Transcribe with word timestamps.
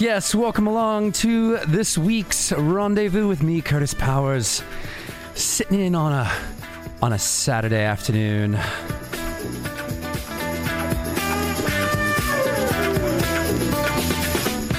Yes, 0.00 0.34
welcome 0.34 0.66
along 0.66 1.12
to 1.12 1.58
this 1.68 1.96
week's 1.96 2.50
rendezvous 2.50 3.28
with 3.28 3.44
me, 3.44 3.62
Kurtis 3.62 3.96
Powers, 3.96 4.60
sitting 5.34 5.80
in 5.80 5.94
on 5.94 6.12
a 6.12 6.30
on 7.00 7.12
a 7.12 7.18
Saturday 7.18 7.82
afternoon. 7.84 8.58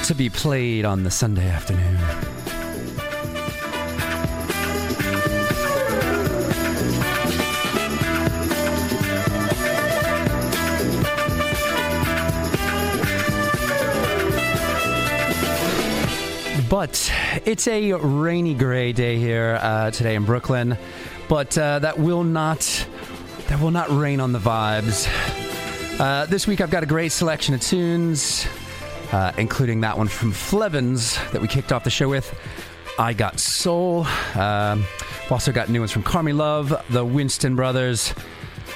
To 0.04 0.14
be 0.14 0.28
played 0.28 0.84
on 0.84 1.02
the 1.02 1.10
Sunday 1.10 1.48
afternoon. 1.48 1.95
But 16.86 17.12
it's 17.44 17.66
a 17.66 17.94
rainy 17.94 18.54
gray 18.54 18.92
day 18.92 19.18
here 19.18 19.58
uh, 19.60 19.90
today 19.90 20.14
in 20.14 20.24
Brooklyn. 20.24 20.78
But 21.28 21.58
uh, 21.58 21.80
that 21.80 21.98
will 21.98 22.22
not 22.22 22.60
that 23.48 23.60
will 23.60 23.72
not 23.72 23.90
rain 23.90 24.20
on 24.20 24.30
the 24.30 24.38
vibes. 24.38 25.08
Uh, 25.98 26.26
this 26.26 26.46
week 26.46 26.60
I've 26.60 26.70
got 26.70 26.84
a 26.84 26.86
great 26.86 27.10
selection 27.10 27.56
of 27.56 27.60
tunes, 27.60 28.46
uh, 29.10 29.32
including 29.36 29.80
that 29.80 29.98
one 29.98 30.06
from 30.06 30.30
Flevans 30.30 31.16
that 31.32 31.42
we 31.42 31.48
kicked 31.48 31.72
off 31.72 31.82
the 31.82 31.90
show 31.90 32.08
with. 32.08 32.32
I 33.00 33.14
got 33.14 33.40
soul. 33.40 34.06
Um, 34.36 34.84
also 35.28 35.50
got 35.50 35.68
new 35.68 35.80
ones 35.80 35.90
from 35.90 36.04
Carmy 36.04 36.36
Love, 36.36 36.72
the 36.90 37.04
Winston 37.04 37.56
Brothers, 37.56 38.14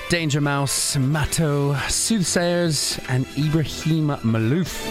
Danger 0.08 0.40
Mouse, 0.40 0.96
Matto, 0.96 1.74
Soothsayers, 1.86 2.98
and 3.08 3.24
Ibrahim 3.38 4.08
Maalouf. 4.08 4.89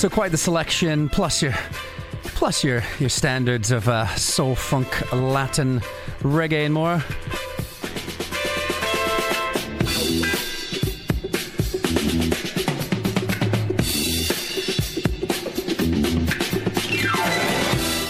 So 0.00 0.08
quite 0.08 0.30
the 0.30 0.38
selection, 0.38 1.10
plus 1.10 1.42
your 1.42 1.52
plus 2.22 2.64
your 2.64 2.82
your 2.98 3.10
standards 3.10 3.70
of 3.70 3.86
uh, 3.86 4.06
soul, 4.16 4.54
funk, 4.54 5.12
Latin, 5.12 5.80
reggae, 6.22 6.64
and 6.64 6.72
more. 6.72 7.04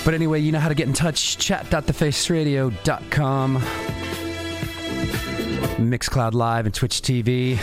But 0.05 0.15
anyway, 0.15 0.39
you 0.39 0.53
know 0.53 0.61
how 0.61 0.69
to 0.69 0.77
get 0.77 0.87
in 0.87 0.95
touch. 0.95 1.39
Chat.thefaceradio.com. 1.39 3.57
Mixcloud 5.91 6.35
Live 6.35 6.67
and 6.67 6.75
Twitch 6.75 7.03
TV. 7.03 7.59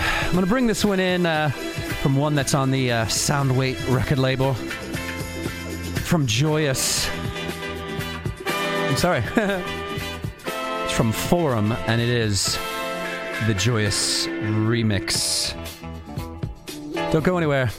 I'm 0.00 0.34
gonna 0.34 0.46
bring 0.46 0.66
this 0.66 0.84
one 0.84 1.00
in 1.00 1.26
uh, 1.26 1.50
from 1.50 2.16
one 2.16 2.34
that's 2.34 2.54
on 2.54 2.70
the 2.70 2.90
uh, 2.90 3.06
Soundway 3.06 3.76
record 3.94 4.18
label. 4.18 4.54
From 6.04 6.26
Joyous. 6.26 7.08
I'm 8.46 8.96
sorry. 8.96 9.22
it's 9.36 10.92
from 10.92 11.12
Forum, 11.12 11.72
and 11.86 12.00
it 12.00 12.08
is 12.08 12.58
the 13.46 13.54
Joyous 13.54 14.26
remix. 14.26 15.54
Don't 17.12 17.24
go 17.24 17.36
anywhere. 17.36 17.70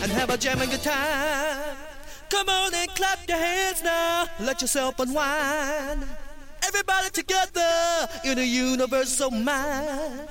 And 0.00 0.12
have 0.12 0.30
a 0.30 0.38
jamming 0.38 0.70
good 0.70 0.82
time. 0.82 1.76
Come 2.30 2.48
on 2.48 2.74
and 2.74 2.88
clap 2.90 3.18
your 3.28 3.38
hands 3.38 3.82
now. 3.82 4.26
Let 4.40 4.60
yourself 4.62 4.98
unwind. 4.98 6.06
Everybody 6.68 7.08
together 7.10 8.08
in 8.26 8.38
a 8.38 8.42
universal 8.42 9.30
mind. 9.30 10.28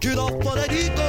Get 0.00 0.16
off 0.16 0.32
of 0.32 0.54
that 0.54 0.72
ego 0.72 1.04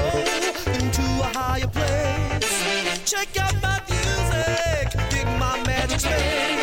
into 0.74 1.02
a 1.24 1.32
higher 1.34 1.68
place. 1.68 3.10
Check 3.10 3.30
out 3.40 3.56
my 3.64 3.82
music, 3.88 4.92
dig 5.10 5.26
my 5.40 5.64
magic 5.66 6.02
space. 6.02 6.57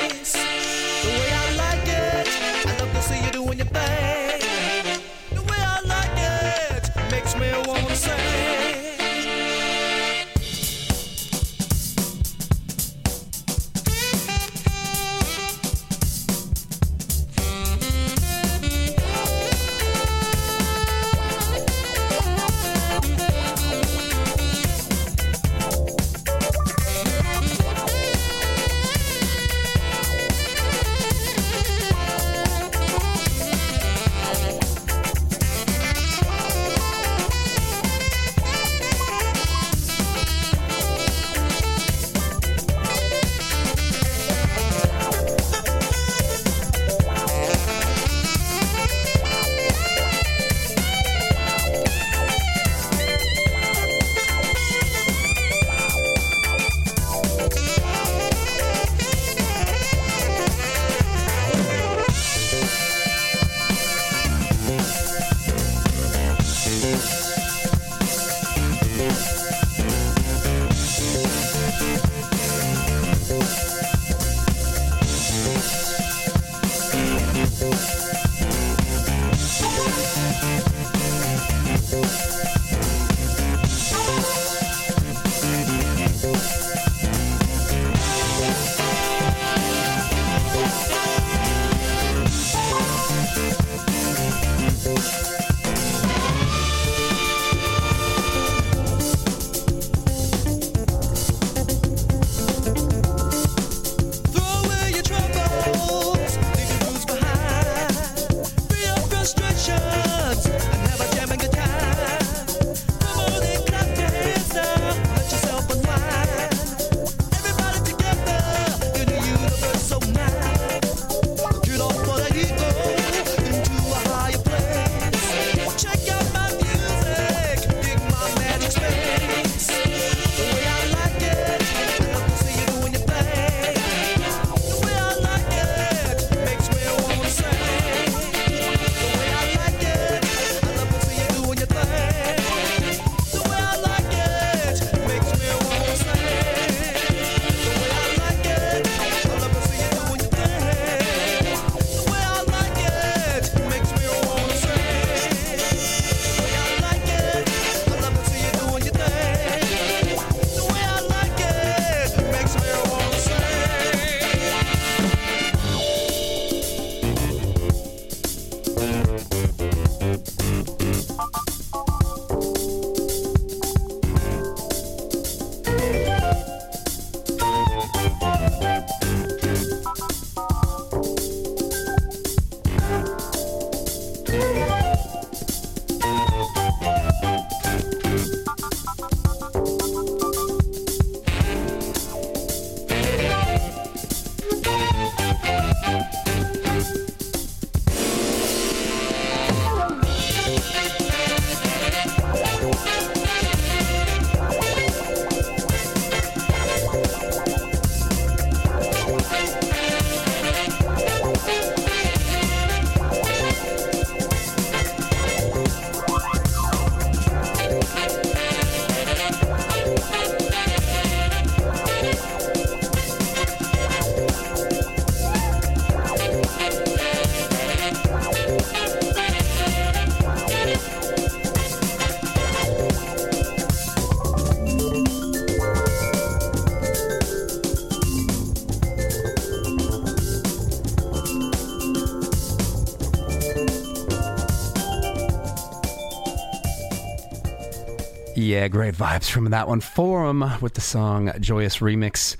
Yeah, 248.64 248.68
great 248.68 248.94
vibes 248.94 249.28
from 249.28 249.50
that 249.50 249.68
one. 249.68 249.80
Forum 249.80 250.42
with 250.62 250.72
the 250.72 250.80
song 250.80 251.30
Joyous 251.38 251.80
Remix. 251.80 252.34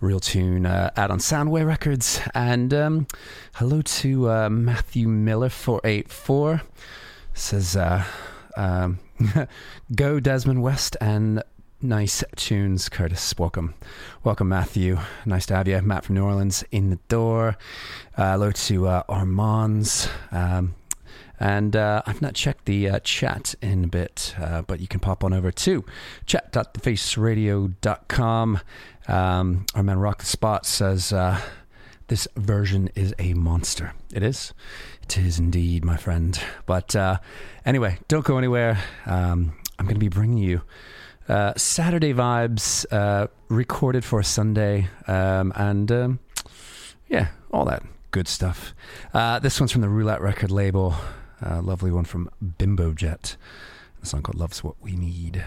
Real 0.00 0.20
tune 0.20 0.64
uh, 0.64 0.90
out 0.96 1.10
on 1.10 1.18
Soundway 1.18 1.66
Records. 1.66 2.18
And 2.34 2.72
um, 2.72 3.06
hello 3.56 3.82
to 3.82 4.30
uh, 4.30 4.48
Matthew 4.48 5.06
Miller 5.06 5.50
484. 5.50 6.62
Says, 7.34 7.76
uh, 7.76 8.04
um, 8.56 9.00
go 9.94 10.18
Desmond 10.18 10.62
West 10.62 10.96
and 10.98 11.42
nice 11.82 12.24
tunes, 12.36 12.88
Kurtis. 12.88 13.38
Welcome. 13.38 13.74
Welcome, 14.24 14.48
Matthew. 14.48 14.98
Nice 15.26 15.44
to 15.44 15.56
have 15.56 15.68
you. 15.68 15.82
Matt 15.82 16.06
from 16.06 16.14
New 16.14 16.24
Orleans 16.24 16.64
in 16.72 16.88
the 16.88 16.98
door. 17.08 17.58
Uh, 18.16 18.32
hello 18.32 18.50
to 18.50 18.86
uh, 18.88 19.02
Armands. 19.10 20.08
Um, 20.32 20.74
and 21.38 21.76
uh, 21.76 22.00
I've 22.06 22.22
not 22.22 22.32
checked 22.34 22.64
the 22.64 22.88
uh, 22.88 22.98
chat 23.00 23.54
in 23.60 23.84
a 23.84 23.88
bit, 23.88 24.34
uh, 24.40 24.62
but 24.62 24.80
you 24.80 24.88
can 24.88 25.00
pop 25.00 25.22
on 25.22 25.34
over 25.34 25.50
to 25.50 25.84
chat.thefaceradio.com. 26.24 28.60
Um, 29.08 29.66
our 29.74 29.82
man 29.82 29.98
Rock 29.98 30.18
the 30.18 30.26
Spot 30.26 30.64
says 30.66 31.12
uh, 31.12 31.40
this 32.08 32.26
version 32.36 32.88
is 32.94 33.12
a 33.18 33.34
monster. 33.34 33.92
It 34.12 34.22
is. 34.22 34.54
It 35.02 35.18
is 35.18 35.38
indeed, 35.38 35.84
my 35.84 35.98
friend. 35.98 36.40
But 36.64 36.96
uh, 36.96 37.18
anyway, 37.64 37.98
don't 38.08 38.24
go 38.24 38.38
anywhere. 38.38 38.78
Um, 39.04 39.52
I'm 39.78 39.84
going 39.84 39.96
to 39.96 40.00
be 40.00 40.08
bringing 40.08 40.38
you 40.38 40.62
uh, 41.28 41.52
Saturday 41.56 42.14
vibes 42.14 42.86
recorded 43.48 44.04
for 44.04 44.22
Sunday. 44.22 44.88
Um, 45.06 45.52
and 45.54 45.92
um, 45.92 46.18
yeah, 47.08 47.28
all 47.52 47.66
that 47.66 47.82
good 48.10 48.26
stuff. 48.26 48.74
this 49.12 49.60
one's 49.60 49.72
from 49.72 49.82
the 49.82 49.90
Roulette 49.90 50.22
record 50.22 50.50
label. 50.50 50.94
A 51.42 51.60
lovely 51.60 51.90
one 51.90 52.04
from 52.04 52.30
Bimbo 52.58 52.92
Jet. 52.94 53.36
A 54.02 54.06
song 54.06 54.22
called 54.22 54.38
Love's 54.38 54.64
What 54.64 54.76
We 54.80 54.96
Need. 54.96 55.44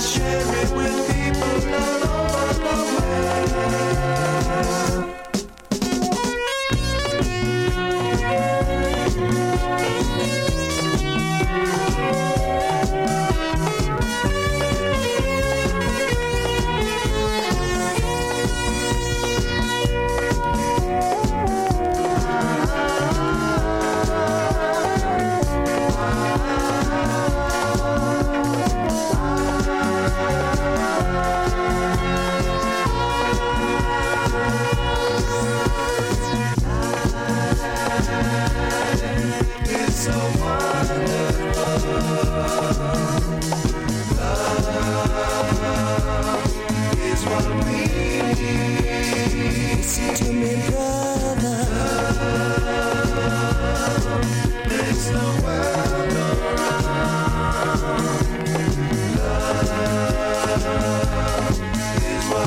share 0.00 0.62
it 0.62 0.70
with 0.76 0.94
people 1.10 1.97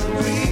hungry. 0.01 0.50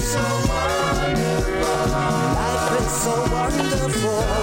so 0.00 0.22
wonderful. 0.48 1.92
Life 2.34 2.80
is 2.80 2.92
so 3.02 3.14
wonderful. 3.32 4.37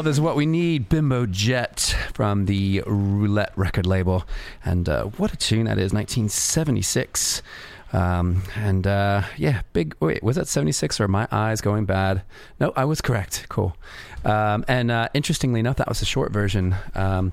Love 0.00 0.06
is 0.06 0.18
What 0.18 0.34
We 0.34 0.46
Need, 0.46 0.88
Bimbo 0.88 1.26
Jet 1.26 1.94
from 2.14 2.46
the 2.46 2.82
Roulette 2.86 3.52
record 3.54 3.86
label. 3.86 4.24
And 4.64 4.88
uh, 4.88 5.04
what 5.04 5.30
a 5.34 5.36
tune 5.36 5.66
that 5.66 5.76
is, 5.78 5.92
1976. 5.92 7.42
Um, 7.92 8.42
and 8.56 8.86
uh, 8.86 9.22
yeah, 9.36 9.62
big. 9.72 9.94
Wait, 10.00 10.22
was 10.22 10.36
that 10.36 10.48
76 10.48 11.00
or 11.00 11.08
my 11.08 11.26
eyes 11.30 11.60
going 11.60 11.86
bad? 11.86 12.22
No, 12.58 12.72
I 12.76 12.84
was 12.84 13.00
correct. 13.00 13.46
Cool. 13.48 13.76
Um, 14.24 14.64
and 14.68 14.90
uh, 14.90 15.08
interestingly 15.14 15.60
enough, 15.60 15.76
that 15.76 15.88
was 15.88 16.02
a 16.02 16.04
short 16.04 16.32
version, 16.32 16.74
um, 16.94 17.32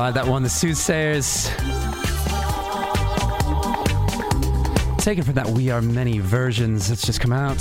Lovely 0.02 0.20
vibe. 0.20 0.24
That 0.24 0.30
one, 0.30 0.42
the 0.42 0.48
Soothsayers. 0.48 1.48
Taken 4.98 5.22
from 5.22 5.34
that 5.34 5.48
We 5.48 5.70
Are 5.70 5.80
Many 5.80 6.18
versions 6.18 6.88
that's 6.88 7.06
just 7.06 7.20
come 7.20 7.32
out. 7.32 7.58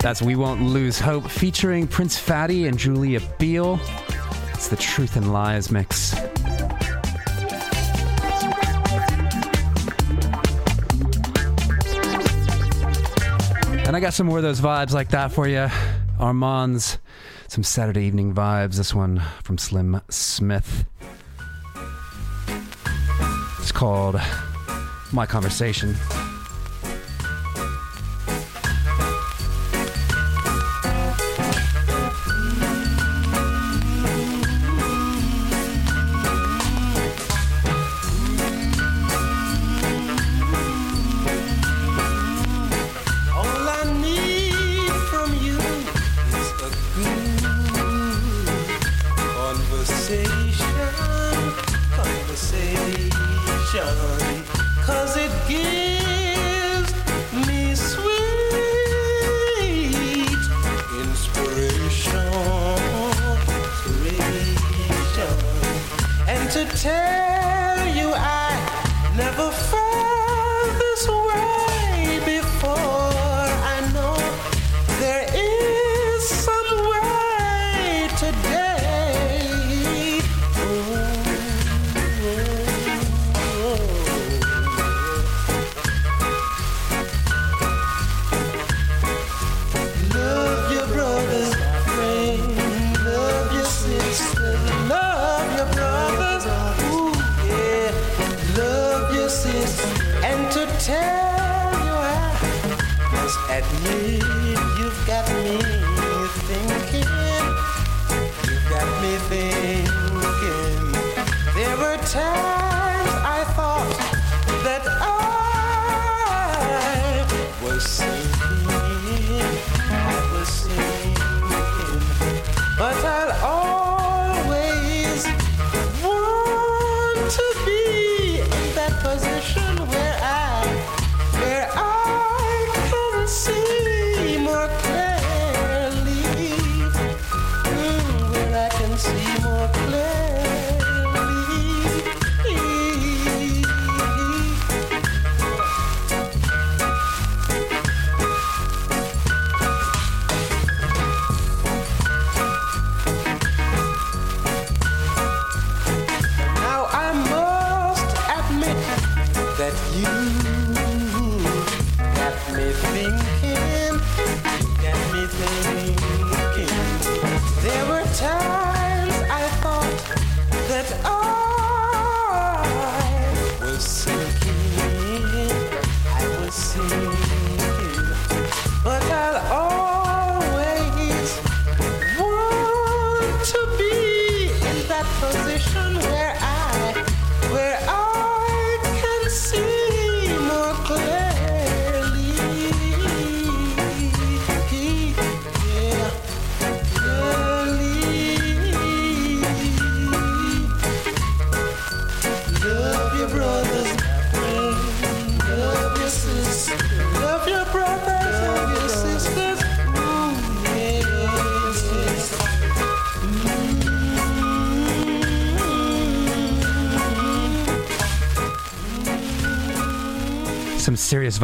That's 0.00 0.20
We 0.20 0.34
Won't 0.36 0.62
Lose 0.62 0.98
Hope 0.98 1.30
featuring 1.30 1.86
Prince 1.86 2.18
Fatty 2.18 2.66
and 2.66 2.76
Julia 2.76 3.20
Biel. 3.38 3.78
It's 4.52 4.68
the 4.68 4.76
Truth 4.76 5.16
and 5.16 5.32
Lies 5.32 5.70
mix. 5.70 6.14
And 13.86 13.94
I 13.94 14.00
got 14.00 14.12
some 14.12 14.26
more 14.26 14.38
of 14.38 14.42
those 14.42 14.60
vibes 14.60 14.92
like 14.92 15.10
that 15.10 15.30
for 15.30 15.46
you. 15.46 15.68
Armand's, 16.18 16.98
some 17.54 17.62
Saturday 17.62 18.02
evening 18.02 18.34
vibes. 18.34 18.78
This 18.78 18.92
one 18.92 19.22
from 19.44 19.58
Slim 19.58 20.00
Smith. 20.10 20.86
It's 23.60 23.70
called 23.70 24.20
My 25.12 25.24
Conversation. 25.24 25.94
To 66.50 66.64
tell 66.76 67.88
you 67.96 68.12
I 68.14 69.12
never 69.16 69.50
felt 69.50 69.93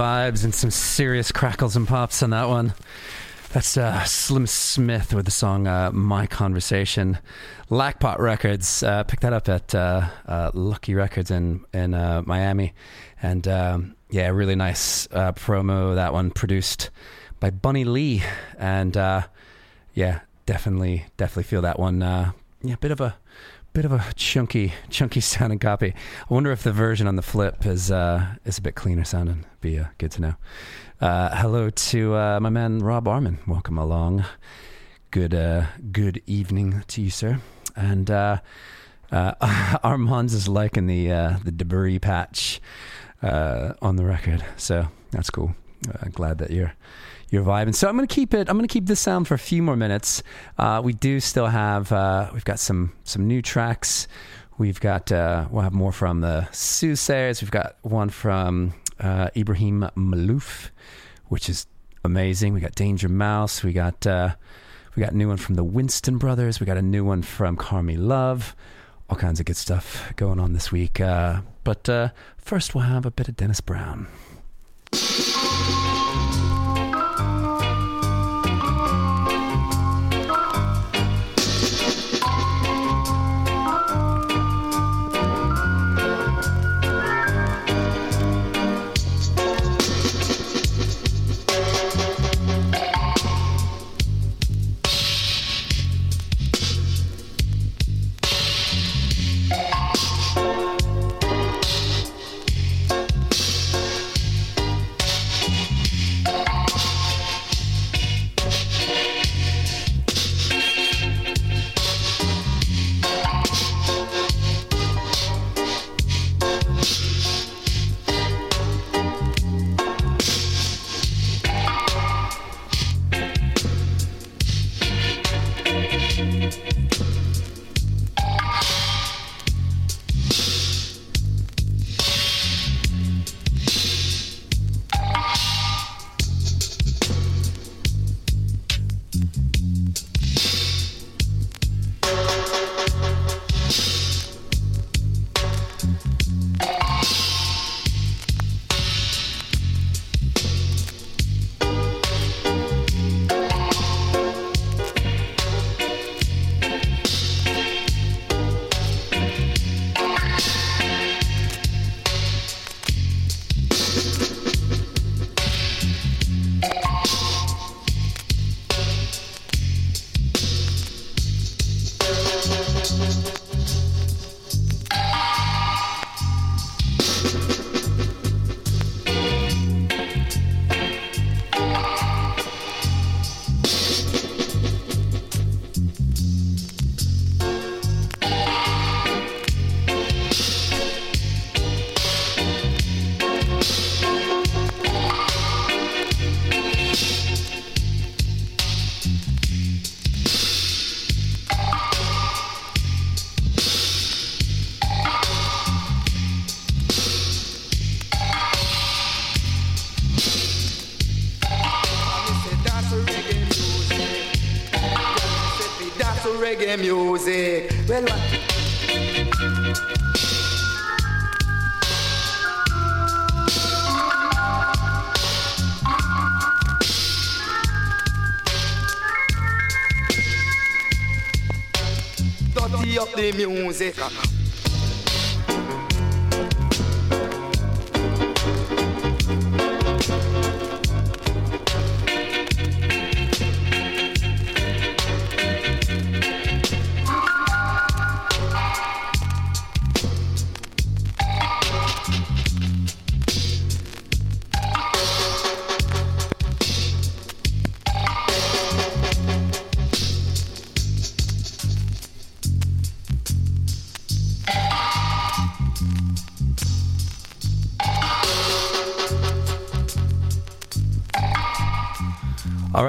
vibes 0.01 0.45
and 0.45 0.55
some 0.55 0.71
serious 0.71 1.31
crackles 1.31 1.77
and 1.77 1.87
pops 1.87 2.23
on 2.23 2.31
that 2.31 2.49
one. 2.49 2.73
That's 3.53 3.77
uh, 3.77 4.03
Slim 4.05 4.47
Smith 4.47 5.13
with 5.13 5.27
the 5.27 5.31
song 5.31 5.67
uh, 5.67 5.91
My 5.93 6.27
Conversation. 6.27 7.19
Jackpot 7.71 8.19
Records. 8.19 8.83
Uh, 8.83 9.05
picked 9.05 9.21
that 9.21 9.35
up 9.35 9.51
at 9.51 9.75
uh, 9.75 10.09
uh, 10.27 10.53
Lucky 10.55 10.95
Records 10.95 11.31
in, 11.31 11.67
in 11.75 11.93
uh, 11.93 12.23
Miami. 12.25 12.73
And 13.23 13.47
um, 13.47 13.95
yeah, 14.09 14.29
really 14.29 14.57
nice 14.57 15.07
promo. 15.09 15.95
That 15.95 16.15
one 16.15 16.31
produced 16.31 16.89
by 17.39 17.51
Bunny 17.51 17.85
Lee. 17.85 18.23
And 18.59 18.97
yeah, 18.97 20.21
definitely, 20.47 21.05
definitely 21.19 21.43
feel 21.43 21.61
that 21.61 21.79
one. 21.79 22.01
Yeah, 22.01 22.77
bit 22.81 22.91
of 22.91 23.03
a 23.03 23.17
bit 23.73 23.85
of 23.85 23.93
a 23.93 24.05
chunky, 24.15 24.73
chunky 24.89 25.21
sounding 25.21 25.59
copy. 25.59 25.95
I 26.29 26.35
wonder 26.35 26.51
if 26.51 26.63
the 26.63 26.73
version 26.73 27.07
on 27.07 27.17
the 27.17 27.23
flip 27.23 27.65
is 27.67 27.91
uh, 27.91 28.35
is 28.45 28.59
a 28.59 28.63
bit 28.63 28.75
cleaner 28.75 29.05
sounding. 29.05 29.45
Be 29.61 29.79
uh, 29.79 29.87
good 29.99 30.11
to 30.13 30.23
know. 30.23 30.35
Uh, 31.01 31.35
hello 31.37 31.71
to 31.71 32.15
uh, 32.15 32.41
my 32.41 32.51
man 32.51 32.81
Rob 32.81 33.05
Arman. 33.07 33.39
Welcome 33.47 33.79
along. 33.79 34.25
Good 35.11 35.35
uh, 35.35 35.67
good 35.93 36.23
evening 36.27 36.85
to 36.89 37.03
you, 37.03 37.11
sir. 37.11 37.41
And 37.77 38.11
uh, 38.11 38.39
uh, 39.13 39.35
Armand's 39.85 40.35
is 40.35 40.49
liking 40.49 40.87
the 40.87 41.13
uh, 41.13 41.39
the 41.45 41.53
debris 41.53 41.99
patch 41.99 42.61
uh, 43.23 43.75
on 43.81 43.97
the 43.97 44.05
record, 44.05 44.45
so 44.57 44.89
that's 45.11 45.31
cool. 45.31 45.55
Uh, 45.89 46.09
glad 46.13 46.39
that 46.39 46.51
you're 46.51 46.75
you're 47.31 47.45
vibing. 47.45 47.75
So 47.75 47.89
I'm 47.89 47.97
going 47.97 48.07
to 48.07 48.15
keep 48.15 48.35
it. 48.35 48.49
I'm 48.49 48.57
going 48.57 48.67
to 48.67 48.73
keep 48.73 48.87
this 48.87 49.01
sound 49.01 49.29
for 49.29 49.35
a 49.35 49.39
few 49.39 49.63
more 49.63 49.77
minutes. 49.77 50.23
Uh, 50.59 50.81
we 50.85 50.93
do 50.93 51.21
still 51.21 51.47
have. 51.47 51.91
Uh, 51.93 52.29
we've 52.33 52.45
got 52.45 52.59
some 52.59 52.93
some 53.05 53.27
new 53.27 53.41
tracks. 53.41 54.09
We've 54.59 54.81
got. 54.81 55.11
Uh, 55.11 55.47
we'll 55.51 55.63
have 55.63 55.73
more 55.73 55.93
from 55.93 56.21
the 56.21 56.49
Soothsayers. 56.53 57.41
We've 57.41 57.51
got 57.51 57.77
one 57.83 58.11
from 58.11 58.75
uh, 58.99 59.31
Ibrahim 59.37 59.89
Maalouf, 59.97 60.71
which 61.29 61.49
is 61.49 61.67
amazing. 62.05 62.53
We 62.53 62.61
got 62.61 62.75
Danger 62.75 63.09
Mouse. 63.09 63.63
We 63.63 63.73
got. 63.73 64.07
Uh, 64.07 64.35
we 64.97 65.01
got 65.01 65.13
a 65.13 65.17
new 65.17 65.29
one 65.29 65.37
from 65.37 65.55
the 65.55 65.65
Winston 65.65 66.19
Brothers. 66.19 66.59
We 66.59 66.67
got 66.67 66.77
a 66.77 66.83
new 66.83 67.05
one 67.05 67.23
from 67.23 67.57
Carmy 67.57 67.97
Love. 67.97 68.57
All 69.09 69.17
kinds 69.17 69.39
of 69.39 69.47
good 69.47 69.57
stuff 69.57 70.13
going 70.17 70.41
on 70.41 70.53
this 70.53 70.73
week. 70.73 71.01
Uh, 71.01 71.43
but 71.63 71.89
first, 72.39 72.75
we'll 72.75 72.85
have 72.85 73.07
a 73.07 73.11
bit 73.13 73.29
of 73.29 73.37
Dennis 73.37 73.61
Brown. 73.61 74.09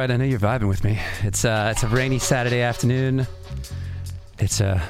I 0.10 0.18
know 0.18 0.24
you're 0.24 0.40
vibing 0.40 0.68
with 0.68 0.84
me. 0.84 1.00
It's 1.22 1.46
uh, 1.46 1.70
it's 1.72 1.84
a 1.84 1.88
rainy 1.88 2.18
Saturday 2.18 2.62
afternoon. 2.62 3.28
It's 4.40 4.60
a 4.60 4.82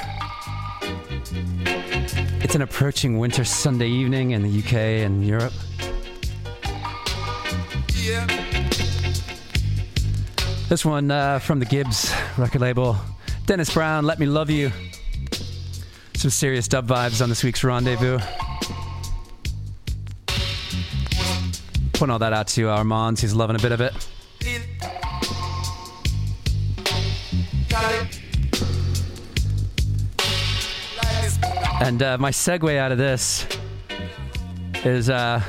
it's 2.42 2.56
an 2.56 2.62
approaching 2.62 3.18
winter 3.20 3.44
Sunday 3.44 3.90
evening 3.90 4.32
in 4.32 4.42
the 4.42 4.60
UK 4.60 4.74
and 5.06 5.28
Europe. 5.28 5.52
Yeah. 7.96 8.26
This 10.70 10.86
one 10.86 11.12
uh, 11.12 11.40
from 11.40 11.60
the 11.60 11.66
Gibbs 11.66 12.14
record 12.38 12.62
label. 12.62 12.96
Dennis 13.46 13.74
Brown, 13.74 14.06
Let 14.06 14.18
Me 14.18 14.28
Love 14.28 14.50
You. 14.50 14.72
Some 16.16 16.32
serious 16.32 16.70
dub 16.70 16.88
vibes 16.88 17.22
on 17.22 17.28
this 17.28 17.44
week's 17.44 17.66
rendezvous. 17.66 18.20
Putting 21.92 22.12
all 22.12 22.20
that 22.20 22.32
out 22.32 22.48
to 22.48 22.70
Armand, 22.70 23.20
he's 23.20 23.34
loving 23.34 23.58
a 23.58 23.60
bit 23.60 23.74
of 23.74 23.82
it. 23.82 23.94
And 32.02 32.08
uh, 32.08 32.18
my 32.18 32.32
segue 32.32 32.80
out 32.80 32.92
of 32.92 32.98
this 32.98 33.46
is 34.84 35.08
uh, 35.08 35.40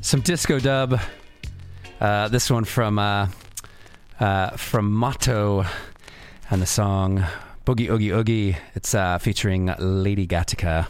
some 0.00 0.22
disco 0.22 0.58
dub. 0.58 0.98
Uh, 2.00 2.28
this 2.28 2.50
one 2.50 2.64
from 2.64 2.98
uh, 2.98 3.28
uh, 4.18 4.56
from 4.56 4.90
Mato 4.90 5.66
and 6.48 6.62
the 6.62 6.66
song 6.66 7.22
Boogie 7.66 7.90
Oogie 7.90 8.10
Oogie. 8.10 8.56
It's 8.74 8.94
uh, 8.94 9.18
featuring 9.18 9.70
Lady 9.78 10.26
Gattaca. 10.26 10.86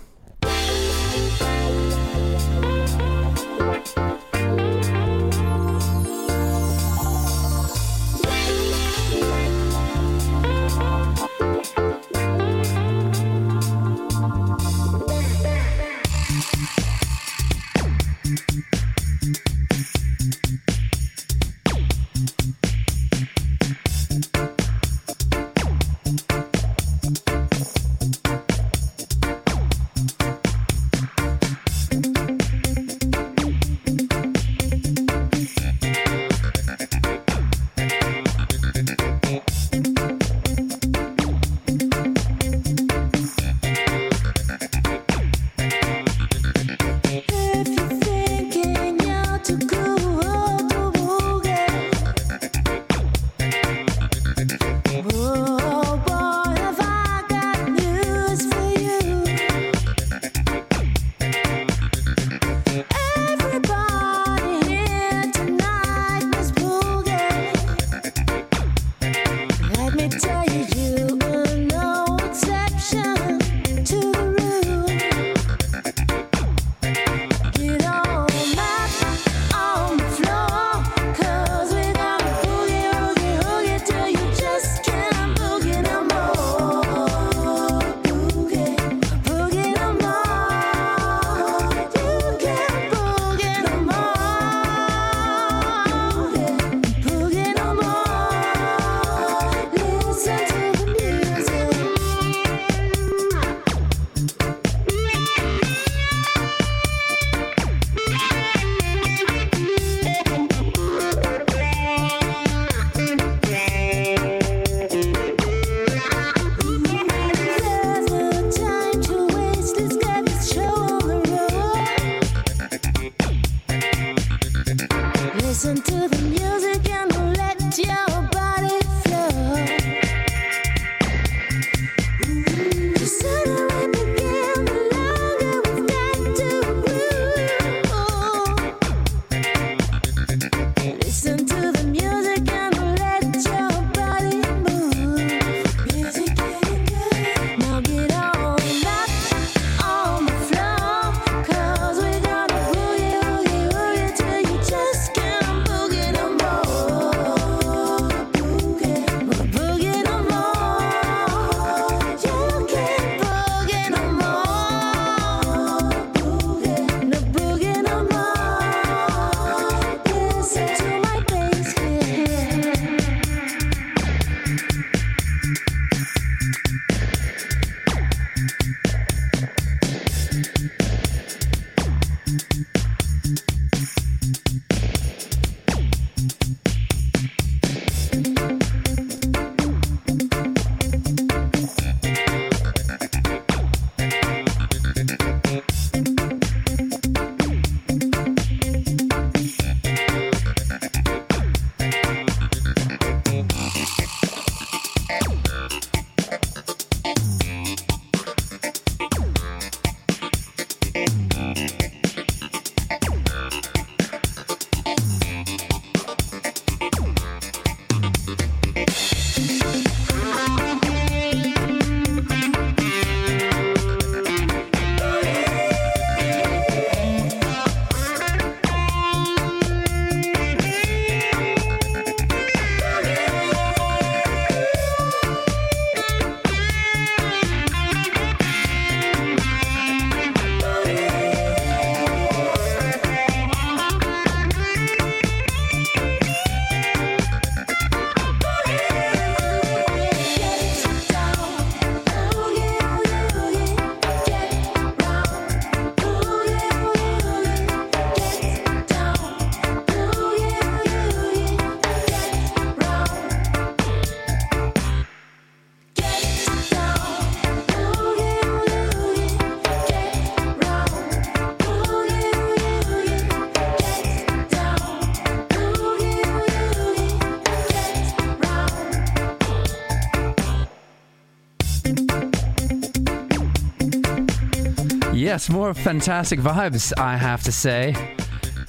More 285.51 285.75
fantastic 285.75 286.41
vibes, 286.41 286.93
I 286.99 287.17
have 287.17 287.43
to 287.43 287.53
say. 287.53 287.95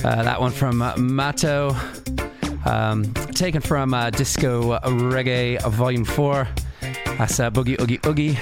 Uh, 0.04 0.24
that 0.24 0.40
one 0.40 0.52
from 0.52 0.78
Mato, 0.98 1.76
um, 2.66 3.04
taken 3.34 3.62
from 3.62 3.94
uh, 3.94 4.10
Disco 4.10 4.78
Reggae 4.80 5.62
Volume 5.72 6.06
4. 6.06 6.48
That's 7.18 7.40
uh, 7.40 7.50
Boogie 7.50 7.80
Oogie 7.82 8.00
Oogie. 8.06 8.38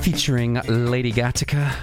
Featuring 0.00 0.54
Lady 0.68 1.12
Gattaca. 1.12 1.74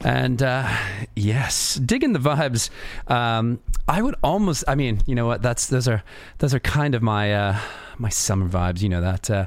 And 0.00 0.42
uh, 0.42 0.68
yes, 1.14 1.76
digging 1.76 2.12
the 2.12 2.18
vibes. 2.18 2.70
Um, 3.08 3.60
I 3.86 4.02
would 4.02 4.16
almost. 4.22 4.64
I 4.66 4.74
mean, 4.74 5.00
you 5.06 5.14
know 5.14 5.26
what? 5.26 5.42
That's 5.42 5.66
those 5.66 5.86
are 5.86 6.02
those 6.38 6.54
are 6.54 6.60
kind 6.60 6.94
of 6.94 7.02
my 7.02 7.32
uh, 7.32 7.58
my 7.98 8.08
summer 8.08 8.48
vibes. 8.48 8.82
You 8.82 8.88
know 8.88 9.00
that. 9.00 9.30
Uh, 9.30 9.46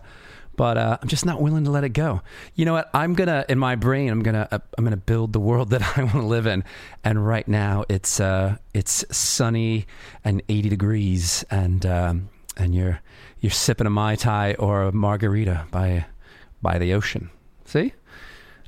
but 0.57 0.75
uh, 0.75 0.97
I'm 0.99 1.07
just 1.07 1.23
not 1.23 1.39
willing 1.39 1.65
to 1.65 1.71
let 1.71 1.83
it 1.83 1.89
go. 1.89 2.21
You 2.55 2.65
know 2.65 2.73
what? 2.73 2.89
I'm 2.93 3.13
gonna 3.13 3.45
in 3.47 3.59
my 3.59 3.75
brain. 3.75 4.09
I'm 4.09 4.23
gonna 4.23 4.47
uh, 4.51 4.59
I'm 4.77 4.83
gonna 4.83 4.97
build 4.97 5.31
the 5.31 5.39
world 5.39 5.69
that 5.71 5.97
I 5.97 6.01
want 6.01 6.15
to 6.15 6.25
live 6.25 6.47
in. 6.47 6.63
And 7.03 7.25
right 7.25 7.47
now, 7.47 7.85
it's 7.87 8.19
uh, 8.19 8.57
it's 8.73 9.05
sunny 9.15 9.85
and 10.23 10.41
80 10.49 10.69
degrees, 10.69 11.45
and 11.49 11.85
um, 11.85 12.29
and 12.57 12.73
you're 12.75 13.01
you're 13.39 13.51
sipping 13.51 13.87
a 13.87 13.91
mai 13.91 14.15
tai 14.15 14.55
or 14.55 14.83
a 14.83 14.91
margarita 14.91 15.67
by 15.71 16.05
by 16.61 16.77
the 16.77 16.93
ocean. 16.93 17.29
See? 17.65 17.93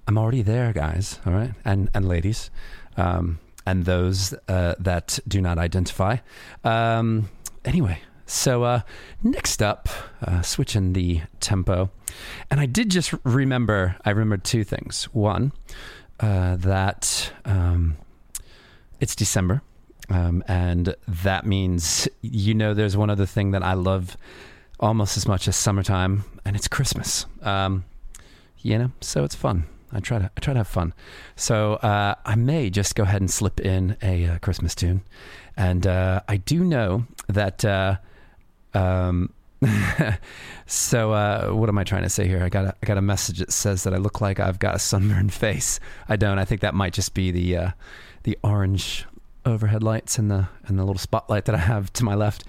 I'm 0.08 0.18
already 0.18 0.42
there, 0.42 0.74
guys. 0.74 1.20
All 1.26 1.34
right, 1.34 1.54
and 1.64 1.90
and 1.94 2.08
ladies, 2.08 2.50
um, 2.98 3.40
and 3.66 3.86
those 3.86 4.34
uh, 4.48 4.74
that 4.80 5.20
do 5.28 5.40
not 5.40 5.60
identify. 5.60 6.18
Um, 6.64 7.30
anyway, 7.64 8.02
so 8.30 8.64
uh, 8.64 8.82
next 9.24 9.62
up, 9.62 9.90
uh, 10.22 10.42
switching 10.42 10.94
the 10.94 11.22
tempo, 11.40 11.90
and 12.52 12.60
I 12.60 12.66
did 12.66 12.90
just 12.90 13.14
remember. 13.24 13.98
I 14.06 14.12
remembered 14.12 14.44
two 14.44 14.64
things. 14.64 15.06
One, 15.06 15.52
uh, 16.20 16.56
that 16.58 17.34
um, 17.46 17.98
it's 19.00 19.16
December. 19.16 19.62
Um, 20.12 20.44
and 20.48 20.96
that 21.08 21.46
means, 21.46 22.08
you 22.22 22.56
know, 22.56 22.74
there's 22.74 22.98
one 22.98 23.10
other 23.12 23.28
thing 23.28 23.52
that 23.52 23.62
I 23.62 23.74
love 23.74 24.18
almost 24.80 25.18
as 25.18 25.28
much 25.28 25.48
as 25.48 25.56
summertime, 25.56 26.24
and 26.46 26.56
it's 26.56 26.68
Christmas. 26.68 27.26
Um, 27.42 27.86
you 28.60 28.78
know, 28.78 28.92
so 29.02 29.24
it's 29.24 29.36
fun. 29.36 29.66
I 29.92 30.00
try 30.00 30.20
to 30.20 30.32
I 30.36 30.40
try 30.40 30.54
to 30.54 30.60
have 30.60 30.68
fun. 30.68 30.94
So 31.36 31.74
uh, 31.76 32.16
I 32.26 32.36
may 32.36 32.70
just 32.70 32.96
go 32.96 33.04
ahead 33.04 33.22
and 33.22 33.30
slip 33.30 33.60
in 33.60 33.98
a 34.02 34.26
uh, 34.26 34.40
Christmas 34.40 34.76
tune, 34.76 35.02
and 35.56 35.86
uh, 35.86 36.22
I 36.28 36.38
do 36.38 36.64
know 36.64 37.06
that. 37.28 37.66
Um, 38.74 39.34
so 40.66 41.12
uh, 41.12 41.50
what 41.52 41.70
am 41.70 41.78
I 41.78 41.84
trying 41.84 42.04
to 42.04 42.10
say 42.10 42.28
here? 42.28 42.44
I 42.44 42.50
got 42.50 42.66
a, 42.66 42.76
I 42.82 42.86
got 42.86 42.98
a 42.98 43.02
message 43.02 43.40
that 43.40 43.52
says 43.52 43.84
that 43.84 43.94
I 43.94 43.98
look 43.98 44.22
like 44.22 44.40
I've 44.40 44.60
got 44.60 44.76
a 44.76 44.80
sunburned 44.80 45.34
face. 45.46 45.80
I 46.08 46.16
don't. 46.16 46.40
I 46.40 46.46
think 46.46 46.62
that 46.62 46.74
might 46.74 46.94
just 46.94 47.14
be 47.14 47.32
the 47.32 47.58
uh, 47.58 47.72
the 48.24 48.38
orange 48.44 49.06
overhead 49.46 49.84
lights 49.84 50.18
and 50.18 50.30
the 50.30 50.48
and 50.66 50.78
the 50.78 50.84
little 50.84 51.00
spotlight 51.00 51.46
that 51.46 51.56
I 51.56 51.60
have 51.60 51.92
to 51.94 52.04
my 52.04 52.16
left. 52.16 52.44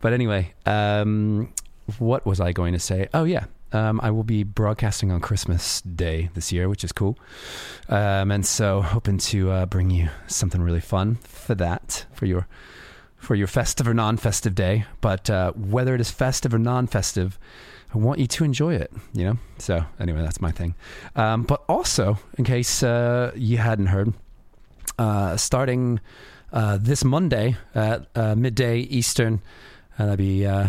But 0.00 0.12
anyway, 0.12 0.54
um, 0.66 1.52
what 1.98 2.24
was 2.24 2.40
I 2.40 2.52
going 2.52 2.72
to 2.72 2.78
say? 2.78 3.08
Oh 3.12 3.24
yeah, 3.24 3.44
um, 3.72 4.00
I 4.02 4.10
will 4.10 4.24
be 4.24 4.42
broadcasting 4.44 5.10
on 5.10 5.20
Christmas 5.20 5.80
Day 5.82 6.30
this 6.34 6.52
year, 6.52 6.68
which 6.68 6.84
is 6.84 6.92
cool. 6.92 7.18
Um, 7.88 8.30
and 8.30 8.46
so 8.46 8.80
hoping 8.80 9.18
to 9.18 9.50
uh, 9.50 9.66
bring 9.66 9.90
you 9.90 10.08
something 10.26 10.62
really 10.62 10.80
fun 10.80 11.16
for 11.16 11.54
that 11.56 12.06
for 12.12 12.26
your 12.26 12.46
for 13.24 13.34
your 13.34 13.46
festive 13.46 13.88
or 13.88 13.94
non-festive 13.94 14.54
day. 14.54 14.84
But 15.00 15.28
uh, 15.30 15.52
whether 15.52 15.94
it 15.94 16.00
is 16.00 16.10
festive 16.10 16.54
or 16.54 16.58
non-festive, 16.58 17.38
I 17.94 17.98
want 17.98 18.18
you 18.20 18.26
to 18.26 18.44
enjoy 18.44 18.74
it. 18.74 18.92
You 19.12 19.24
know. 19.24 19.38
So 19.58 19.84
anyway, 19.98 20.22
that's 20.22 20.40
my 20.40 20.50
thing. 20.50 20.74
Um, 21.16 21.42
but 21.42 21.64
also, 21.68 22.18
in 22.38 22.44
case 22.44 22.82
uh, 22.82 23.32
you 23.34 23.58
hadn't 23.58 23.86
heard, 23.86 24.12
uh, 24.98 25.36
starting 25.36 26.00
uh, 26.52 26.78
this 26.80 27.04
Monday 27.04 27.56
at 27.74 28.06
uh, 28.14 28.34
midday 28.34 28.78
Eastern, 28.78 29.42
uh, 29.98 30.06
that'd 30.06 30.18
be 30.18 30.46
uh, 30.46 30.68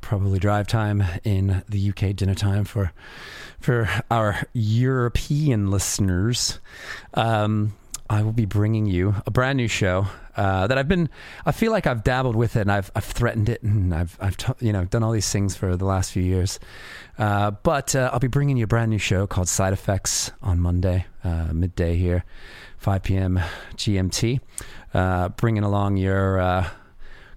probably 0.00 0.38
drive 0.38 0.66
time 0.66 1.02
in 1.24 1.62
the 1.68 1.90
UK, 1.90 2.14
dinner 2.14 2.34
time 2.34 2.64
for 2.64 2.92
for 3.60 3.88
our 4.10 4.42
European 4.52 5.70
listeners. 5.70 6.58
Um, 7.14 7.72
I 8.08 8.22
will 8.22 8.32
be 8.32 8.44
bringing 8.44 8.86
you 8.86 9.14
a 9.26 9.30
brand 9.30 9.56
new 9.56 9.68
show 9.68 10.06
uh, 10.36 10.66
that 10.66 10.76
I've 10.76 10.88
been. 10.88 11.08
I 11.46 11.52
feel 11.52 11.72
like 11.72 11.86
I've 11.86 12.04
dabbled 12.04 12.36
with 12.36 12.56
it, 12.56 12.60
and 12.60 12.72
I've 12.72 12.90
I've 12.94 13.04
threatened 13.04 13.48
it, 13.48 13.62
and 13.62 13.94
I've 13.94 14.18
I've 14.20 14.36
t- 14.36 14.52
you 14.60 14.72
know 14.72 14.84
done 14.84 15.02
all 15.02 15.12
these 15.12 15.30
things 15.30 15.56
for 15.56 15.76
the 15.76 15.86
last 15.86 16.12
few 16.12 16.22
years. 16.22 16.60
Uh, 17.18 17.52
but 17.52 17.94
uh, 17.96 18.10
I'll 18.12 18.18
be 18.18 18.26
bringing 18.26 18.56
you 18.56 18.64
a 18.64 18.66
brand 18.66 18.90
new 18.90 18.98
show 18.98 19.26
called 19.26 19.48
Side 19.48 19.72
Effects 19.72 20.32
on 20.42 20.60
Monday, 20.60 21.06
uh, 21.22 21.48
midday 21.52 21.96
here, 21.96 22.24
5 22.78 23.02
p.m. 23.02 23.40
GMT. 23.76 24.40
Uh, 24.92 25.30
bringing 25.30 25.62
along 25.62 25.96
your 25.96 26.38
uh, 26.40 26.68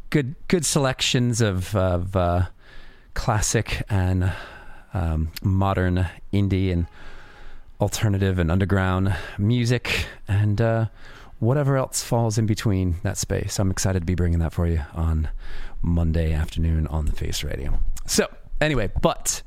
good 0.10 0.36
good 0.50 0.66
selections 0.66 1.40
of 1.40 1.76
of 1.76 2.48
classic 3.14 3.84
and 3.90 4.32
um, 4.94 5.32
modern 5.42 6.08
indie 6.34 6.72
and 6.72 6.88
alternative 7.80 8.40
and 8.40 8.52
underground 8.52 9.16
music 9.38 10.08
and 10.28 10.60
uh, 10.62 10.86
whatever 11.40 11.78
else 11.78 12.04
falls 12.04 12.38
in 12.38 12.46
between 12.46 12.96
that 13.04 13.18
space. 13.18 13.60
I'm 13.60 13.72
excited 13.72 14.00
to 14.00 14.06
be 14.06 14.16
bringing 14.16 14.40
that 14.40 14.54
for 14.54 14.68
you 14.68 14.82
on 14.94 15.30
Monday 15.82 16.34
afternoon 16.34 16.88
on 16.88 17.06
the 17.06 17.12
Face 17.12 17.44
Radio. 17.44 17.80
So 18.06 18.28
anyway, 18.60 18.90
but 19.02 19.42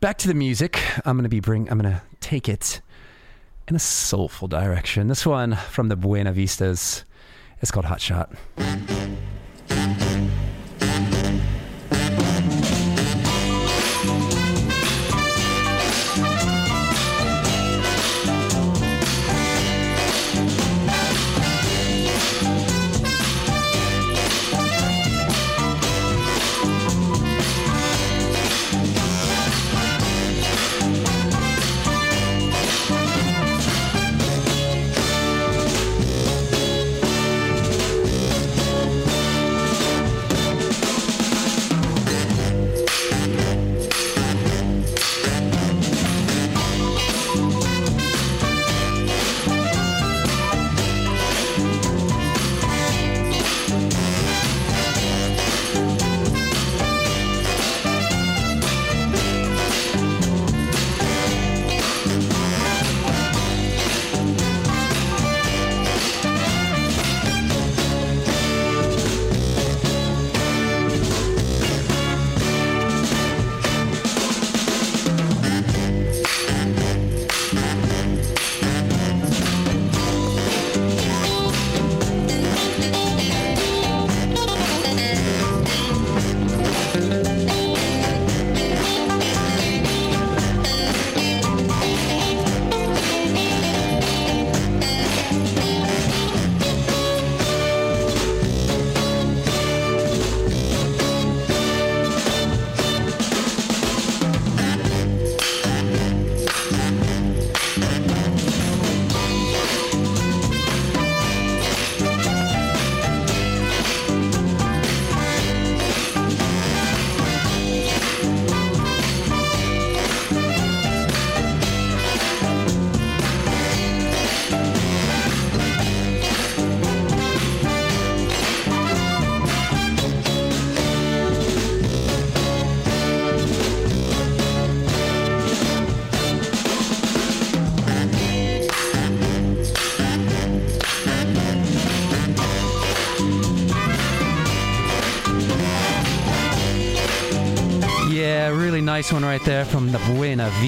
back 0.00 0.18
to 0.18 0.28
the 0.28 0.34
music. 0.34 0.80
I'm 1.04 1.16
gonna 1.16 1.28
be 1.28 1.40
bring. 1.40 1.70
I'm 1.70 1.78
gonna 1.78 2.02
take 2.20 2.48
it 2.48 2.80
in 3.68 3.76
a 3.76 3.80
soulful 3.80 4.48
direction. 4.48 5.08
This 5.08 5.24
one 5.24 5.56
from 5.56 5.88
the 5.88 5.96
Buena 5.96 6.32
Vistas. 6.32 7.04
It's 7.60 7.70
called 7.70 7.86
Hot 7.86 8.00
Shot. 8.00 8.30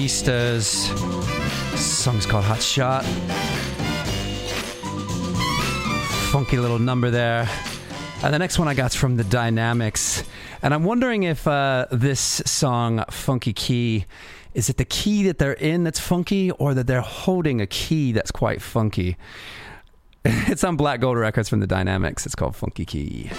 Buena 0.07 0.53
This 0.53 0.89
song's 1.75 2.25
called 2.25 2.45
Hot 2.45 2.61
Shot. 2.61 3.03
Funky 6.31 6.57
little 6.57 6.79
number 6.79 7.11
there. 7.11 7.49
And 8.23 8.33
the 8.33 8.39
next 8.39 8.57
one 8.57 8.69
I 8.69 8.73
got's 8.73 8.95
from 8.95 9.17
the 9.17 9.25
Dynamics. 9.25 10.23
And 10.63 10.73
I'm 10.73 10.85
wondering 10.85 11.23
if 11.23 11.45
uh, 11.45 11.87
this 11.91 12.41
song, 12.45 13.03
Funky 13.09 13.51
Key, 13.51 14.05
is 14.53 14.69
it 14.69 14.77
the 14.77 14.85
key 14.85 15.23
that 15.23 15.39
they're 15.39 15.51
in 15.51 15.83
that's 15.83 15.99
funky 15.99 16.51
or 16.51 16.73
that 16.73 16.87
they're 16.87 17.01
holding 17.01 17.59
a 17.59 17.67
key 17.67 18.13
that's 18.13 18.31
quite 18.31 18.61
funky? 18.61 19.17
It's 20.23 20.63
on 20.63 20.77
Black 20.77 21.01
Gold 21.01 21.17
Records 21.17 21.49
from 21.49 21.59
the 21.59 21.67
Dynamics. 21.67 22.25
It's 22.25 22.35
called 22.35 22.55
Funky 22.55 22.85
Key. 22.85 23.29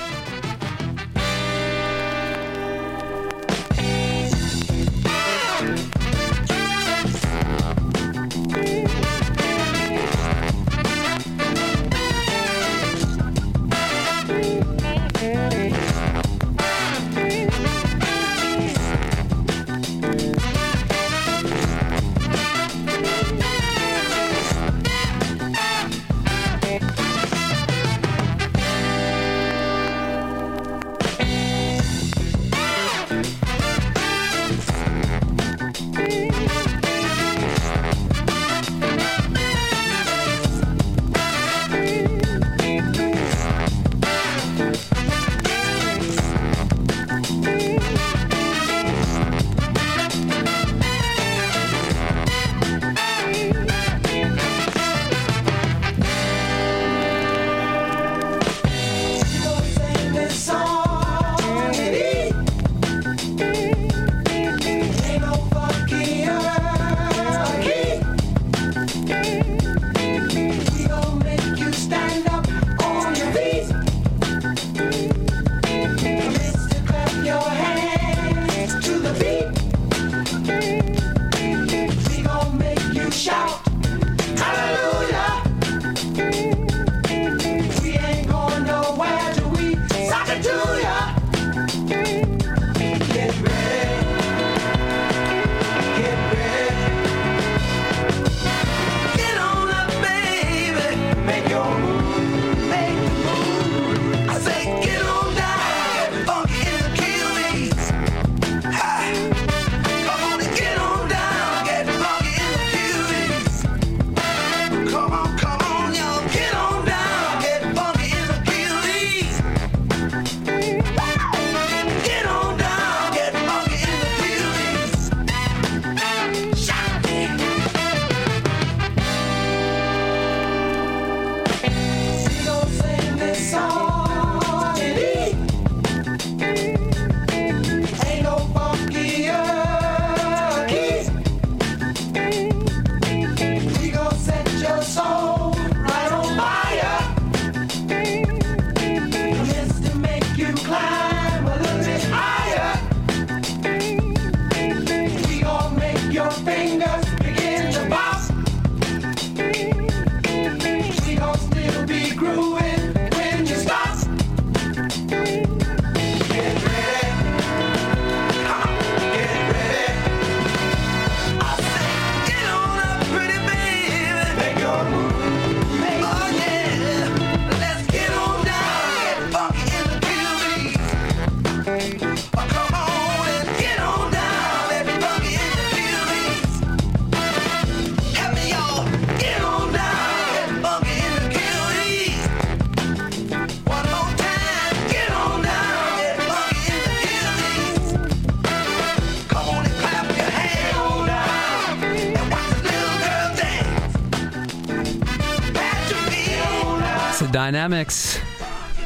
Dynamics 207.48 208.18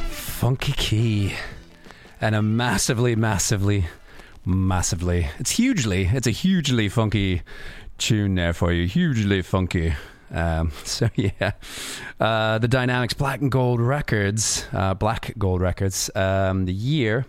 Funky 0.09 0.71
Key. 0.71 1.33
And 2.21 2.33
a 2.33 2.41
massively, 2.41 3.13
massively, 3.13 3.87
massively, 4.45 5.27
it's 5.37 5.51
hugely, 5.51 6.05
it's 6.05 6.27
a 6.27 6.31
hugely 6.31 6.87
funky 6.87 7.41
tune 7.97 8.35
there 8.35 8.53
for 8.53 8.71
you. 8.71 8.87
Hugely 8.87 9.41
funky. 9.41 9.95
Um, 10.31 10.71
so, 10.85 11.09
yeah. 11.15 11.51
Uh, 12.21 12.57
the 12.57 12.69
Dynamics 12.69 13.13
Black 13.13 13.41
and 13.41 13.51
Gold 13.51 13.81
Records, 13.81 14.65
uh, 14.71 14.93
Black 14.93 15.33
Gold 15.37 15.59
Records, 15.59 16.09
um, 16.15 16.63
the 16.63 16.71
year. 16.71 17.25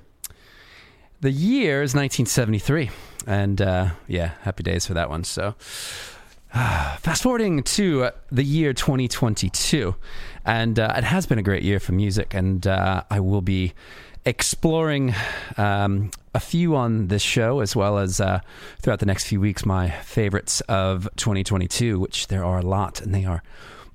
The 1.21 1.33
year 1.33 1.83
is 1.83 1.97
1973. 1.97 2.91
And 3.27 3.61
uh, 3.61 3.91
yeah, 4.07 4.35
happy 4.43 4.63
days 4.63 4.87
for 4.87 4.95
that 4.95 5.11
one. 5.11 5.25
So, 5.25 5.57
Fast 7.01 7.25
forwarding 7.25 7.65
to 7.65 8.11
the 8.31 8.45
year 8.45 8.73
2022, 8.73 9.97
and 10.45 10.79
uh, 10.79 10.95
it 10.97 11.03
has 11.03 11.27
been 11.27 11.41
a 11.41 11.43
great 11.43 11.65
year 11.65 11.81
for 11.81 11.91
music, 11.91 12.33
and 12.33 12.65
uh, 12.65 13.03
I 13.11 13.19
will 13.19 13.41
be 13.41 13.73
exploring 14.25 15.17
um, 15.57 16.13
a 16.33 16.39
few 16.39 16.77
on 16.77 17.09
this 17.09 17.23
show 17.23 17.59
as 17.59 17.75
well 17.75 17.99
as 17.99 18.21
uh, 18.21 18.39
throughout 18.79 19.01
the 19.01 19.07
next 19.07 19.27
few 19.27 19.41
weeks 19.41 19.67
my 19.67 19.91
favorites 19.91 20.61
of 20.69 21.09
2022, 21.17 21.99
which 21.99 22.29
there 22.29 22.45
are 22.45 22.61
a 22.61 22.65
lot, 22.65 23.01
and 23.01 23.13
they 23.13 23.25
are 23.25 23.43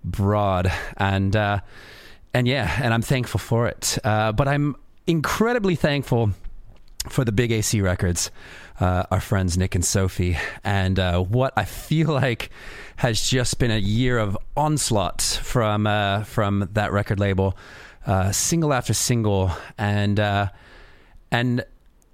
broad 0.03 0.69
and 0.97 1.37
uh, 1.37 1.61
and 2.33 2.45
yeah, 2.45 2.77
and 2.83 2.93
I'm 2.93 3.01
thankful 3.01 3.39
for 3.39 3.67
it. 3.67 3.97
Uh, 4.03 4.33
but 4.33 4.49
I'm 4.49 4.75
incredibly 5.07 5.75
thankful 5.75 6.31
for 7.07 7.23
the 7.23 7.31
Big 7.31 7.53
AC 7.53 7.79
Records, 7.79 8.31
uh, 8.79 9.03
our 9.11 9.19
friends 9.19 9.57
Nick 9.57 9.75
and 9.75 9.83
Sophie, 9.83 10.37
and 10.63 10.99
uh, 10.99 11.19
what 11.19 11.53
I 11.57 11.65
feel 11.65 12.09
like 12.09 12.49
has 12.97 13.21
just 13.21 13.59
been 13.59 13.71
a 13.71 13.77
year 13.77 14.17
of 14.17 14.37
onslaught 14.55 15.21
from 15.21 15.87
uh, 15.87 16.23
from 16.23 16.69
that 16.73 16.91
record 16.91 17.19
label, 17.19 17.57
uh, 18.05 18.31
single 18.31 18.73
after 18.73 18.93
single, 18.93 19.51
and 19.77 20.19
uh, 20.19 20.49
and 21.31 21.63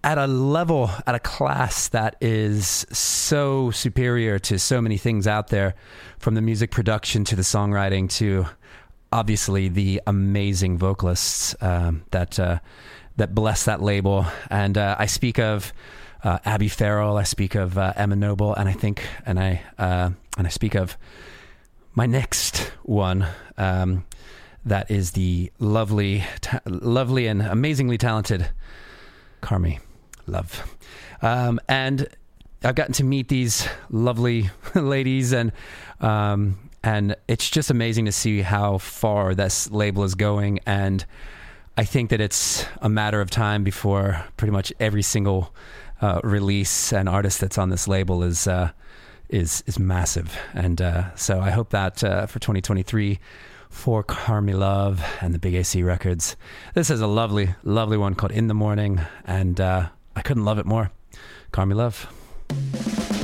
at 0.04 0.18
a 0.20 0.28
level, 0.28 0.92
at 1.08 1.16
a 1.16 1.20
class 1.20 1.88
that 1.90 2.16
is 2.22 2.86
so 2.92 3.72
superior 3.72 4.38
to 4.38 4.60
so 4.60 4.80
many 4.80 4.98
things 4.98 5.28
out 5.28 5.48
there, 5.48 5.76
from 6.20 6.36
the 6.36 6.42
music 6.42 6.72
production 6.72 7.24
to 7.26 7.36
the 7.36 7.42
songwriting 7.42 8.10
to 8.10 8.46
obviously 9.12 9.68
the 9.70 10.02
amazing 10.06 10.78
vocalists 10.78 11.56
um, 11.62 12.04
that 12.12 12.40
uh, 12.40 12.60
that 13.18 13.34
bless 13.34 13.66
that 13.66 13.82
label. 13.82 14.26
And 14.50 14.78
uh, 14.78 14.96
I 15.00 15.06
speak 15.06 15.40
of 15.40 15.74
uh, 16.26 16.40
Abby 16.44 16.68
Farrell, 16.68 17.18
I 17.18 17.24
speak 17.24 17.54
of 17.54 17.78
uh, 17.78 17.94
Emma 17.96 18.16
Noble, 18.16 18.56
and 18.56 18.68
I 18.68 18.74
think, 18.74 19.08
and 19.28 19.40
I 19.40 19.62
uh, 19.78 20.10
and 20.38 20.48
I 20.48 20.50
speak 20.50 20.74
of 20.74 20.98
my 21.94 22.08
next 22.08 22.72
one. 22.84 23.28
Um, 23.58 24.06
that 24.66 24.90
is 24.90 25.12
the 25.12 25.52
lovely, 25.60 26.24
ta- 26.42 26.62
lovely 26.66 27.28
and 27.28 27.44
amazingly 27.44 28.00
talented 28.00 28.50
Carmy 29.44 29.80
Love. 30.26 30.76
Um, 31.22 31.60
and 31.70 32.08
I've 32.64 32.74
gotten 32.74 32.94
to 32.94 33.04
meet 33.04 33.28
these 33.28 33.68
lovely 33.92 34.50
ladies 34.76 35.32
and 35.32 35.52
um, 36.02 36.58
and 36.84 37.16
it's 37.28 37.48
just 37.52 37.70
amazing 37.70 38.06
to 38.06 38.12
see 38.12 38.42
how 38.42 38.80
far 38.80 39.36
this 39.36 39.70
label 39.70 40.04
is 40.04 40.16
going 40.16 40.60
and 40.66 41.06
I 41.78 41.84
think 41.84 42.10
that 42.10 42.22
it's 42.22 42.66
a 42.82 42.90
matter 42.90 43.22
of 43.22 43.30
time 43.30 43.64
before 43.64 44.24
pretty 44.38 44.52
much 44.52 44.72
every 44.80 45.02
single 45.02 45.54
uh, 46.06 46.20
release 46.24 46.94
and 46.94 47.10
artist 47.10 47.40
that's 47.40 47.58
on 47.58 47.70
this 47.70 47.88
label 47.88 48.22
is 48.24 48.48
uh, 48.48 48.72
is 49.30 49.64
is 49.66 49.80
massive 49.80 50.38
and 50.54 50.82
uh, 50.82 51.16
so 51.16 51.40
I 51.40 51.50
hope 51.50 51.72
that 51.72 52.04
uh, 52.04 52.28
for 52.28 52.40
2023 52.40 53.20
for 53.70 54.04
Carmy 54.04 54.58
Love 54.58 55.04
and 55.20 55.34
the 55.34 55.40
Big 55.40 55.54
AC 55.54 55.84
Records. 55.84 56.38
This 56.76 56.90
is 56.90 57.02
a 57.02 57.08
lovely, 57.08 57.56
lovely 57.64 57.98
one 57.98 58.16
called 58.16 58.32
In 58.32 58.48
the 58.48 58.54
Morning, 58.54 59.02
and 59.26 59.60
uh, 59.60 59.90
I 60.16 60.22
couldn't 60.22 60.46
love 60.46 60.60
it 60.60 60.66
more. 60.66 60.92
Carmy 61.52 61.76
Love. 61.76 63.15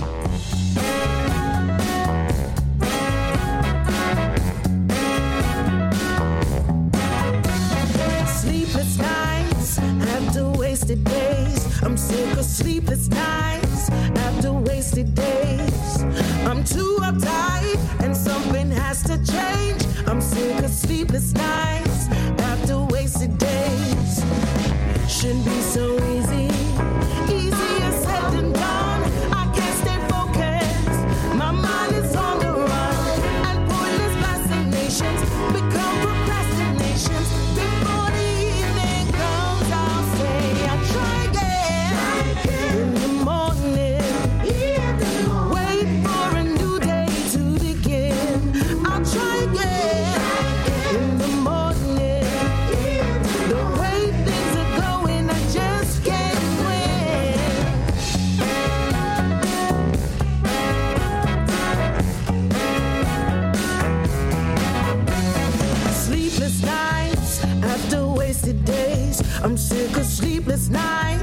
I'm 69.44 69.58
sick 69.58 69.98
of 69.98 70.06
sleepless 70.06 70.70
nights 70.70 71.21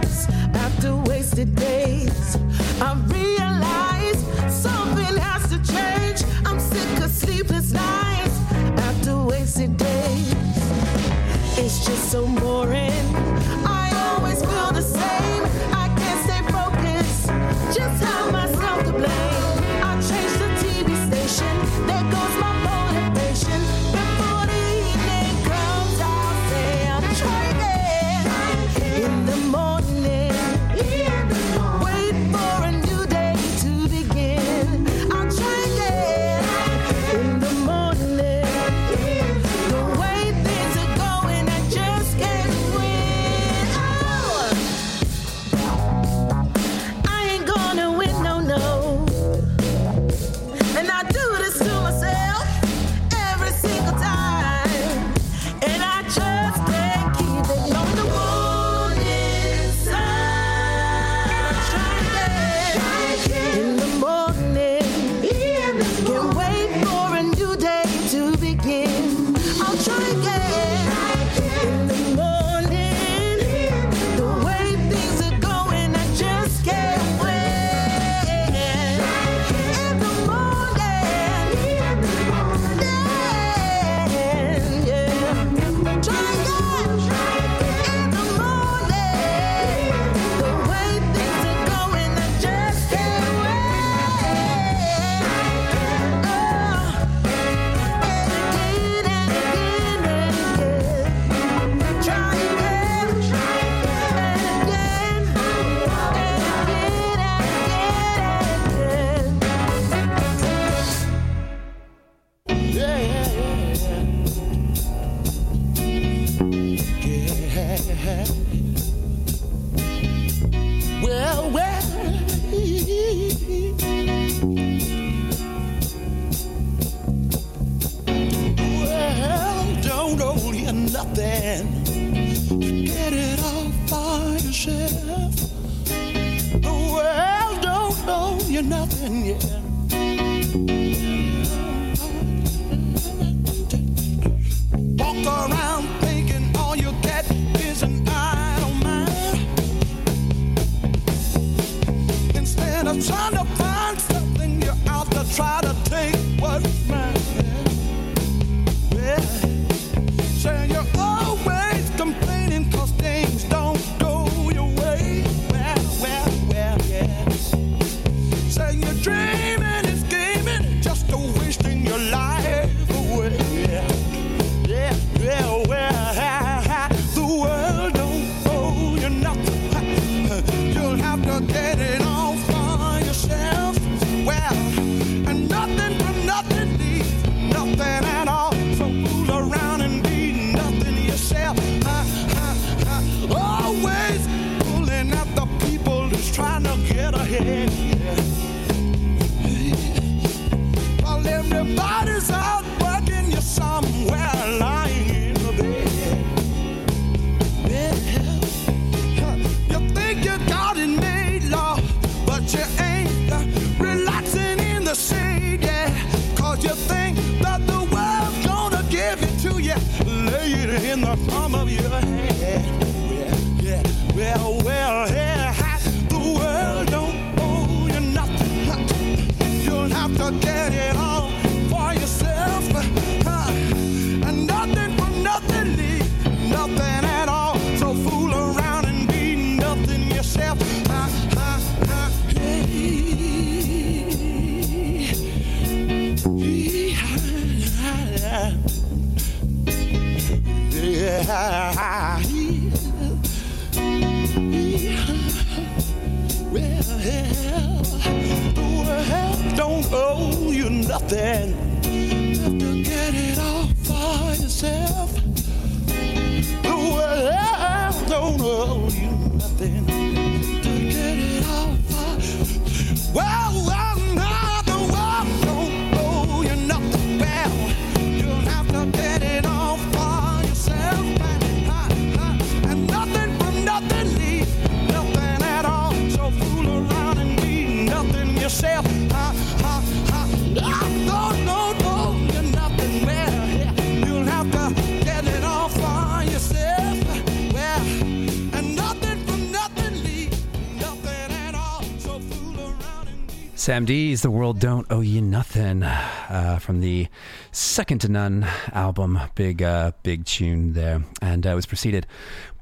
Sam 303.58 303.84
Dees 303.84 304.22
The 304.22 304.30
World 304.30 304.60
Don't 304.60 304.86
Owe 304.88 305.00
You 305.00 305.20
Nothing 305.20 305.82
uh, 305.82 306.60
from 306.60 306.78
the 306.80 307.08
Second 307.50 308.00
to 308.02 308.08
None 308.08 308.46
album. 308.72 309.18
Big, 309.34 309.64
uh, 309.64 309.90
big 310.04 310.24
tune 310.26 310.74
there. 310.74 311.02
And 311.20 311.44
uh, 311.44 311.50
it 311.50 311.54
was 311.56 311.66
preceded 311.66 312.06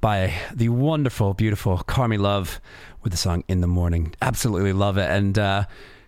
by 0.00 0.32
the 0.54 0.70
wonderful, 0.70 1.34
beautiful 1.34 1.76
Carmy 1.86 2.18
Love 2.18 2.62
with 3.02 3.12
the 3.12 3.18
song 3.18 3.44
In 3.46 3.60
the 3.60 3.66
Morning. 3.66 4.14
Absolutely 4.22 4.72
love 4.72 4.96
it. 4.96 5.10
And 5.10 5.38
uh, 5.38 5.66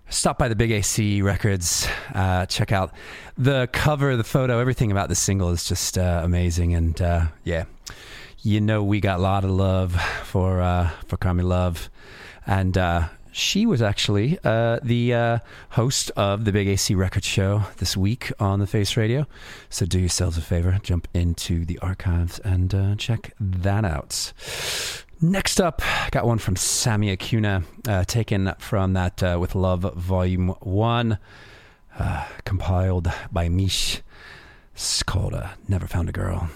stop 0.08 0.38
by 0.38 0.48
the 0.48 0.56
Big 0.56 0.70
AC 0.70 1.20
Records. 1.20 1.86
Uh, 2.14 2.46
check 2.46 2.72
out 2.72 2.94
the 3.36 3.68
cover, 3.70 4.16
the 4.16 4.24
photo, 4.24 4.58
everything 4.58 4.90
about 4.90 5.10
this 5.10 5.20
single 5.20 5.50
is 5.50 5.64
just 5.64 5.98
uh, 5.98 6.22
amazing. 6.24 6.74
And 6.74 7.00
uh, 7.02 7.26
yeah, 7.44 7.64
you 8.40 8.62
know, 8.62 8.82
we 8.82 9.00
got 9.00 9.18
a 9.18 9.22
lot 9.22 9.44
of 9.44 9.50
love 9.50 10.00
for, 10.24 10.90
for 11.06 11.18
Carmy 11.18 11.44
Love. 11.44 11.90
And 12.46 12.78
she 13.38 13.66
was 13.66 13.80
actually 13.80 14.36
uh, 14.42 14.80
the 14.82 15.14
uh, 15.14 15.38
host 15.70 16.10
of 16.16 16.44
the 16.44 16.50
Big 16.50 16.66
AC 16.66 16.96
Record 16.96 17.22
Show 17.22 17.62
this 17.76 17.96
week 17.96 18.32
on 18.40 18.58
the 18.58 18.66
Face 18.66 18.96
Radio. 18.96 19.28
So 19.70 19.86
do 19.86 20.00
yourselves 20.00 20.36
a 20.38 20.40
favor, 20.40 20.76
jump 20.82 21.06
into 21.14 21.64
the 21.64 21.78
archives 21.78 22.40
and 22.40 22.74
uh, 22.74 22.96
check 22.96 23.34
that 23.38 23.84
out. 23.84 24.32
Next 25.20 25.60
up, 25.60 25.82
got 26.10 26.26
one 26.26 26.38
from 26.38 26.56
Sammy 26.56 27.12
Acuna, 27.12 27.62
uh, 27.86 28.02
taken 28.02 28.54
from 28.58 28.94
that 28.94 29.22
uh, 29.22 29.38
With 29.40 29.54
Love 29.54 29.82
Volume 29.94 30.48
1, 30.58 31.18
uh, 31.96 32.26
compiled 32.44 33.06
by 33.30 33.48
Mish. 33.48 34.02
It's 34.74 35.04
called 35.04 35.40
Never 35.68 35.86
Found 35.86 36.08
a 36.08 36.12
Girl. 36.12 36.50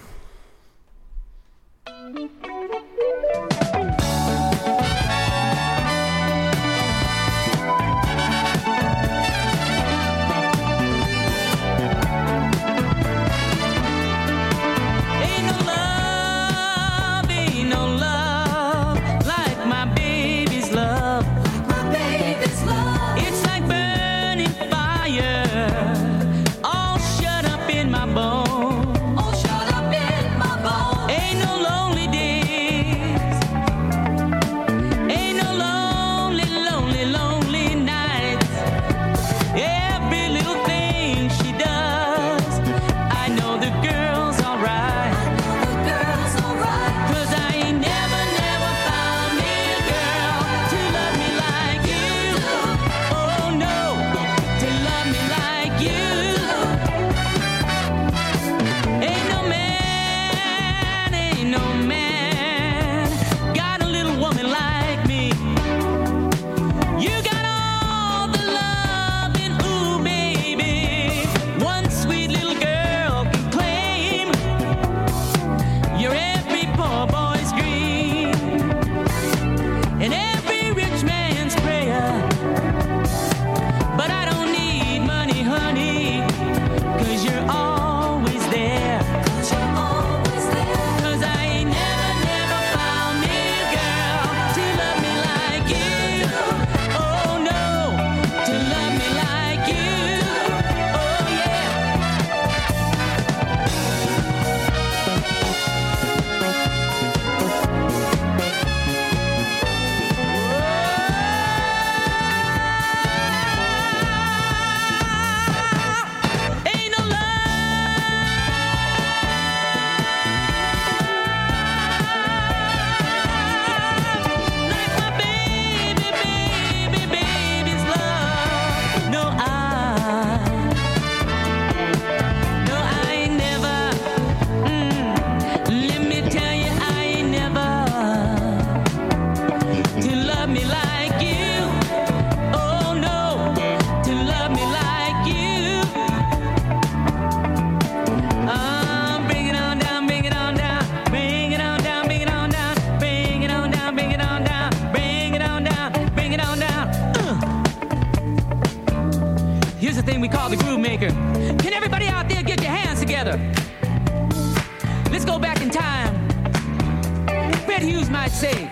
Say, 168.33 168.69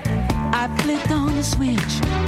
I 0.53 0.67
flipped 0.81 1.11
on 1.11 1.35
the 1.35 1.43
switch. 1.43 2.20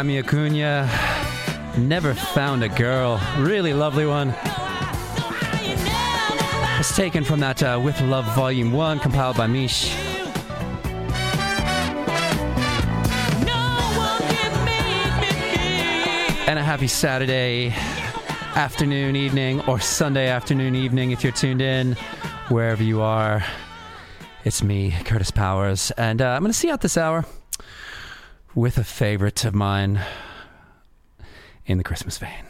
Sammy 0.00 0.18
Acuna, 0.18 0.88
never 1.76 2.14
found 2.14 2.64
a 2.64 2.70
girl. 2.70 3.20
Really 3.36 3.74
lovely 3.74 4.06
one. 4.06 4.34
It's 6.80 6.96
taken 6.96 7.22
from 7.22 7.40
that 7.40 7.62
uh, 7.62 7.78
With 7.84 8.00
Love 8.00 8.24
Volume 8.34 8.72
1, 8.72 9.00
compiled 9.00 9.36
by 9.36 9.46
Mish. 9.46 9.90
And 16.48 16.58
a 16.58 16.62
happy 16.62 16.88
Saturday 16.88 17.68
afternoon, 18.56 19.16
evening, 19.16 19.60
or 19.68 19.78
Sunday 19.78 20.28
afternoon, 20.28 20.76
evening 20.76 21.10
if 21.10 21.22
you're 21.22 21.30
tuned 21.30 21.60
in, 21.60 21.92
wherever 22.48 22.82
you 22.82 23.02
are. 23.02 23.44
It's 24.46 24.62
me, 24.62 24.92
Kurtis 25.04 25.30
Powers, 25.30 25.90
and 25.90 26.22
uh, 26.22 26.30
I'm 26.30 26.40
going 26.40 26.52
to 26.52 26.58
see 26.58 26.68
you 26.68 26.72
out 26.72 26.80
this 26.80 26.96
hour 26.96 27.26
with 28.54 28.78
a 28.78 28.84
favorite 28.84 29.44
of 29.44 29.54
mine 29.54 30.00
in 31.66 31.78
the 31.78 31.84
Christmas 31.84 32.18
vein. 32.18 32.44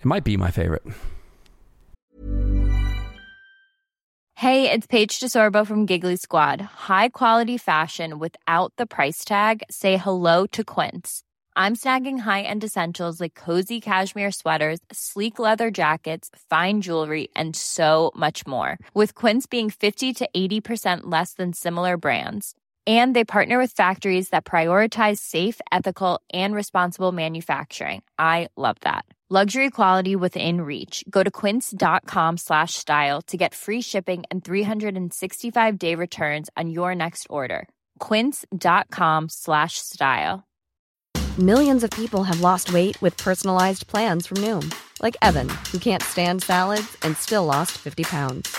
It 0.00 0.04
might 0.04 0.24
be 0.24 0.36
my 0.36 0.50
favorite. 0.50 0.84
Hey, 4.34 4.70
it's 4.70 4.86
Paige 4.86 5.18
DeSorbo 5.18 5.66
from 5.66 5.86
Giggly 5.86 6.16
Squad. 6.16 6.60
High 6.60 7.08
quality 7.08 7.56
fashion 7.56 8.18
without 8.18 8.70
the 8.76 8.86
price 8.86 9.24
tag. 9.24 9.62
Say 9.70 9.96
hello 9.96 10.46
to 10.48 10.62
Quince. 10.62 11.22
I'm 11.56 11.74
snagging 11.74 12.18
high-end 12.18 12.62
essentials 12.62 13.18
like 13.18 13.34
cozy 13.34 13.80
cashmere 13.80 14.30
sweaters, 14.30 14.78
sleek 14.92 15.38
leather 15.38 15.70
jackets, 15.70 16.28
fine 16.50 16.82
jewelry, 16.82 17.28
and 17.34 17.56
so 17.56 18.12
much 18.14 18.46
more. 18.46 18.76
With 18.92 19.14
Quince 19.14 19.46
being 19.46 19.70
50 19.70 20.12
to 20.14 20.28
80% 20.36 21.04
less 21.04 21.32
than 21.32 21.54
similar 21.54 21.96
brands. 21.96 22.54
And 22.86 23.16
they 23.16 23.24
partner 23.24 23.58
with 23.58 23.72
factories 23.72 24.28
that 24.28 24.44
prioritize 24.44 25.18
safe, 25.18 25.60
ethical, 25.72 26.20
and 26.32 26.54
responsible 26.54 27.12
manufacturing. 27.12 28.02
I 28.18 28.48
love 28.56 28.76
that. 28.82 29.04
Luxury 29.28 29.70
quality 29.70 30.14
within 30.14 30.60
reach. 30.60 31.02
Go 31.10 31.24
to 31.24 31.32
quince.com 31.32 32.36
slash 32.36 32.74
style 32.74 33.20
to 33.22 33.36
get 33.36 33.56
free 33.56 33.80
shipping 33.80 34.22
and 34.30 34.44
365 34.44 35.78
day 35.80 35.96
returns 35.96 36.48
on 36.56 36.70
your 36.70 36.94
next 36.94 37.26
order. 37.28 37.68
Quince.com 37.98 39.28
slash 39.28 39.78
style. 39.78 40.46
Millions 41.38 41.82
of 41.82 41.90
people 41.90 42.22
have 42.22 42.40
lost 42.40 42.72
weight 42.72 42.96
with 43.02 43.16
personalized 43.16 43.88
plans 43.88 44.28
from 44.28 44.36
Noom, 44.38 44.72
like 45.02 45.16
Evan, 45.22 45.48
who 45.72 45.80
can't 45.80 46.04
stand 46.04 46.44
salads 46.44 46.96
and 47.02 47.16
still 47.16 47.44
lost 47.44 47.72
50 47.72 48.04
pounds. 48.04 48.56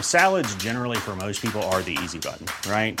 Salads, 0.00 0.54
generally, 0.54 0.96
for 0.96 1.16
most 1.16 1.42
people, 1.42 1.62
are 1.64 1.82
the 1.82 1.98
easy 2.04 2.20
button, 2.20 2.46
right? 2.70 3.00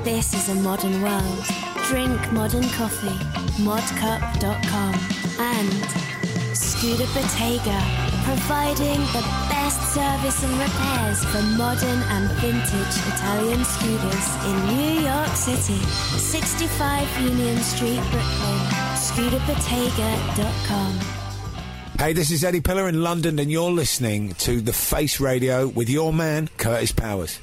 This 0.04 0.36
is 0.36 0.50
a 0.50 0.56
modern 0.62 1.02
world. 1.02 1.44
Drink 1.90 2.32
modern 2.32 2.70
coffee, 2.70 3.18
modcup.com, 3.58 4.94
and 5.40 5.74
Scooter 6.56 7.08
Bottega, 7.16 7.82
providing 8.24 9.00
the 9.18 9.24
best 9.50 9.82
service 9.96 10.44
and 10.44 10.54
repairs 10.62 11.26
for 11.26 11.42
modern 11.58 12.04
and 12.14 12.30
vintage 12.38 12.98
Italian 13.12 13.66
scooters 13.66 14.28
in 14.46 14.56
New 14.78 15.02
York 15.02 15.34
City. 15.36 15.82
65 16.20 17.20
Union 17.22 17.58
Street, 17.64 18.00
Brooklyn, 18.12 18.60
scooterbottega.com. 18.94 21.00
Hey, 21.98 22.14
this 22.14 22.30
is 22.30 22.44
Eddie 22.44 22.62
Piller 22.62 22.88
in 22.88 23.02
London, 23.02 23.40
and 23.40 23.52
you're 23.52 23.72
listening 23.72 24.36
to 24.36 24.62
The 24.62 24.72
Face 24.72 25.20
Radio 25.20 25.68
with 25.68 25.90
your 25.90 26.14
man, 26.14 26.48
Kurtis 26.68 26.92
Powers. 26.92 27.40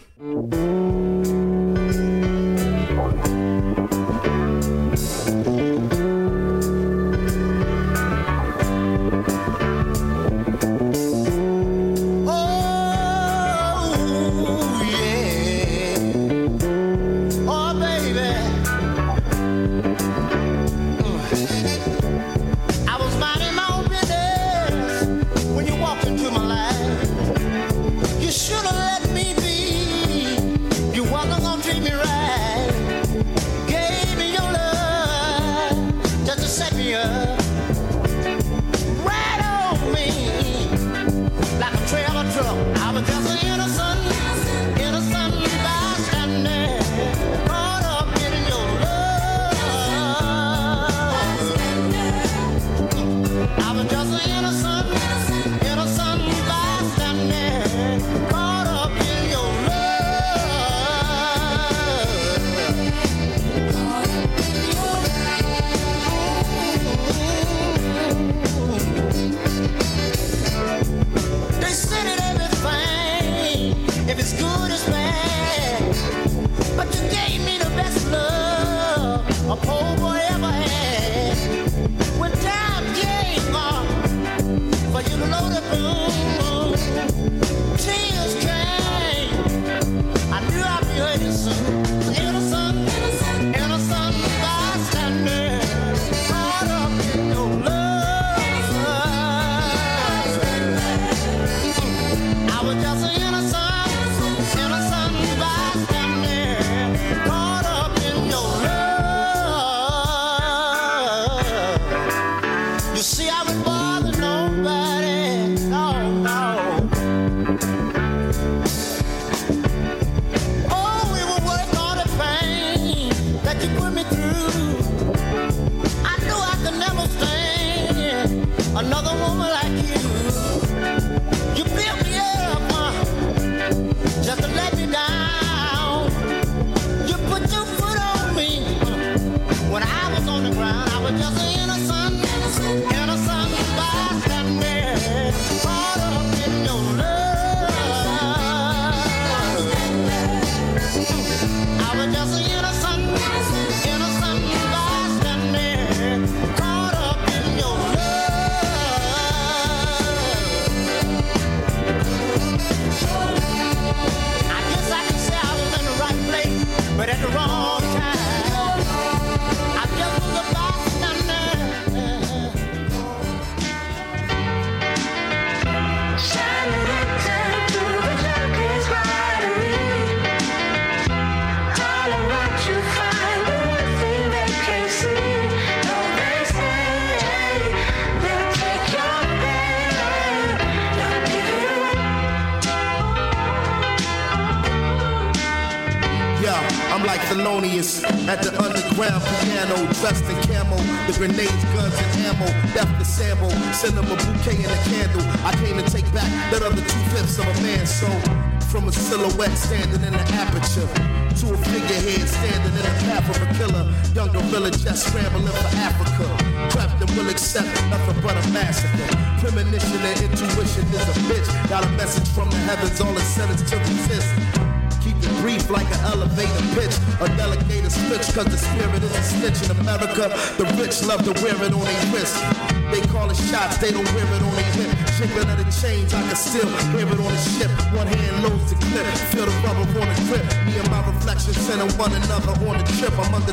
They 233.84 233.92
don't 233.92 234.08
wear 234.16 234.24
it 234.24 234.42
on 234.42 234.54
their 234.56 234.72
hip. 234.72 234.88
Jiggling 235.20 235.50
of 235.52 235.58
the 235.60 235.68
chains, 235.68 236.14
I 236.14 236.22
can 236.24 236.36
still 236.36 236.68
hear 236.96 237.04
it 237.04 237.20
on 237.20 237.32
the 237.36 237.44
ship. 237.52 237.70
One 237.92 238.08
hand 238.08 238.42
loads 238.42 238.72
the 238.72 238.76
clip, 238.80 239.04
feel 239.28 239.44
the 239.44 239.52
rubber 239.60 239.84
on 240.00 240.08
the 240.08 240.16
grip. 240.24 240.44
Me 240.64 240.72
and 240.80 240.88
my 240.88 241.04
reflection 241.04 241.52
sending 241.52 241.92
one 242.00 242.12
another 242.16 242.56
on 242.64 242.80
the 242.80 242.86
trip. 242.96 243.12
I'm 243.20 243.34
under 243.34 243.52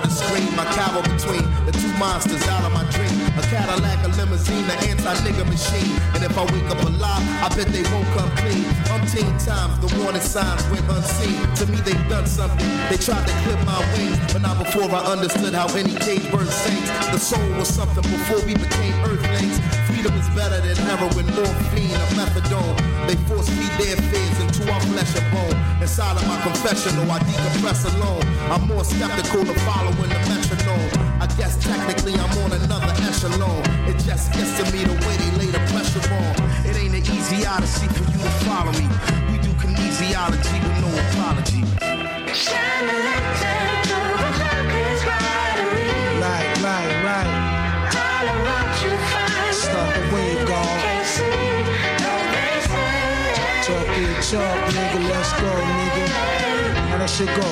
breath, 0.00 0.08
the 0.08 0.10
scream. 0.10 0.58
I 0.58 0.64
cower 0.74 1.02
between 1.02 1.44
the 1.66 1.72
two 1.72 1.92
monsters 1.98 2.42
out 2.48 2.64
of 2.64 2.72
my 2.72 2.84
dream. 2.90 3.12
A 3.36 3.42
Cadillac, 3.48 4.04
a 4.04 4.08
limousine, 4.16 4.64
an 4.64 4.78
anti-nigga 4.88 5.44
machine. 5.46 5.96
And 6.14 6.24
if 6.24 6.36
I 6.36 6.44
wake 6.52 6.68
up 6.70 6.82
alive, 6.82 7.22
I 7.42 7.48
bet 7.54 7.68
they 7.68 7.82
won't 7.92 8.08
come 8.16 8.30
clean. 8.36 8.64
Umpteen 8.92 9.32
times, 9.44 9.78
the 9.80 9.88
warning 10.00 10.20
signs 10.20 10.62
went 10.70 10.88
unseen. 10.88 11.36
To 11.56 11.66
me, 11.66 11.78
they've 11.80 12.08
done 12.08 12.26
something. 12.26 12.66
They 12.90 12.96
tried 12.96 13.26
to 13.26 13.34
clip 13.44 13.60
my 13.64 13.80
wings, 13.96 14.18
but 14.32 14.42
not 14.42 14.58
before 14.58 14.90
I 14.90 15.00
understood 15.12 15.54
how 15.54 15.68
any 15.74 15.94
cage 15.94 16.30
bird 16.30 16.48
sings. 16.48 16.88
The 17.12 17.18
soul 17.18 17.48
was 17.58 17.68
something 17.68 18.02
before 18.02 18.40
we 18.46 18.54
became 18.54 18.94
earthlings. 19.04 19.60
Freedom 19.88 20.12
is 20.18 20.28
better 20.34 20.60
than 20.60 20.76
heroin, 20.76 21.26
morphine, 21.36 21.75
or 22.02 22.10
methadone. 22.18 22.76
They 23.08 23.16
force 23.28 23.48
feed 23.48 23.72
their 23.80 23.96
fears 24.10 24.38
into 24.40 24.72
our 24.72 24.80
flesh 24.92 25.12
and 25.16 25.28
bone. 25.32 25.56
Inside 25.80 26.16
of 26.16 26.26
my 26.28 26.40
confessional, 26.42 27.10
I 27.10 27.18
decompress 27.20 27.86
alone. 27.94 28.24
I'm 28.52 28.66
more 28.68 28.84
skeptical 28.84 29.48
of 29.48 29.58
following 29.68 30.10
the 30.10 30.20
metronome. 30.28 30.90
I 31.20 31.26
guess 31.38 31.56
technically 31.62 32.14
I'm 32.14 32.32
on 32.44 32.52
another 32.52 32.92
echelon. 33.02 33.62
It 33.88 33.98
just 34.04 34.32
gets 34.32 34.52
to 34.58 34.64
me 34.72 34.84
the 34.84 34.96
way 35.06 35.14
they 35.16 35.30
lay 35.40 35.50
the 35.50 35.62
pressure 35.72 36.04
on. 36.12 36.32
It 36.68 36.76
ain't 36.76 36.94
an 36.94 37.04
easy 37.16 37.46
odyssey 37.46 37.88
for 37.88 38.04
you 38.10 38.18
to 38.18 38.32
follow 38.44 38.72
me. 38.72 38.86
We 39.32 39.38
do 39.38 39.50
kinesiology 39.60 40.56
with 40.64 40.78
no 40.84 40.90
apology. 41.04 41.62
Shine 42.32 42.88
a 42.90 42.98
lantern 43.06 43.55
Big 54.36 54.85
That 57.06 57.14
shit 57.22 57.30
go? 57.38 57.50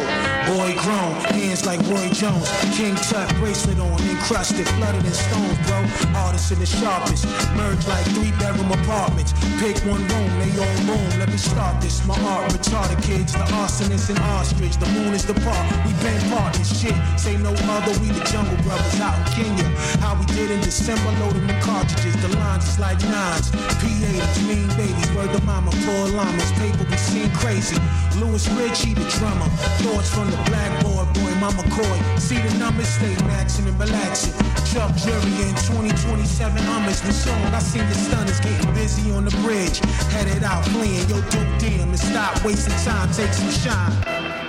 Boy 0.51 0.74
grown, 0.82 1.14
hands 1.31 1.62
like 1.64 1.78
Roy 1.86 2.10
Jones. 2.10 2.51
King 2.74 2.98
Tut 3.06 3.31
bracelet 3.39 3.78
on, 3.78 4.02
encrusted, 4.02 4.66
flooded 4.74 5.06
in 5.06 5.14
stones, 5.14 5.59
bro. 5.70 5.78
Artists 6.26 6.51
in 6.51 6.59
the 6.59 6.66
sharpest, 6.66 7.22
merge 7.55 7.86
like 7.86 8.02
three 8.18 8.35
bedroom 8.43 8.74
apartments. 8.74 9.31
Pick 9.62 9.78
one 9.86 10.02
room, 10.10 10.31
they 10.43 10.51
all 10.59 10.78
room. 10.90 11.06
Let 11.22 11.31
me 11.31 11.39
start 11.39 11.81
this. 11.81 12.05
My 12.05 12.18
art 12.35 12.51
retarded 12.51 12.98
kids, 13.06 13.32
the 13.32 13.47
arsonists 13.62 14.10
and 14.10 14.18
ostrich. 14.35 14.74
The 14.76 14.90
moon 14.90 15.14
is 15.14 15.24
the 15.24 15.39
park, 15.47 15.64
we 15.86 15.94
been 16.02 16.18
partners. 16.35 16.74
Shit, 16.74 16.98
say 17.14 17.36
no 17.39 17.55
other. 17.70 17.94
We 18.02 18.10
the 18.10 18.26
jungle 18.26 18.59
brothers 18.66 18.98
out 18.98 19.14
in 19.22 19.24
Kenya. 19.39 19.70
How 20.02 20.18
we 20.18 20.26
did 20.35 20.51
in 20.51 20.60
December, 20.66 21.06
loading 21.22 21.47
them 21.47 21.62
cartridges. 21.62 22.18
The 22.26 22.35
lines 22.43 22.66
is 22.66 22.81
like 22.81 22.98
nines. 23.06 23.55
P80s, 23.78 24.35
mean 24.51 24.66
babies, 24.74 25.10
word 25.14 25.31
to 25.31 25.40
mama, 25.47 25.70
poor 25.86 26.10
llamas. 26.10 26.51
Paper 26.59 26.82
we 26.90 26.97
seen 26.98 27.31
crazy. 27.39 27.78
Louis 28.16 28.49
Ritchie, 28.51 28.95
the 28.95 29.05
drummer. 29.19 29.49
Thoughts 29.82 30.15
from 30.15 30.31
the 30.31 30.36
blackboard, 30.49 31.12
boy, 31.15 31.35
mama 31.41 31.62
coy. 31.70 31.99
See 32.19 32.39
the 32.39 32.53
numbers, 32.59 32.89
stay 32.89 33.15
maxing 33.27 33.66
and 33.66 33.78
relaxing. 33.78 34.35
Chuck 34.70 34.95
Jury 34.97 35.35
in 35.43 35.55
2027 35.66 36.62
Hummers. 36.65 37.01
The 37.01 37.12
song, 37.12 37.43
I 37.55 37.59
seen 37.59 37.86
the 37.89 37.95
stunners 37.95 38.41
getting 38.41 38.73
busy 38.74 39.11
on 39.12 39.24
the 39.24 39.36
bridge. 39.43 39.78
Headed 40.11 40.45
out 40.45 40.65
playing, 40.66 41.09
yo, 41.09 41.20
dope 41.31 41.59
damn, 41.59 41.89
and 41.89 41.99
stop 41.99 42.45
wasting 42.45 42.74
time, 42.85 43.11
take 43.12 43.32
some 43.32 43.51
shine. 43.51 43.93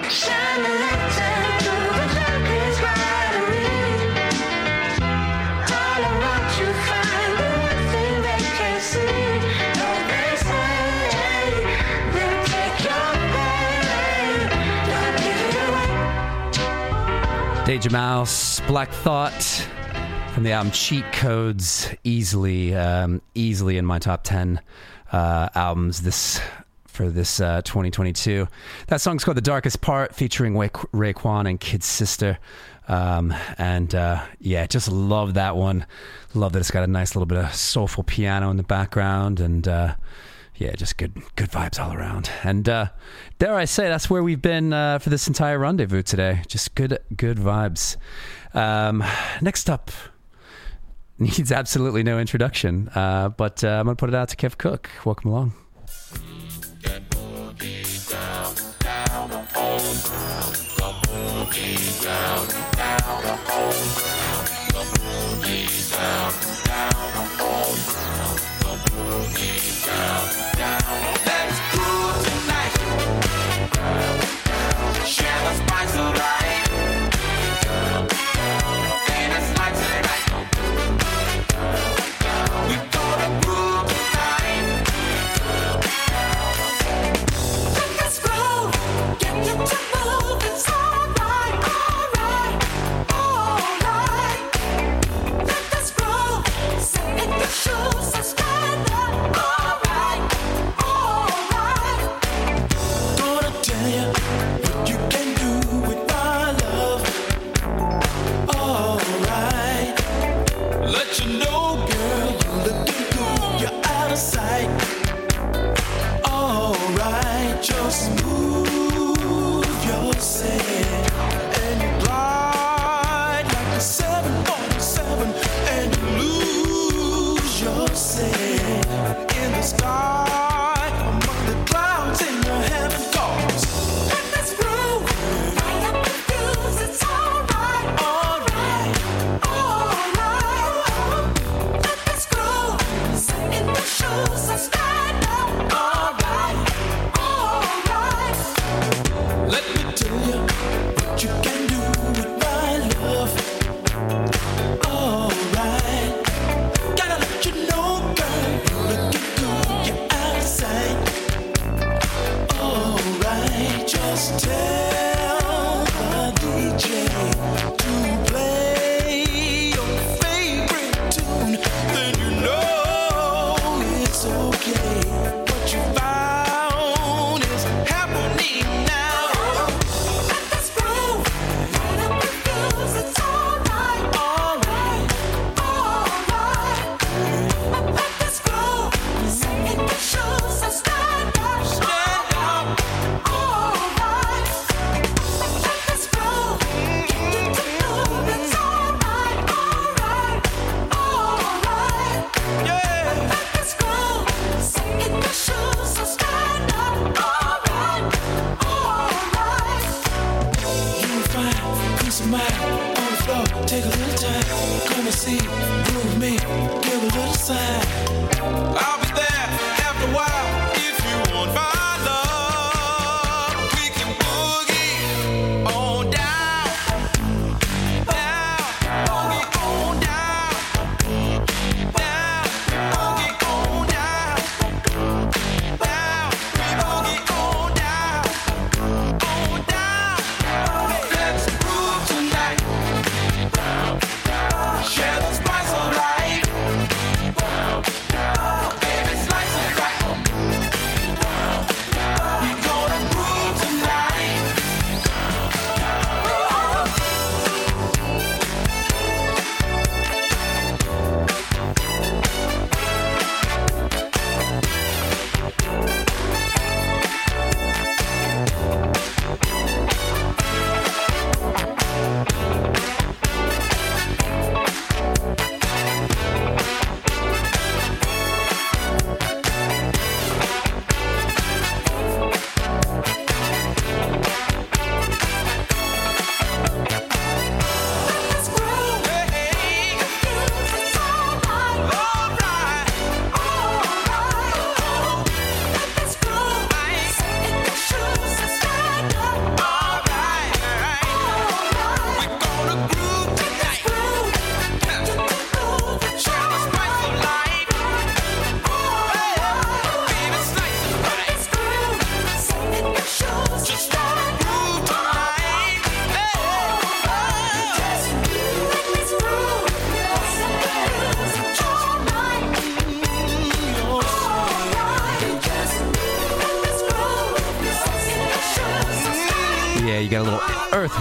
Shine 0.09 0.65
a 0.65 1.44
Danger 17.65 17.89
Mouse, 17.89 18.59
Black 18.67 18.91
Thought 18.91 19.67
from 20.35 20.43
the 20.43 20.51
album 20.51 20.71
Cheat 20.71 21.03
Codes, 21.11 21.89
easily, 22.03 22.75
um, 22.75 23.23
easily 23.33 23.79
in 23.79 23.85
my 23.87 23.97
top 23.97 24.23
ten 24.23 24.61
uh, 25.11 25.49
albums 25.55 26.03
this 26.03 26.39
for 26.85 27.09
this 27.09 27.41
uh, 27.41 27.63
2022. 27.63 28.47
That 28.85 29.01
song's 29.01 29.23
called 29.23 29.37
"The 29.37 29.41
Darkest 29.41 29.81
Part," 29.81 30.13
featuring 30.13 30.55
Ray- 30.55 30.69
Raekwon 30.69 31.49
and 31.49 31.59
Kid 31.59 31.83
Sister. 31.83 32.37
Um, 32.87 33.33
and 33.57 33.95
uh, 33.95 34.23
yeah, 34.39 34.67
just 34.67 34.91
love 34.91 35.33
that 35.33 35.55
one. 35.55 35.87
Love 36.35 36.53
that 36.53 36.59
it's 36.59 36.69
got 36.69 36.83
a 36.83 36.87
nice 36.87 37.15
little 37.15 37.25
bit 37.25 37.39
of 37.39 37.51
soulful 37.55 38.03
piano 38.03 38.51
in 38.51 38.57
the 38.57 38.63
background, 38.63 39.39
and 39.39 39.67
uh, 39.67 39.95
yeah, 40.57 40.73
just 40.73 40.97
good 40.97 41.13
good 41.35 41.49
vibes 41.49 41.79
all 41.79 41.93
around. 41.93 42.29
And 42.43 42.67
uh, 42.67 42.87
dare 43.39 43.55
I 43.55 43.65
say, 43.65 43.87
that's 43.87 44.09
where 44.09 44.23
we've 44.23 44.41
been 44.41 44.73
uh, 44.73 44.99
for 44.99 45.09
this 45.09 45.27
entire 45.27 45.59
rendezvous 45.59 46.03
today. 46.03 46.41
Just 46.47 46.75
good 46.75 46.99
good 47.15 47.37
vibes. 47.37 47.97
Um, 48.53 49.03
next 49.41 49.69
up 49.69 49.91
needs 51.19 51.51
absolutely 51.51 52.03
no 52.03 52.19
introduction, 52.19 52.89
uh, 52.95 53.29
but 53.29 53.63
uh, 53.63 53.67
I'm 53.67 53.85
gonna 53.85 53.95
put 53.95 54.09
it 54.09 54.15
out 54.15 54.29
to 54.29 54.35
Kev 54.35 54.57
Cook. 54.57 54.89
Welcome 55.03 55.31
along. 55.31 55.53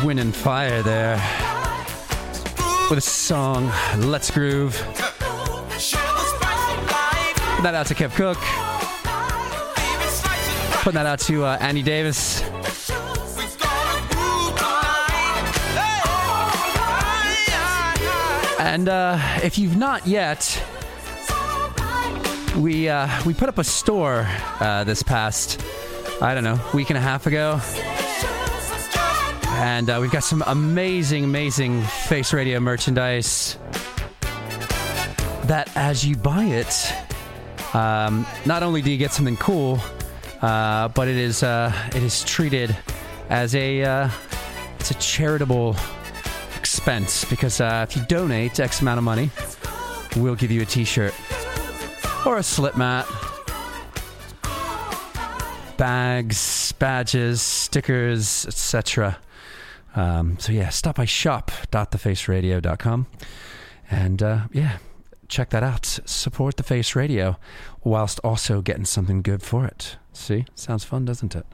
Wind, 0.05 0.21
and 0.21 0.37
fire 0.37 0.83
there. 0.83 1.17
With 2.91 2.99
a 2.99 3.01
song, 3.01 3.73
Let's 3.99 4.31
Groove. 4.31 4.77
Put 4.77 5.01
that 7.63 7.75
out 7.75 7.87
to 7.87 7.95
Kev 7.95 8.15
Cook. 8.15 8.39
Putting 10.83 10.97
that 10.97 11.07
out 11.07 11.21
to 11.21 11.45
uh, 11.45 11.57
Andy 11.61 11.83
Davis. 11.83 12.43
And 18.59 18.89
uh, 18.89 19.19
if 19.43 19.59
you've 19.59 19.77
not 19.77 20.07
yet, 20.07 20.63
we 22.59 22.89
uh, 22.89 23.09
we 23.25 23.33
put 23.33 23.49
up 23.49 23.59
a 23.59 23.65
store 23.65 24.27
uh, 24.61 24.85
this 24.85 25.03
past 25.03 25.65
I 26.21 26.35
don't 26.35 26.45
know 26.45 26.61
week 26.73 26.91
and 26.91 26.97
a 26.97 27.01
half 27.01 27.27
ago, 27.27 27.61
and 29.57 29.89
uh, 29.89 29.99
we've 30.01 30.11
got 30.11 30.25
some 30.25 30.43
amazing, 30.47 31.25
amazing 31.25 31.83
Face 31.83 32.33
Radio 32.33 32.59
merchandise. 32.59 33.57
That 35.45 35.71
as 35.77 36.05
you 36.05 36.17
buy 36.17 36.45
it, 36.45 36.93
um, 37.75 38.27
not 38.47 38.63
only 38.63 38.83
do 38.83 38.91
you 38.91 38.99
get 38.99 39.13
something 39.13 39.37
cool, 39.37 39.81
uh, 40.43 40.89
but 40.89 41.09
it 41.09 41.17
is 41.17 41.43
uh, 41.43 41.73
it 41.89 42.03
is 42.03 42.25
treated 42.25 42.77
as 43.31 43.55
a 43.55 43.83
uh, 43.83 44.11
it's 44.81 44.91
a 44.91 44.95
charitable 44.95 45.77
expense 46.57 47.25
because 47.25 47.61
uh, 47.61 47.87
if 47.89 47.97
you 47.97 48.03
donate 48.07 48.59
X 48.59 48.81
amount 48.81 48.99
of 48.99 49.05
money, 49.05 49.31
we'll 50.17 50.35
give 50.35 50.51
you 50.51 50.63
a 50.63 50.67
T-shirt 50.67 51.15
or 52.27 52.39
a 52.39 52.43
slip 52.43 52.77
mat, 52.77 53.07
bags, 55.77 56.73
badges, 56.73 57.41
stickers, 57.41 58.47
etc. 58.47 59.17
Um, 59.95 60.39
so 60.39 60.53
yeah, 60.53 60.71
stop 60.71 60.97
by 60.97 61.05
shop.thefaceradio.com 61.05 63.07
and 63.91 64.23
uh, 64.23 64.41
yeah, 64.53 64.79
check 65.29 65.51
that 65.51 65.63
out. 65.63 66.01
Support 66.05 66.57
the 66.57 66.63
Face 66.63 66.97
Radio 66.97 67.37
whilst 67.83 68.21
also 68.21 68.61
getting 68.61 68.85
something 68.85 69.23
good 69.23 69.43
for 69.43 69.67
it. 69.67 69.97
See, 70.13 70.47
sounds 70.55 70.85
fun, 70.85 71.05
doesn't 71.05 71.35
it? 71.35 71.45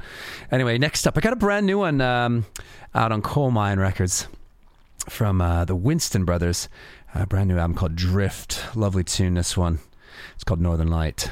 Anyway, 0.53 0.79
next 0.79 1.07
up, 1.07 1.17
I 1.17 1.21
got 1.21 1.33
a 1.33 1.37
brand 1.37 1.67
new 1.67 1.79
one 1.79 2.01
um, 2.01 2.47
out 2.95 3.13
on 3.13 3.23
Colemine 3.23 3.79
Records 3.79 4.29
from 5.09 5.41
uh, 5.41 5.65
the 5.65 5.75
Winston 5.75 6.25
Brothers. 6.25 6.69
A 7.15 7.27
brand 7.27 7.49
new 7.49 7.59
album 7.59 7.75
called 7.75 7.97
Drift. 7.97 8.77
Lovely 8.77 9.03
tune, 9.03 9.35
this 9.35 9.57
one. 9.57 9.81
It's 10.35 10.45
called 10.45 10.61
Northern 10.61 10.89
Light. 10.89 11.31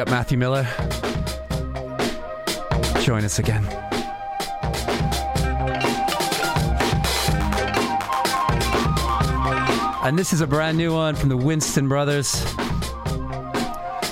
Up 0.00 0.08
Matthew 0.08 0.38
Miller. 0.38 0.66
Join 3.02 3.22
us 3.22 3.38
again. 3.38 3.66
And 10.02 10.18
this 10.18 10.32
is 10.32 10.40
a 10.40 10.46
brand 10.46 10.78
new 10.78 10.94
one 10.94 11.14
from 11.14 11.28
the 11.28 11.36
Winston 11.36 11.86
Brothers. 11.86 12.32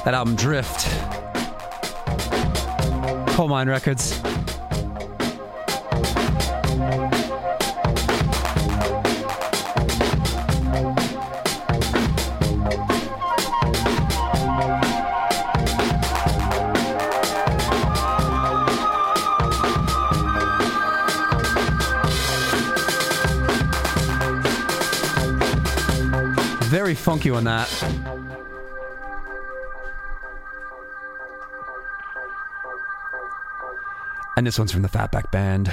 That 0.05 0.13
album 0.13 0.37
Drift. 0.37 0.85
Colemine 3.35 3.69
Records. 3.69 4.28
Very 26.69 26.95
funky 26.95 27.31
on 27.31 27.45
that. 27.45 27.67
And 34.37 34.47
this 34.47 34.59
one's 34.59 34.71
from 34.71 34.83
the 34.83 34.89
Fatback 34.89 35.31
Band. 35.31 35.73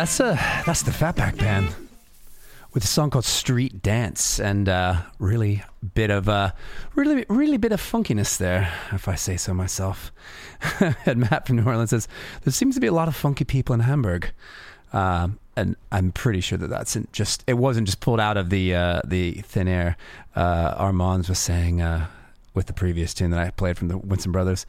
That's 0.00 0.18
uh 0.18 0.34
that's 0.64 0.80
the 0.80 0.90
Fatback 0.90 1.36
Band 1.36 1.74
with 2.72 2.82
a 2.84 2.86
song 2.86 3.10
called 3.10 3.26
Street 3.26 3.82
Dance 3.82 4.40
and 4.40 4.66
uh 4.66 5.02
really 5.18 5.62
bit 5.92 6.08
of 6.08 6.26
uh 6.26 6.52
really 6.94 7.26
really 7.28 7.58
bit 7.58 7.70
of 7.70 7.82
funkiness 7.82 8.38
there, 8.38 8.72
if 8.92 9.08
I 9.08 9.14
say 9.14 9.36
so 9.36 9.52
myself. 9.52 10.10
and 11.04 11.18
Matt 11.18 11.46
from 11.46 11.56
New 11.56 11.64
Orleans 11.64 11.90
says 11.90 12.08
there 12.44 12.52
seems 12.52 12.76
to 12.76 12.80
be 12.80 12.86
a 12.86 12.94
lot 12.94 13.08
of 13.08 13.14
funky 13.14 13.44
people 13.44 13.74
in 13.74 13.80
Hamburg. 13.80 14.32
Um, 14.94 15.38
and 15.54 15.76
I'm 15.92 16.12
pretty 16.12 16.40
sure 16.40 16.56
that 16.56 16.70
that's 16.70 16.96
just 17.12 17.44
it 17.46 17.58
wasn't 17.58 17.86
just 17.86 18.00
pulled 18.00 18.20
out 18.20 18.38
of 18.38 18.48
the 18.48 18.74
uh, 18.74 19.02
the 19.04 19.32
thin 19.42 19.68
air. 19.68 19.98
Uh, 20.34 20.76
Armands 20.78 21.28
was 21.28 21.38
saying 21.38 21.82
uh, 21.82 22.06
with 22.54 22.66
the 22.66 22.72
previous 22.72 23.14
tune 23.14 23.30
that 23.30 23.40
I 23.40 23.50
played 23.50 23.78
from 23.78 23.88
the 23.88 23.98
Winston 23.98 24.32
Brothers, 24.32 24.66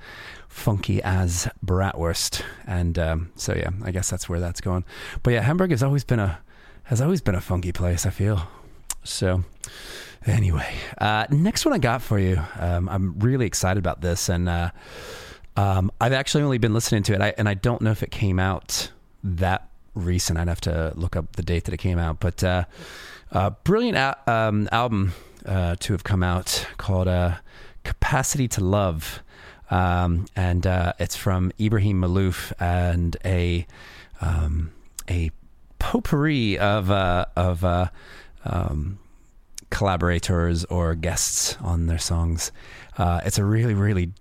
funky 0.47 1.01
as 1.01 1.47
bratwurst, 1.65 2.43
and 2.67 2.97
um, 2.99 3.31
so 3.35 3.53
yeah, 3.53 3.69
I 3.83 3.91
guess 3.91 4.09
that's 4.09 4.29
where 4.29 4.39
that's 4.39 4.61
going. 4.61 4.85
But 5.23 5.33
yeah, 5.33 5.41
Hamburg 5.41 5.71
has 5.71 5.81
always 5.83 6.03
been 6.03 6.19
a 6.19 6.39
has 6.83 7.01
always 7.01 7.21
been 7.21 7.35
a 7.35 7.41
funky 7.41 7.71
place. 7.71 8.05
I 8.05 8.09
feel 8.09 8.47
so. 9.03 9.43
Anyway, 10.25 10.75
uh, 10.99 11.25
next 11.31 11.65
one 11.65 11.73
I 11.73 11.79
got 11.79 12.03
for 12.03 12.19
you. 12.19 12.39
Um, 12.59 12.87
I'm 12.89 13.17
really 13.19 13.47
excited 13.47 13.79
about 13.79 14.01
this, 14.01 14.29
and 14.29 14.47
uh, 14.47 14.69
um, 15.57 15.91
I've 15.99 16.13
actually 16.13 16.43
only 16.43 16.59
been 16.59 16.75
listening 16.75 17.01
to 17.03 17.13
it, 17.13 17.21
I, 17.21 17.33
and 17.39 17.49
I 17.49 17.55
don't 17.55 17.81
know 17.81 17.89
if 17.89 18.03
it 18.03 18.11
came 18.11 18.37
out 18.37 18.91
that 19.23 19.67
recent. 19.95 20.37
I'd 20.37 20.47
have 20.47 20.61
to 20.61 20.93
look 20.95 21.15
up 21.15 21.35
the 21.35 21.41
date 21.41 21.63
that 21.63 21.73
it 21.73 21.77
came 21.77 21.97
out, 21.97 22.19
but 22.19 22.43
uh, 22.43 22.65
brilliant 23.63 23.97
a- 23.97 24.31
um, 24.31 24.69
album 24.71 25.13
uh, 25.45 25.75
to 25.79 25.93
have 25.93 26.03
come 26.03 26.21
out 26.21 26.67
called 26.77 27.07
uh, 27.07 27.37
"Capacity 27.83 28.47
to 28.49 28.63
Love." 28.63 29.21
um, 29.71 30.25
and 30.35 30.67
uh, 30.67 30.93
it's 30.99 31.15
from 31.15 31.51
Ibrahim 31.59 32.01
Maalouf 32.01 32.51
and 32.59 33.15
a 33.25 33.65
um, 34.19 34.71
a 35.09 35.31
potpourri 35.79 36.59
of 36.59 36.91
uh, 36.91 37.25
of 37.35 37.63
uh, 37.63 37.87
um, 38.45 38.99
collaborators 39.69 40.65
or 40.65 40.93
guests 40.93 41.57
on 41.61 41.87
their 41.87 41.97
songs. 41.97 42.51
Uh, 42.97 43.21
it's 43.25 43.39
a 43.39 43.45
really, 43.45 43.73
really 43.73 44.11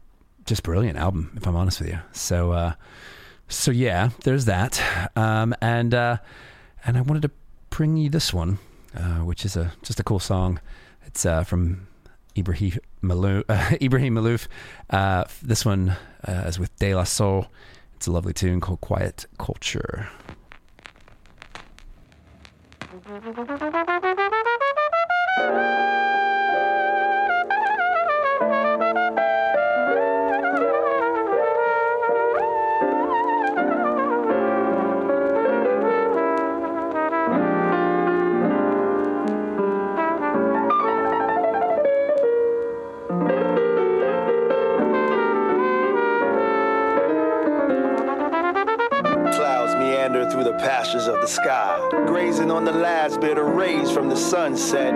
just 0.46 0.62
brilliant 0.62 0.96
album, 0.96 1.32
if 1.36 1.46
I'm 1.46 1.56
honest 1.56 1.80
with 1.80 1.90
you. 1.90 1.98
So, 2.12 2.52
uh, 2.52 2.72
so 3.48 3.72
yeah, 3.72 4.10
there's 4.22 4.44
that, 4.44 5.10
um, 5.16 5.54
and 5.60 5.92
uh, 5.92 6.18
and 6.86 6.96
I 6.96 7.00
wanted 7.00 7.22
to 7.22 7.30
bring 7.70 7.96
you 7.96 8.08
this 8.08 8.32
one, 8.32 8.60
which 9.24 9.44
is 9.44 9.56
a 9.56 9.72
just 9.82 9.98
a 9.98 10.04
cool 10.04 10.20
song. 10.20 10.60
It's 11.04 11.24
from 11.24 11.88
Ibrahim 12.36 12.78
Maalouf. 13.02 13.44
Uh, 13.48 13.76
Ibrahim 13.80 14.14
Maalouf. 14.14 14.46
Uh, 14.88 15.24
this 15.42 15.64
one 15.64 15.96
uh, 16.26 16.44
is 16.46 16.58
with 16.58 16.74
De 16.76 16.94
La 16.94 17.04
Soul. 17.04 17.46
It's 17.96 18.06
a 18.06 18.12
lovely 18.12 18.32
tune 18.32 18.60
called 18.60 18.80
Quiet 18.80 19.26
Culture. 19.38 20.08
through 50.40 50.52
the 50.52 50.58
pastures 50.58 51.06
of 51.06 51.20
the 51.20 51.26
sky, 51.26 51.86
grazing 52.06 52.50
on 52.50 52.64
the 52.64 52.72
last 52.72 53.20
bit 53.20 53.36
of 53.36 53.46
rays 53.46 53.90
from 53.90 54.08
the 54.08 54.16
sunset. 54.16 54.94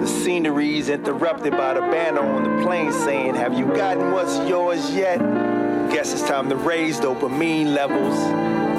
The 0.00 0.06
scenery's 0.06 0.88
interrupted 0.88 1.52
by 1.52 1.74
the 1.74 1.82
banner 1.82 2.20
on 2.20 2.42
the 2.42 2.64
plane 2.64 2.92
saying, 2.92 3.36
Have 3.36 3.54
you 3.56 3.66
gotten 3.66 4.10
what's 4.10 4.36
yours 4.48 4.92
yet? 4.92 5.18
Guess 5.90 6.14
it's 6.14 6.22
time 6.22 6.48
to 6.48 6.56
raise 6.56 6.98
dopamine 6.98 7.74
levels. 7.74 8.18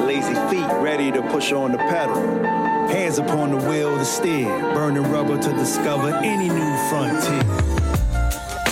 Lazy 0.05 0.33
feet 0.49 0.67
ready 0.81 1.09
to 1.11 1.21
push 1.29 1.53
on 1.53 1.71
the 1.71 1.77
pedal. 1.77 2.15
Hands 2.89 3.17
upon 3.17 3.51
the 3.51 3.69
wheel 3.69 3.97
to 3.97 4.05
steer, 4.05 4.49
burning 4.73 5.09
rubber 5.09 5.41
to 5.41 5.53
discover 5.53 6.09
any 6.15 6.49
new 6.49 6.77
frontier. 6.89 7.43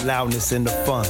Loudness 0.06 0.52
in 0.52 0.66
the 0.66 0.72
fun. 0.86 1.06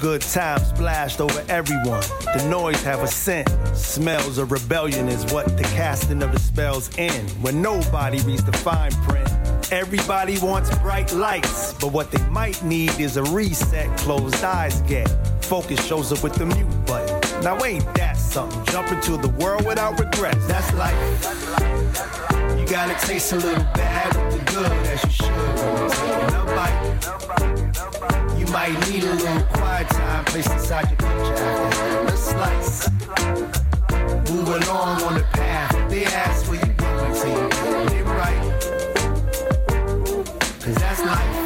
Good 0.00 0.20
times 0.20 0.66
splashed 0.68 1.22
over 1.22 1.42
everyone. 1.48 2.02
The 2.34 2.46
noise 2.50 2.82
have 2.82 3.02
a 3.02 3.06
scent. 3.06 3.48
Smells 3.74 4.36
of 4.36 4.52
rebellion 4.52 5.08
is 5.08 5.24
what 5.32 5.56
the 5.56 5.62
casting 5.62 6.22
of 6.22 6.32
the 6.32 6.38
spells 6.38 6.90
end. 6.98 7.30
When 7.42 7.62
nobody 7.62 8.20
reads 8.20 8.44
the 8.44 8.52
fine 8.52 8.92
print. 9.04 9.28
Everybody 9.72 10.38
wants 10.38 10.76
bright 10.78 11.12
lights, 11.12 11.72
but 11.74 11.92
what 11.92 12.10
they 12.10 12.22
might 12.28 12.62
need 12.62 13.00
is 13.00 13.16
a 13.16 13.22
reset. 13.24 13.96
Closed 13.98 14.44
eyes 14.44 14.82
get. 14.82 15.08
Focus 15.42 15.84
shows 15.84 16.12
up 16.12 16.22
with 16.22 16.34
the 16.34 16.44
mute 16.44 16.86
button. 16.86 17.42
Now 17.42 17.64
ain't 17.64 17.84
that 17.94 18.18
something? 18.18 18.64
Jump 18.66 18.92
into 18.92 19.16
the 19.16 19.28
world 19.40 19.64
without 19.64 19.98
regrets. 19.98 20.46
That's 20.46 20.72
life. 20.74 20.94
You 22.58 22.66
gotta 22.66 22.94
taste 23.06 23.32
a 23.32 23.36
little 23.36 23.64
bad 23.74 24.14
with 24.14 24.44
the 24.44 24.52
good 24.52 24.72
as 24.88 25.04
you 25.04 25.10
should. 25.10 25.26
you're 26.06 26.42
a 26.42 26.54
bite. 26.54 27.15
You 28.38 28.46
might 28.52 28.78
need 28.90 29.04
a 29.04 29.14
little 29.14 29.42
quiet 29.52 29.88
time 29.90 30.24
placed 30.24 30.50
inside 30.50 30.88
your 30.90 30.96
picture 30.96 32.16
slice. 32.16 32.88
On 34.56 35.14
the 35.14 35.24
path. 35.32 35.90
They 35.90 36.04
ask 36.04 36.50
where 36.50 36.58
you 36.64 36.72
going 36.74 37.14
you 37.14 37.48
get 37.90 38.04
right. 38.06 38.42
Cause 40.60 40.74
that's 40.74 41.00
life. 41.04 41.36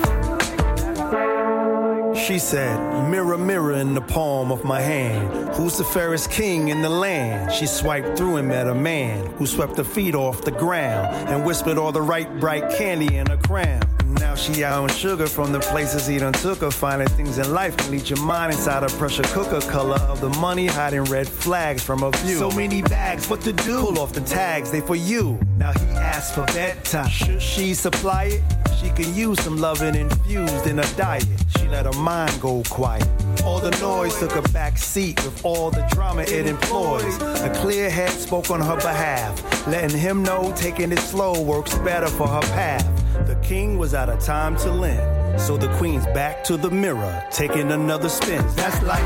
She 2.17 2.39
said, 2.39 2.79
Mirror, 3.11 3.39
mirror 3.39 3.73
in 3.73 3.95
the 3.95 4.01
palm 4.01 4.53
of 4.53 4.65
my 4.65 4.81
hand. 4.81 5.55
Who's 5.55 5.77
the 5.79 5.85
fairest 5.85 6.31
king 6.31 6.69
in 6.69 6.83
the 6.83 6.89
land? 6.89 7.53
She 7.53 7.67
swiped 7.67 8.17
through 8.17 8.37
and 8.37 8.49
met 8.49 8.69
a 8.69 8.75
man 8.75 9.27
who 9.35 9.47
swept 9.47 9.77
her 9.77 9.85
feet 9.85 10.15
off 10.15 10.43
the 10.43 10.53
ground 10.53 11.15
and 11.29 11.45
whispered 11.45 11.79
all 11.79 11.93
the 11.93 12.03
right, 12.03 12.29
bright 12.39 12.71
candy 12.77 13.17
in 13.17 13.27
her 13.27 13.39
crown. 13.39 13.83
Now 14.19 14.35
she 14.35 14.65
out 14.65 14.83
on 14.83 14.89
sugar 14.89 15.27
from 15.27 15.53
the 15.53 15.61
places 15.61 16.07
he 16.07 16.19
done 16.19 16.33
took 16.33 16.59
her. 16.59 16.71
Finding 16.71 17.09
things 17.09 17.39
in 17.39 17.53
life 17.53 17.77
can 17.77 17.91
lead 17.91 18.09
your 18.09 18.21
mind 18.23 18.53
inside 18.53 18.83
a 18.83 18.89
pressure 18.97 19.23
cooker. 19.25 19.61
Color 19.71 20.01
of 20.09 20.21
the 20.21 20.31
money 20.41 20.67
hiding 20.67 21.05
red 21.05 21.29
flags 21.29 21.83
from 21.83 22.03
a 22.03 22.11
view. 22.11 22.39
So 22.39 22.51
many 22.51 22.83
bags, 22.83 23.29
what 23.29 23.41
to 23.43 23.53
do? 23.53 23.81
Pull 23.81 23.99
off 23.99 24.13
the 24.13 24.21
tags, 24.23 24.71
they 24.71 24.81
for 24.81 24.97
you. 24.97 25.39
Now 25.57 25.73
he 25.73 25.87
asked 25.97 26.35
for 26.35 26.45
bedtime. 26.47 27.09
Should 27.09 27.43
she 27.43 27.75
supply 27.75 28.25
it? 28.25 28.43
She 28.81 28.89
can 28.91 29.15
use 29.15 29.39
some 29.43 29.59
loving 29.59 29.95
infused 29.95 30.67
in 30.67 30.79
her 30.79 30.97
diet. 30.97 31.27
She 31.59 31.69
let 31.69 31.85
her 31.85 32.01
mind 32.01 32.41
go 32.41 32.63
quiet. 32.71 33.07
All 33.45 33.61
the 33.61 33.71
noise 33.83 34.19
took 34.19 34.37
a 34.37 34.43
back 34.53 34.79
seat 34.79 35.23
with 35.23 35.45
all 35.45 35.71
the 35.71 35.87
drama 35.91 36.23
it 36.23 36.47
employs. 36.47 37.17
A 37.21 37.53
clear 37.57 37.91
head 37.91 38.11
spoke 38.11 38.51
on 38.51 38.61
her 38.61 38.77
behalf, 38.77 39.67
letting 39.67 39.99
him 39.99 40.23
know 40.23 40.53
taking 40.57 40.93
it 40.93 40.99
slow 40.99 41.43
works 41.43 41.77
better 41.79 42.09
for 42.09 42.27
her 42.27 42.41
path. 42.53 43.00
The 43.27 43.37
king 43.43 43.79
was 43.79 43.95
out 43.95 44.09
of 44.09 44.21
time 44.21 44.57
to 44.59 44.71
lend, 44.73 45.41
so 45.41 45.57
the 45.57 45.69
queen's 45.77 46.07
back 46.07 46.43
to 46.45 46.57
the 46.57 46.71
mirror, 46.71 47.25
taking 47.31 47.71
another 47.73 48.09
spin. 48.09 48.45
That's 48.57 48.83
life. 48.83 49.03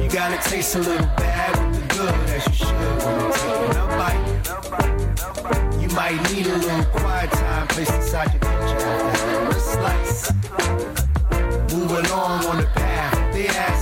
You 0.00 0.08
gotta 0.08 0.38
taste 0.48 0.74
a 0.76 0.78
little 0.78 1.06
bad 1.16 1.50
with 1.66 1.80
the 1.80 1.94
good 1.94 2.14
as 2.30 2.46
you 2.46 2.52
should 2.54 3.02
when 3.04 3.20
you're 3.20 3.32
taking 3.32 3.76
a 3.76 3.86
bite. 3.98 4.24
You 5.82 5.88
might 5.96 6.18
need 6.32 6.46
a 6.46 6.56
little 6.56 6.84
quiet 6.86 7.30
time 7.32 7.66
placed 7.68 7.94
inside 7.94 8.32
your 8.32 8.40
picture 8.40 8.86
after 8.86 9.48
a 9.48 9.60
slice. 9.60 10.32
Move 11.74 11.90
along 11.90 12.46
on 12.46 12.56
the 12.58 12.68
path. 12.74 13.14
They 13.34 13.48
ask 13.48 13.73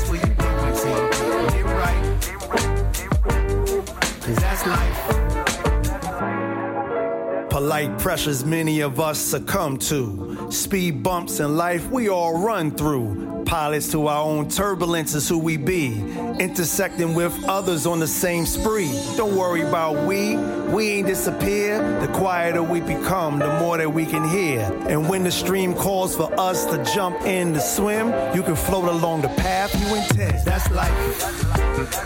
Polite 7.62 7.97
pressures 8.01 8.44
many 8.44 8.80
of 8.80 8.98
us 8.98 9.20
succumb 9.20 9.76
to. 9.78 10.51
Speed 10.51 11.05
bumps 11.05 11.39
in 11.39 11.56
life 11.56 11.89
we 11.93 12.09
all 12.09 12.43
run 12.44 12.72
through. 12.72 13.44
Pilots 13.47 13.93
to 13.93 14.09
our 14.09 14.24
own 14.24 14.48
turbulence 14.48 15.14
is 15.14 15.28
who 15.28 15.39
we 15.39 15.56
be. 15.56 15.93
Intersecting 16.40 17.14
with 17.14 17.32
others 17.44 17.86
on 17.86 18.01
the 18.01 18.06
same 18.09 18.47
spree. 18.47 18.90
Don't 19.16 19.36
worry 19.36 19.62
about 19.62 20.05
we, 20.09 20.36
we 20.74 20.89
ain't 20.89 21.06
disappear. 21.06 21.78
The 22.01 22.09
quieter 22.09 22.64
we 22.64 22.80
become, 22.80 23.39
the 23.39 23.56
more 23.60 23.78
that 23.78 23.89
we 23.89 24.06
can 24.06 24.28
hear. 24.28 24.62
And 24.89 25.09
when 25.09 25.22
the 25.22 25.30
stream 25.30 25.72
calls 25.72 26.16
for 26.16 26.34
us 26.40 26.64
to 26.64 26.82
jump 26.93 27.22
in 27.22 27.55
to 27.55 27.60
swim, 27.60 28.09
you 28.34 28.43
can 28.43 28.56
float 28.56 28.89
along 28.89 29.22
the 29.22 29.28
path 29.28 29.72
you 29.80 29.94
intend. 29.94 30.44
That's 30.44 30.68
life. 30.72 32.02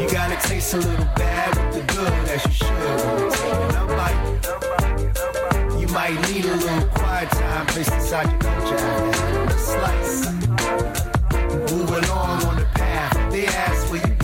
You 0.00 0.10
gotta 0.10 0.36
taste 0.48 0.74
a 0.74 0.78
little 0.78 1.06
bad 1.14 1.56
with 1.56 1.86
the 1.86 1.94
good 1.94 2.12
as 2.28 2.44
you 2.44 2.52
should 2.52 2.66
when 2.66 3.18
you're 3.20 3.30
taking 3.30 3.76
a 3.76 3.86
bite. 3.86 4.36
You 4.80 4.85
might 5.96 6.20
need 6.30 6.44
a 6.44 6.54
little 6.54 6.88
quiet 6.88 7.30
time 7.30 7.66
placed 7.68 7.90
inside 7.90 8.30
your 8.30 8.38
picture 8.38 8.76
after 8.76 9.22
having 9.22 9.58
slice. 9.58 10.30
Move 11.72 11.90
along 11.90 12.44
on 12.44 12.56
the 12.56 12.66
path. 12.74 13.32
They 13.32 13.46
ask 13.46 13.90
where 13.90 14.06
you 14.06 14.15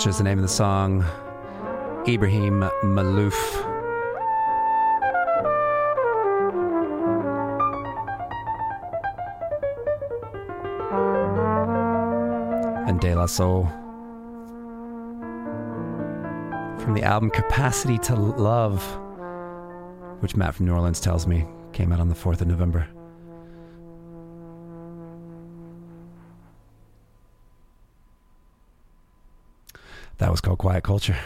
Culture 0.00 0.08
is 0.08 0.16
the 0.16 0.24
name 0.24 0.38
of 0.38 0.42
the 0.42 0.48
song. 0.48 1.04
Ibrahim 2.08 2.60
Maalouf. 2.82 3.34
And 12.88 12.98
De 12.98 13.14
La 13.14 13.26
Soul. 13.26 13.64
From 16.78 16.94
the 16.94 17.02
album 17.02 17.28
Capacity 17.28 17.98
to 17.98 18.14
Love, 18.14 18.82
which 20.20 20.34
Matt 20.34 20.54
from 20.54 20.64
New 20.64 20.72
Orleans 20.72 21.00
tells 21.00 21.26
me 21.26 21.46
came 21.74 21.92
out 21.92 22.00
on 22.00 22.08
the 22.08 22.14
4th 22.14 22.40
of 22.40 22.46
November. 22.46 22.88
That 30.20 30.30
was 30.30 30.42
called 30.42 30.58
Quiet 30.58 30.84
Culture. 30.84 31.16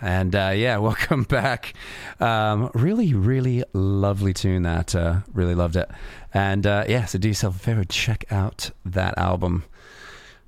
And 0.00 0.32
uh, 0.36 0.52
yeah, 0.54 0.76
welcome 0.78 1.24
back. 1.24 1.74
Um, 2.20 2.70
really, 2.74 3.12
really 3.12 3.64
lovely 3.72 4.32
tune 4.32 4.62
that. 4.62 4.94
Uh, 4.94 5.22
really 5.34 5.56
loved 5.56 5.74
it. 5.74 5.90
And 6.32 6.64
uh, 6.64 6.84
yeah, 6.88 7.06
so 7.06 7.18
do 7.18 7.26
yourself 7.26 7.56
a 7.56 7.58
favor, 7.58 7.82
check 7.82 8.24
out 8.30 8.70
that 8.84 9.18
album. 9.18 9.64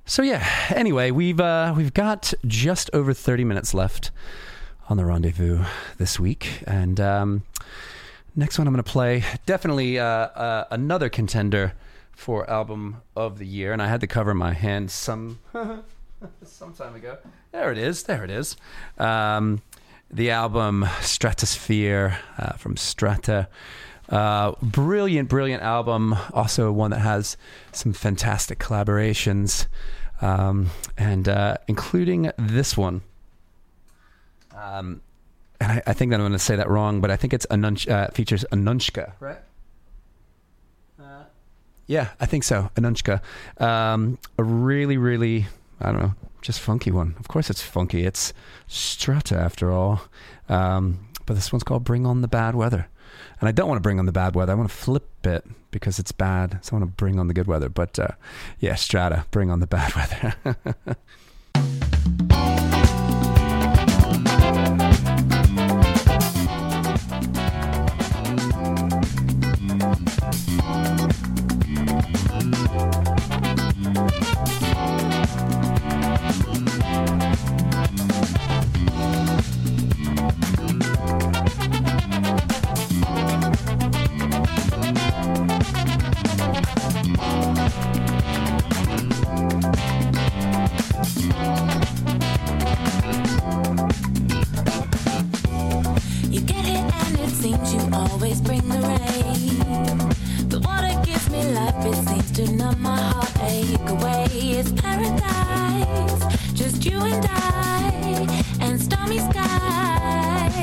So 0.05 0.21
yeah, 0.21 0.47
anyway, 0.69 1.11
we've 1.11 1.41
uh, 1.41 1.73
we've 1.75 1.93
got 1.93 2.33
just 2.47 2.89
over 2.93 3.13
30 3.13 3.43
minutes 3.43 3.73
left 3.73 4.11
on 4.87 4.95
the 4.95 5.03
rendezvous 5.03 5.65
this 5.97 6.17
week. 6.21 6.63
And 6.65 7.01
um, 7.01 7.43
next 8.33 8.57
one 8.57 8.65
I'm 8.65 8.73
going 8.73 8.81
to 8.81 8.89
play, 8.89 9.25
definitely 9.45 9.99
uh, 9.99 10.05
uh, 10.05 10.67
another 10.71 11.09
contender 11.09 11.73
for 12.13 12.49
album 12.49 13.01
of 13.17 13.39
the 13.39 13.45
year. 13.45 13.73
And 13.73 13.81
I 13.81 13.89
had 13.89 13.99
the 13.99 14.07
cover 14.07 14.31
in 14.31 14.37
my 14.37 14.53
hand 14.53 14.89
some 14.89 15.39
some 16.43 16.73
time 16.73 16.95
ago. 16.95 17.17
There 17.51 17.71
it 17.71 17.77
is. 17.77 18.03
There 18.03 18.23
it 18.23 18.29
is. 18.29 18.55
Um, 18.97 19.61
the 20.11 20.31
album 20.31 20.87
Stratosphere 21.01 22.17
uh, 22.37 22.53
from 22.53 22.77
Strata. 22.77 23.47
Uh, 24.09 24.53
brilliant, 24.61 25.29
brilliant 25.29 25.61
album. 25.61 26.15
Also, 26.33 26.71
one 26.71 26.91
that 26.91 26.99
has 26.99 27.37
some 27.71 27.93
fantastic 27.93 28.57
collaborations, 28.59 29.67
um, 30.21 30.71
and 30.97 31.29
uh, 31.29 31.57
including 31.67 32.31
this 32.37 32.75
one. 32.75 33.01
Um, 34.55 35.01
and 35.61 35.71
I, 35.73 35.81
I 35.87 35.93
think 35.93 36.09
that 36.09 36.15
I'm 36.15 36.21
going 36.21 36.31
to 36.33 36.39
say 36.39 36.55
that 36.55 36.69
wrong, 36.69 37.01
but 37.01 37.11
I 37.11 37.15
think 37.15 37.33
it's 37.33 37.45
Anunch, 37.47 37.87
uh, 37.89 38.07
features 38.07 38.43
Anunchka, 38.51 39.13
right? 39.19 39.37
Uh, 40.99 41.23
Yeah, 41.85 42.09
I 42.19 42.25
think 42.25 42.43
so. 42.43 42.71
Anunchka. 42.75 43.21
Um, 43.61 44.17
a 44.39 44.43
really, 44.43 44.97
really, 44.97 45.45
I 45.79 45.91
don't 45.91 46.01
know, 46.01 46.13
just 46.41 46.59
funky 46.59 46.91
one. 46.91 47.15
Of 47.19 47.27
course 47.27 47.49
it's 47.49 47.61
funky. 47.61 48.05
It's 48.05 48.33
Strata 48.67 49.37
after 49.37 49.71
all. 49.71 50.01
Um, 50.47 51.07
but 51.25 51.35
this 51.35 51.51
one's 51.51 51.63
called 51.63 51.83
Bring 51.83 52.05
On 52.05 52.21
the 52.21 52.27
Bad 52.27 52.55
Weather. 52.55 52.87
And 53.39 53.47
I 53.47 53.51
don't 53.51 53.67
want 53.67 53.77
to 53.77 53.83
bring 53.83 53.99
on 53.99 54.05
the 54.05 54.11
bad 54.11 54.35
weather. 54.35 54.51
I 54.51 54.55
want 54.55 54.69
to 54.69 54.75
flip 54.75 55.25
it 55.25 55.45
because 55.71 55.99
it's 55.99 56.11
bad. 56.11 56.59
So 56.61 56.75
I 56.75 56.79
want 56.79 56.91
to 56.91 56.95
bring 56.95 57.19
on 57.19 57.27
the 57.27 57.33
good 57.33 57.47
weather. 57.47 57.69
But 57.69 57.97
uh, 57.97 58.09
yeah, 58.59 58.75
Strata, 58.75 59.25
bring 59.31 59.49
on 59.49 59.59
the 59.59 59.67
bad 59.67 59.95
weather. 59.95 60.35
To 102.45 102.53
numb 102.53 102.81
my 102.81 102.95
heartache 102.95 103.89
away. 103.89 104.25
It's 104.31 104.71
paradise, 104.71 106.53
just 106.53 106.85
you 106.85 106.97
and 107.01 107.25
I, 107.29 108.45
and 108.61 108.81
stormy 108.81 109.19
skies. 109.19 110.53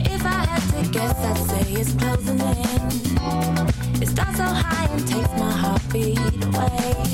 If 0.00 0.26
I 0.26 0.40
had 0.48 0.62
to 0.74 0.90
guess, 0.90 1.16
I'd 1.18 1.36
say 1.50 1.72
it's 1.72 1.92
closing 1.94 2.40
in. 2.40 4.02
It 4.02 4.08
starts 4.08 4.38
so 4.38 4.44
high 4.44 4.88
and 4.92 5.06
takes 5.06 5.30
my 5.38 5.52
heartbeat 5.52 6.18
away. 6.44 7.07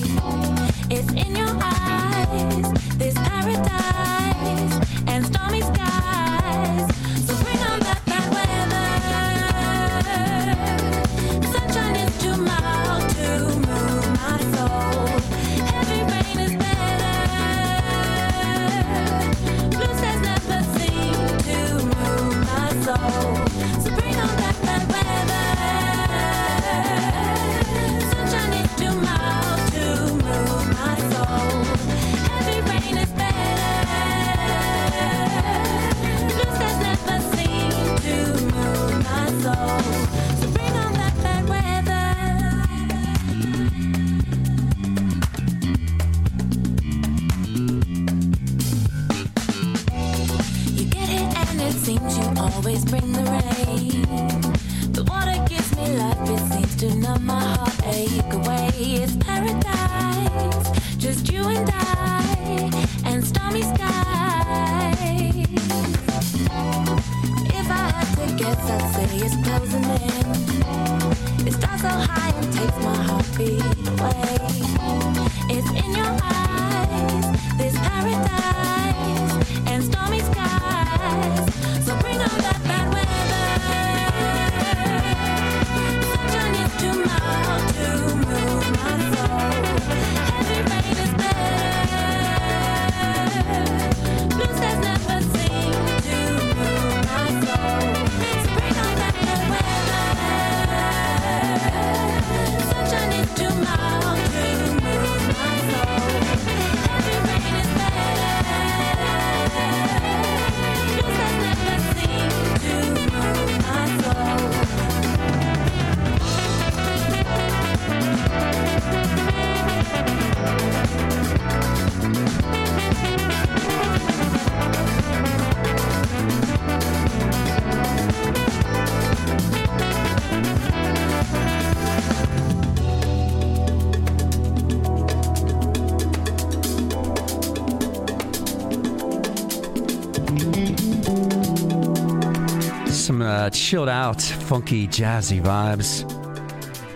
chilled 143.65 143.89
out, 143.89 144.21
funky, 144.21 144.87
jazzy 144.87 145.43
vibes. 145.43 146.05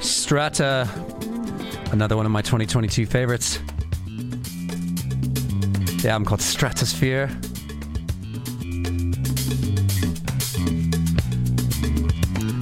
Strata, 0.04 0.86
another 1.92 2.14
one 2.14 2.26
of 2.26 2.30
my 2.30 2.42
2022 2.42 3.06
favorites. 3.06 3.58
The 6.02 6.10
album 6.10 6.26
called 6.26 6.42
Stratosphere. 6.42 7.28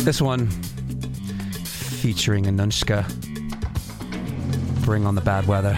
This 0.05 0.23
one 0.23 0.47
featuring 2.01 2.45
Anunshka. 2.45 3.05
Bring 4.85 5.05
on 5.05 5.17
the 5.17 5.21
bad 5.21 5.49
weather. 5.49 5.77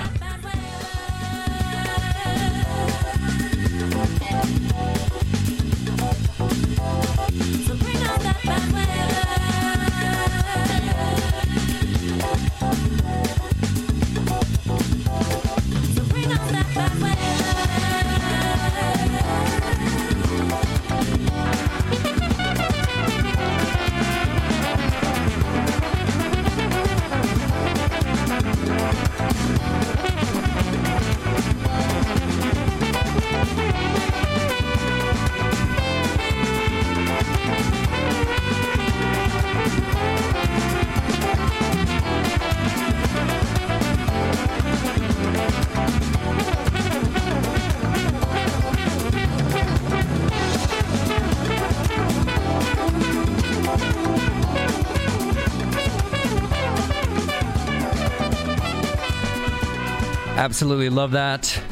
Absolutely 60.59 60.89
love 60.89 61.13
that. 61.13 61.63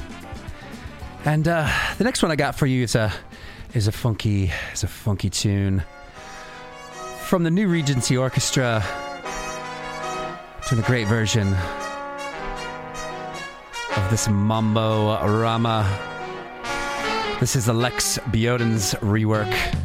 And 1.25 1.49
uh, 1.49 1.69
the 1.99 2.05
next 2.05 2.23
one 2.23 2.31
I 2.31 2.37
got 2.37 2.55
for 2.55 2.67
you 2.67 2.85
is 2.85 2.95
a 2.95 3.13
is 3.75 3.89
a 3.89 3.91
funky 3.91 4.53
is 4.73 4.85
a 4.85 4.87
funky 4.87 5.29
tune 5.29 5.83
from 7.23 7.43
the 7.43 7.51
New 7.51 7.67
Regency 7.67 8.17
Orchestra. 8.17 8.85
Doing 10.71 10.85
a 10.85 10.87
great 10.87 11.09
version 11.09 11.53
of 13.97 14.09
this 14.09 14.29
Mambo 14.29 15.21
Rama. 15.37 15.83
This 17.41 17.57
is 17.57 17.69
Alex 17.69 18.21
Bioden's 18.31 18.95
rework. 19.01 19.76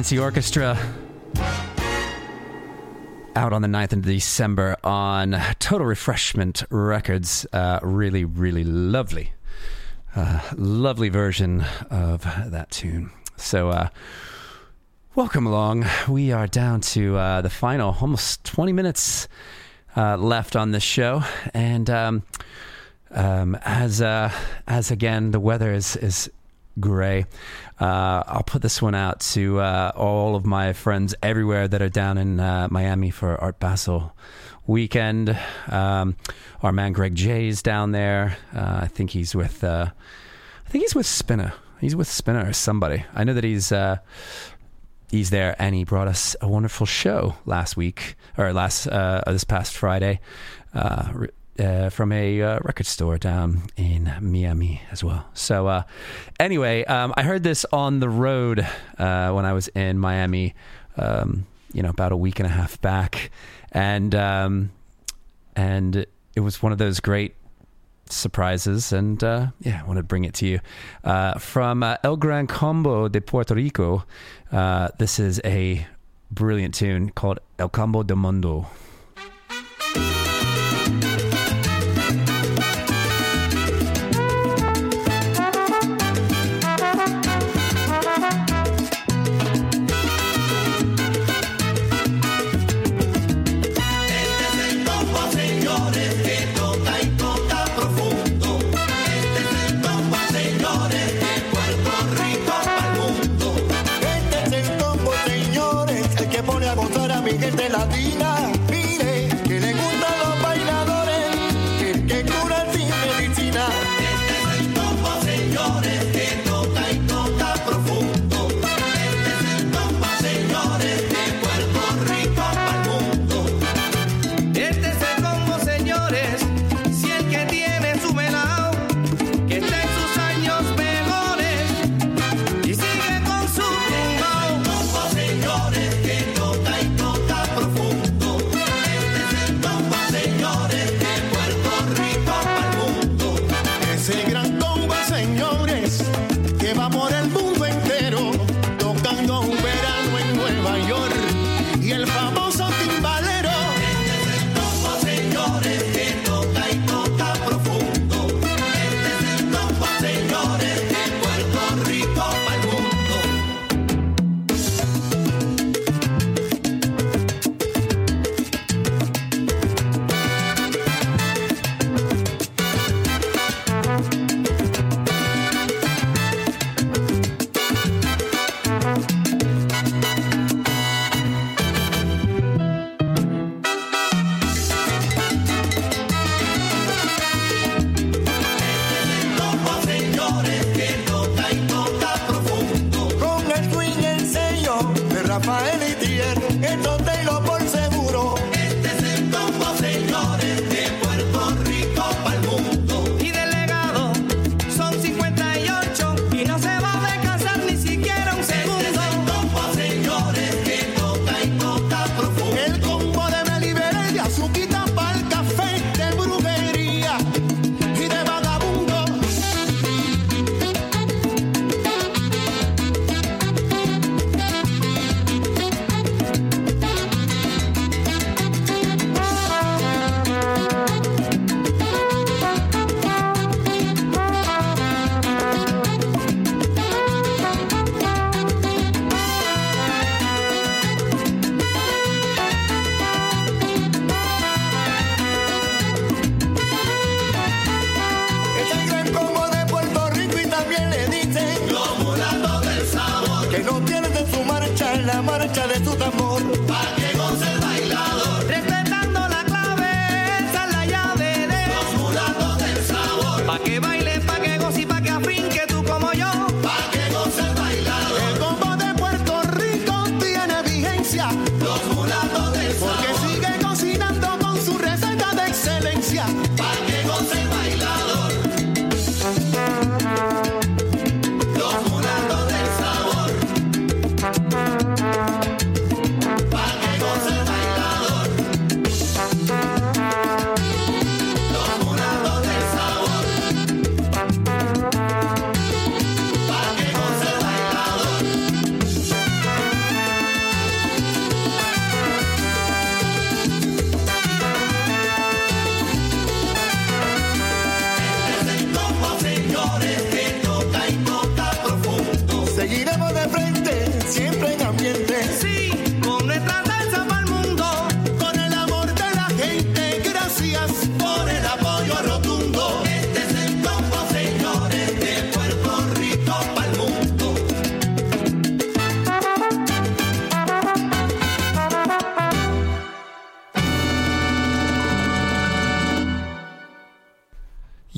Regency 0.00 0.18
Orchestra. 0.18 0.78
Out 3.36 3.52
on 3.52 3.60
the 3.60 3.68
9th 3.68 3.92
of 3.92 4.00
December 4.00 4.78
on 4.82 5.36
Total 5.58 5.86
Refreshment 5.86 6.62
Records. 6.70 7.44
Uh, 7.52 7.80
really, 7.82 8.24
really 8.24 8.64
lovely. 8.64 9.34
Uh, 10.16 10.40
lovely 10.56 11.10
version 11.10 11.66
of 11.90 12.22
that 12.22 12.70
tune. 12.70 13.10
So, 13.36 13.68
uh, 13.68 13.88
welcome 15.14 15.46
along. 15.46 15.84
We 16.08 16.32
are 16.32 16.46
down 16.46 16.80
to 16.80 17.18
uh, 17.18 17.42
the 17.42 17.50
final, 17.50 17.94
almost 18.00 18.42
20 18.44 18.72
minutes 18.72 19.28
uh, 19.98 20.16
left 20.16 20.56
on 20.56 20.70
this 20.70 20.82
show. 20.82 21.24
And 21.52 21.90
um, 21.90 22.22
um, 23.10 23.54
as, 23.66 24.00
uh, 24.00 24.32
as 24.66 24.90
again, 24.90 25.32
the 25.32 25.40
weather 25.40 25.74
is, 25.74 25.94
is 25.96 26.30
gray. 26.78 27.26
Uh, 27.80 28.22
I'll 28.26 28.42
put 28.42 28.62
this 28.62 28.80
one 28.80 28.94
out 28.94 29.20
to 29.20 29.60
uh, 29.60 29.92
all 29.96 30.36
of 30.36 30.44
my 30.44 30.72
friends 30.72 31.14
everywhere 31.22 31.66
that 31.68 31.82
are 31.82 31.88
down 31.88 32.18
in 32.18 32.40
uh, 32.40 32.68
Miami 32.70 33.10
for 33.10 33.36
Art 33.40 33.58
Basel 33.58 34.14
weekend. 34.66 35.36
Um, 35.68 36.16
our 36.62 36.72
man 36.72 36.92
Greg 36.92 37.14
J's 37.14 37.62
down 37.62 37.92
there. 37.92 38.36
Uh, 38.54 38.80
I 38.82 38.86
think 38.86 39.10
he's 39.10 39.34
with. 39.34 39.64
Uh, 39.64 39.90
I 40.66 40.70
think 40.70 40.82
he's 40.82 40.94
with 40.94 41.06
Spinner. 41.06 41.52
He's 41.80 41.96
with 41.96 42.08
Spinner 42.08 42.48
or 42.48 42.52
somebody. 42.52 43.04
I 43.14 43.24
know 43.24 43.34
that 43.34 43.44
he's. 43.44 43.72
Uh, 43.72 43.98
he's 45.10 45.30
there, 45.30 45.56
and 45.58 45.74
he 45.74 45.84
brought 45.84 46.08
us 46.08 46.36
a 46.40 46.48
wonderful 46.48 46.86
show 46.86 47.34
last 47.44 47.76
week 47.76 48.14
or 48.38 48.52
last 48.52 48.86
uh, 48.86 49.22
this 49.26 49.44
past 49.44 49.76
Friday. 49.76 50.20
Uh, 50.72 51.26
uh, 51.58 51.90
from 51.90 52.12
a 52.12 52.40
uh, 52.42 52.58
record 52.62 52.86
store 52.86 53.18
down 53.18 53.62
in 53.76 54.12
Miami 54.20 54.82
as 54.90 55.04
well. 55.04 55.26
So, 55.34 55.66
uh, 55.66 55.82
anyway, 56.38 56.84
um, 56.84 57.12
I 57.16 57.22
heard 57.22 57.42
this 57.42 57.66
on 57.72 58.00
the 58.00 58.08
road 58.08 58.66
uh, 58.98 59.32
when 59.32 59.44
I 59.44 59.52
was 59.52 59.68
in 59.68 59.98
Miami, 59.98 60.54
um, 60.96 61.46
you 61.72 61.82
know, 61.82 61.90
about 61.90 62.12
a 62.12 62.16
week 62.16 62.38
and 62.38 62.46
a 62.46 62.50
half 62.50 62.80
back, 62.80 63.30
and 63.72 64.14
um, 64.14 64.70
and 65.56 66.06
it 66.34 66.40
was 66.40 66.62
one 66.62 66.72
of 66.72 66.78
those 66.78 67.00
great 67.00 67.34
surprises, 68.08 68.92
and 68.92 69.22
uh, 69.22 69.48
yeah, 69.60 69.82
I 69.82 69.86
want 69.86 69.98
to 69.98 70.02
bring 70.02 70.24
it 70.24 70.34
to 70.34 70.46
you 70.46 70.60
uh, 71.04 71.38
from 71.38 71.82
El 71.82 72.16
Gran 72.16 72.46
Combo 72.46 73.08
de 73.08 73.20
Puerto 73.20 73.54
Rico. 73.54 74.04
This 74.98 75.18
is 75.18 75.40
a 75.44 75.86
brilliant 76.30 76.74
tune 76.74 77.10
called 77.10 77.40
El 77.58 77.68
Combo 77.68 78.02
de 78.02 78.16
Mundo. 78.16 78.66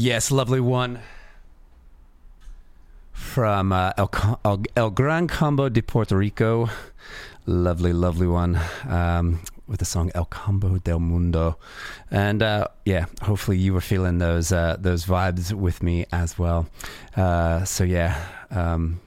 Yes, 0.05 0.33
lovely 0.33 0.59
one 0.59 0.99
from 3.13 3.73
uh, 3.73 3.93
El, 3.97 4.11
El, 4.45 4.65
El, 4.75 4.91
Gran 4.91 5.29
Combo 5.29 5.69
de 5.69 5.81
Puerto 5.81 6.17
Rico. 6.17 6.69
Lovely, 7.47 7.93
lovely 7.93 8.27
one 8.27 8.59
um, 8.89 9.39
with 9.69 9.79
the 9.79 9.85
song 9.85 10.11
El 10.13 10.25
Combo 10.25 10.79
del 10.79 10.99
Mundo. 10.99 11.57
And 12.11 12.43
uh, 12.43 12.67
yeah, 12.85 13.07
hopefully 13.23 13.59
you 13.59 13.75
were 13.75 13.81
feeling 13.81 14.19
those 14.19 14.51
uh, 14.51 14.77
those 14.77 15.07
vibes 15.07 15.53
with 15.53 15.85
me 15.85 16.07
as 16.11 16.37
well. 16.37 16.67
Uh, 17.17 17.63
so 17.63 17.85
yeah, 17.85 18.27
um, 18.51 18.99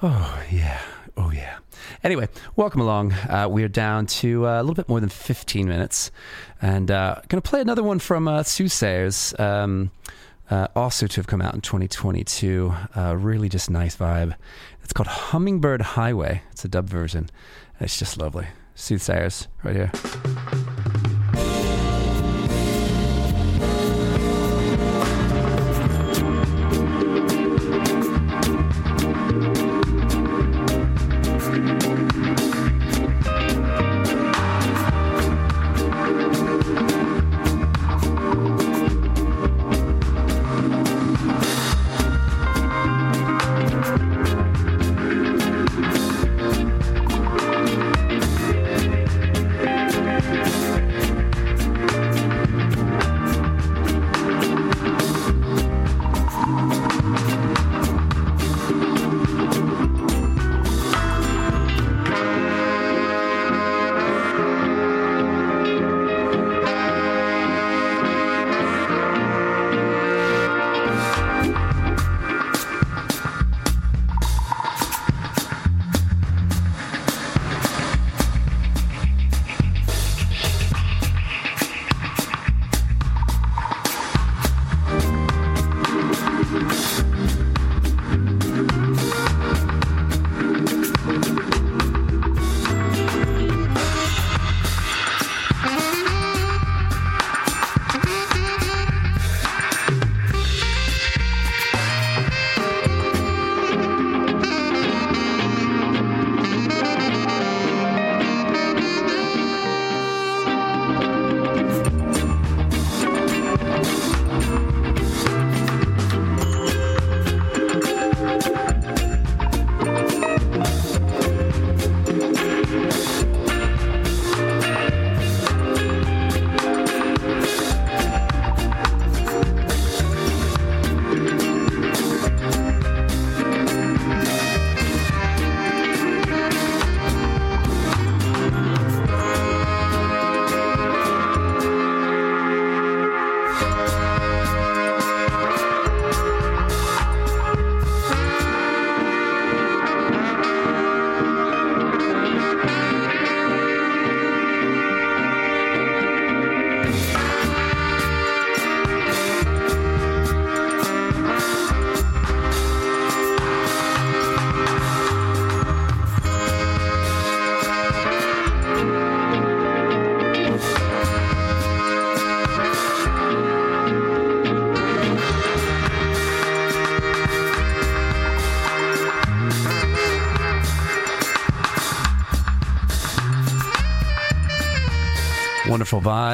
oh 0.00 0.44
yeah, 0.48 0.80
oh 1.16 1.32
yeah. 1.32 1.58
Anyway, 2.04 2.28
welcome 2.56 2.80
along. 2.80 3.12
Uh, 3.12 3.48
we 3.50 3.62
are 3.64 3.68
down 3.68 4.06
to 4.06 4.46
uh, 4.46 4.60
a 4.60 4.62
little 4.62 4.74
bit 4.74 4.88
more 4.88 5.00
than 5.00 5.08
15 5.08 5.68
minutes 5.68 6.10
and 6.60 6.90
uh, 6.90 7.16
going 7.28 7.40
to 7.40 7.48
play 7.48 7.60
another 7.60 7.82
one 7.82 7.98
from 7.98 8.28
uh, 8.28 8.42
Soothsayers, 8.42 9.38
um, 9.40 9.90
uh, 10.50 10.68
also 10.76 11.06
to 11.06 11.16
have 11.16 11.26
come 11.26 11.42
out 11.42 11.54
in 11.54 11.60
2022. 11.60 12.74
Uh, 12.96 13.16
really 13.16 13.48
just 13.48 13.70
nice 13.70 13.96
vibe. 13.96 14.34
It's 14.82 14.92
called 14.92 15.08
Hummingbird 15.08 15.80
Highway, 15.80 16.42
it's 16.52 16.64
a 16.64 16.68
dub 16.68 16.88
version. 16.88 17.30
It's 17.80 17.98
just 17.98 18.16
lovely. 18.18 18.46
Soothsayers, 18.74 19.48
right 19.64 19.74
here. 19.76 19.92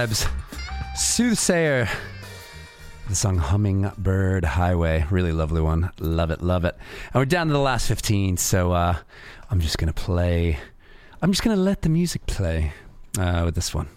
Vibes. 0.06 0.30
Soothsayer. 0.96 1.88
The 3.08 3.16
song 3.16 3.38
Hummingbird 3.38 4.44
Highway. 4.44 5.04
Really 5.10 5.32
lovely 5.32 5.60
one. 5.60 5.90
Love 5.98 6.30
it, 6.30 6.40
love 6.40 6.64
it. 6.64 6.76
And 7.06 7.14
we're 7.16 7.24
down 7.24 7.48
to 7.48 7.52
the 7.52 7.58
last 7.58 7.88
15, 7.88 8.36
so 8.36 8.70
uh, 8.70 8.96
I'm 9.50 9.60
just 9.60 9.76
going 9.78 9.92
to 9.92 10.00
play. 10.00 10.56
I'm 11.20 11.32
just 11.32 11.42
going 11.42 11.56
to 11.56 11.62
let 11.62 11.82
the 11.82 11.88
music 11.88 12.26
play 12.26 12.72
uh, 13.18 13.42
with 13.44 13.56
this 13.56 13.74
one. 13.74 13.88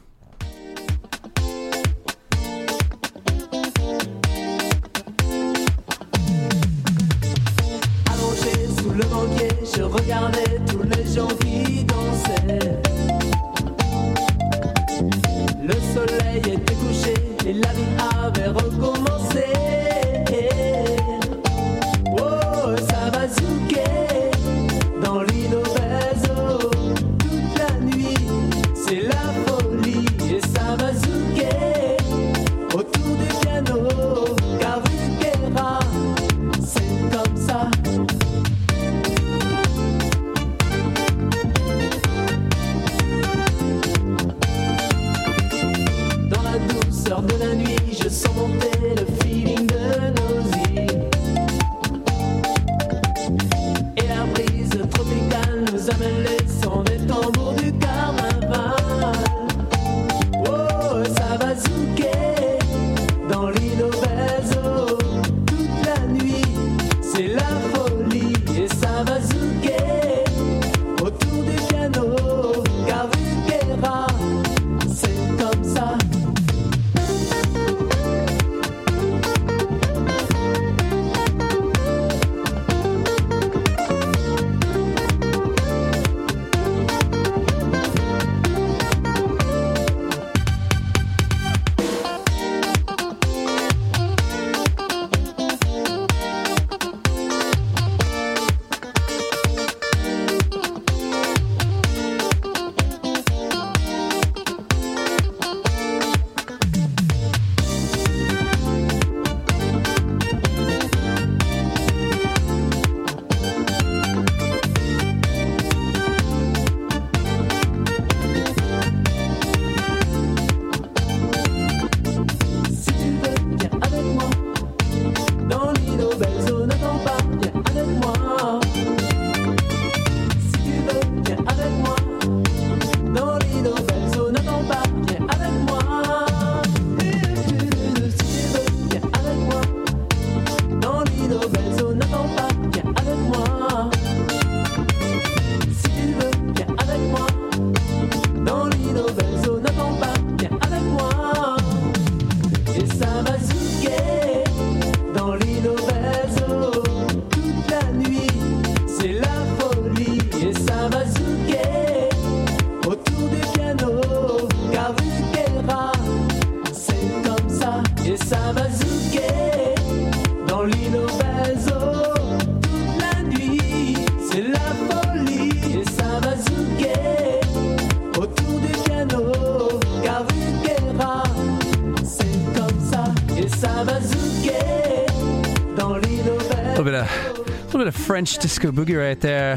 French 188.12 188.40
disco 188.40 188.74
boogie 188.74 189.00
right 189.00 189.22
there. 189.22 189.56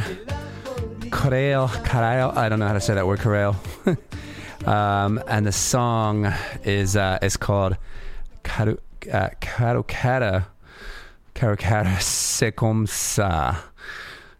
Corel, 1.10 1.66
Corel. 1.84 2.36
I 2.36 2.48
don't 2.48 2.60
know 2.60 2.68
how 2.68 2.74
to 2.74 2.80
say 2.80 2.94
that 2.94 3.04
word, 3.04 3.18
Corel. 3.18 3.56
um, 4.68 5.20
and 5.26 5.44
the 5.44 5.50
song 5.50 6.32
is 6.62 6.94
uh, 6.94 7.18
is 7.20 7.36
called 7.36 7.76
Caru, 8.44 8.78
uh, 9.12 9.30
Carucata. 9.40 10.46
Carucata, 11.34 12.54
comme 12.54 12.86
ça. 12.86 13.56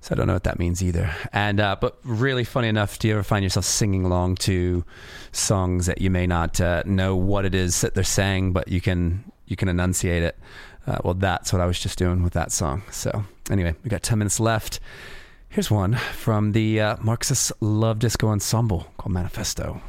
So 0.01 0.13
I 0.13 0.15
don't 0.15 0.29
know 0.29 0.35
what 0.35 0.45
that 0.45 0.61
means 0.61 0.81
either. 0.81 1.13
And 1.33 1.59
uh, 1.59 1.75
but 1.81 1.99
really 2.05 2.45
funny 2.45 2.69
enough, 2.69 3.01
do 3.01 3.09
you 3.09 3.15
ever 3.15 3.25
find 3.25 3.43
yourself 3.43 3.65
singing 3.65 4.05
along 4.05 4.37
to 4.37 4.85
songs 5.33 5.87
that 5.87 6.01
you 6.01 6.11
may 6.11 6.29
not 6.29 6.61
uh, 6.61 6.85
know 6.87 7.17
what 7.17 7.45
it 7.45 7.57
is 7.57 7.81
that 7.81 7.95
they're 7.95 8.05
saying, 8.05 8.53
but 8.53 8.69
you 8.69 8.81
can 8.81 9.25
you 9.47 9.57
can 9.57 9.69
enunciate 9.69 10.23
it? 10.23 10.39
Uh, 10.87 10.99
well, 11.03 11.15
that's 11.15 11.53
what 11.53 11.63
I 11.63 11.67
was 11.67 11.81
just 11.81 11.99
doing 11.99 12.23
with 12.23 12.35
that 12.35 12.53
song. 12.53 12.83
So 12.91 13.25
anyway, 13.51 13.75
we 13.83 13.91
got 13.91 14.03
ten 14.03 14.19
minutes 14.19 14.39
left. 14.39 14.81
Here's 15.49 15.71
one 15.71 15.95
from 15.95 16.53
the 16.53 16.81
uh, 16.81 16.97
Marxist 17.01 17.53
Love 17.61 17.99
Disco 18.01 18.29
Ensemble 18.29 18.93
called. 18.97 19.13
Manifesto 19.13 19.81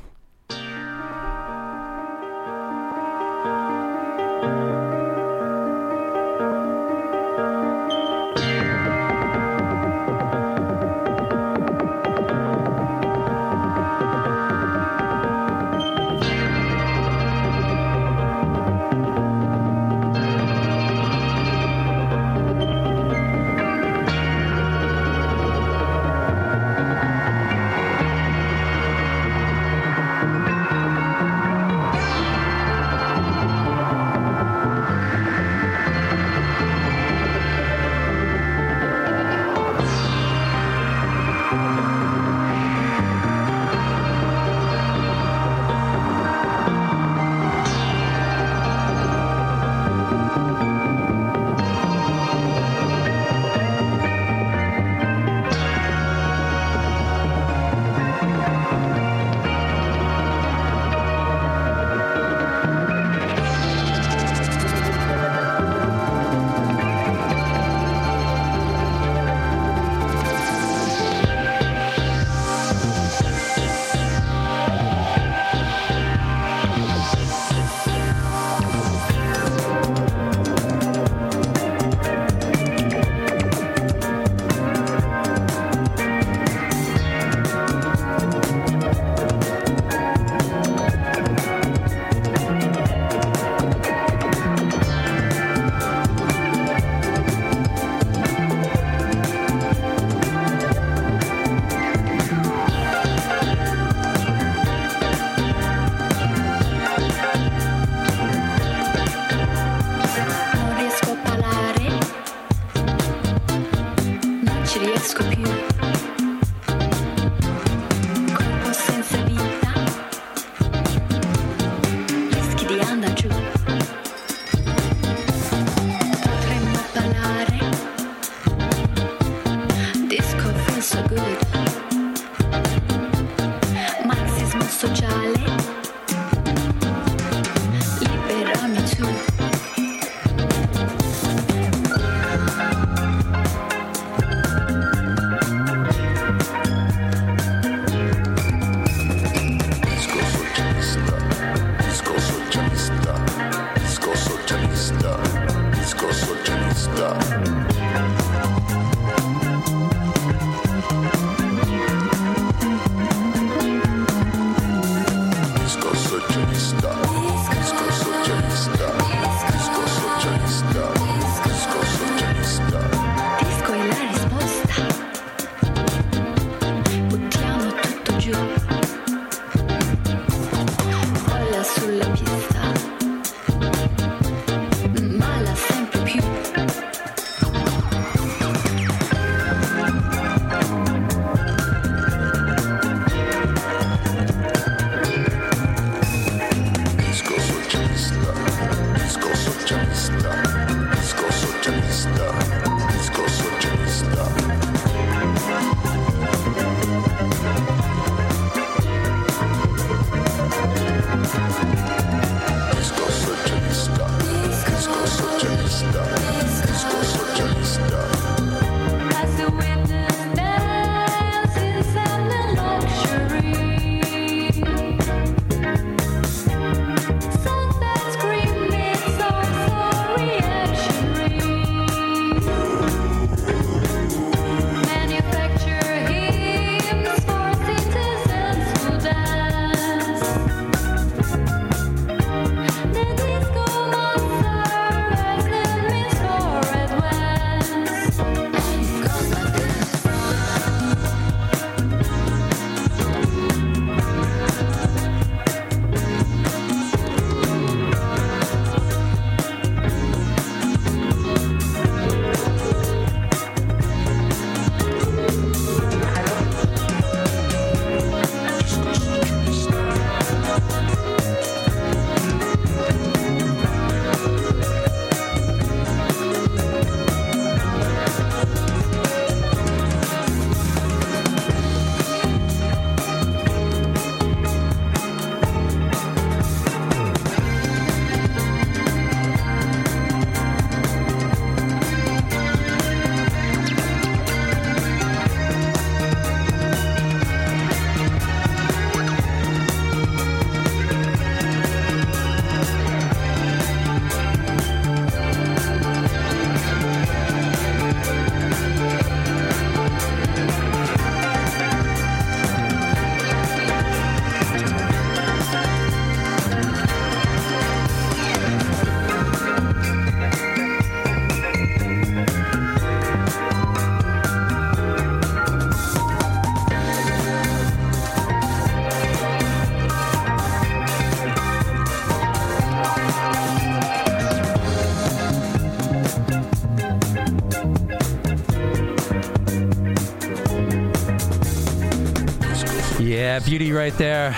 Yeah, 343.36 343.40
beauty 343.40 343.74
right 343.74 343.94
there. 343.98 344.34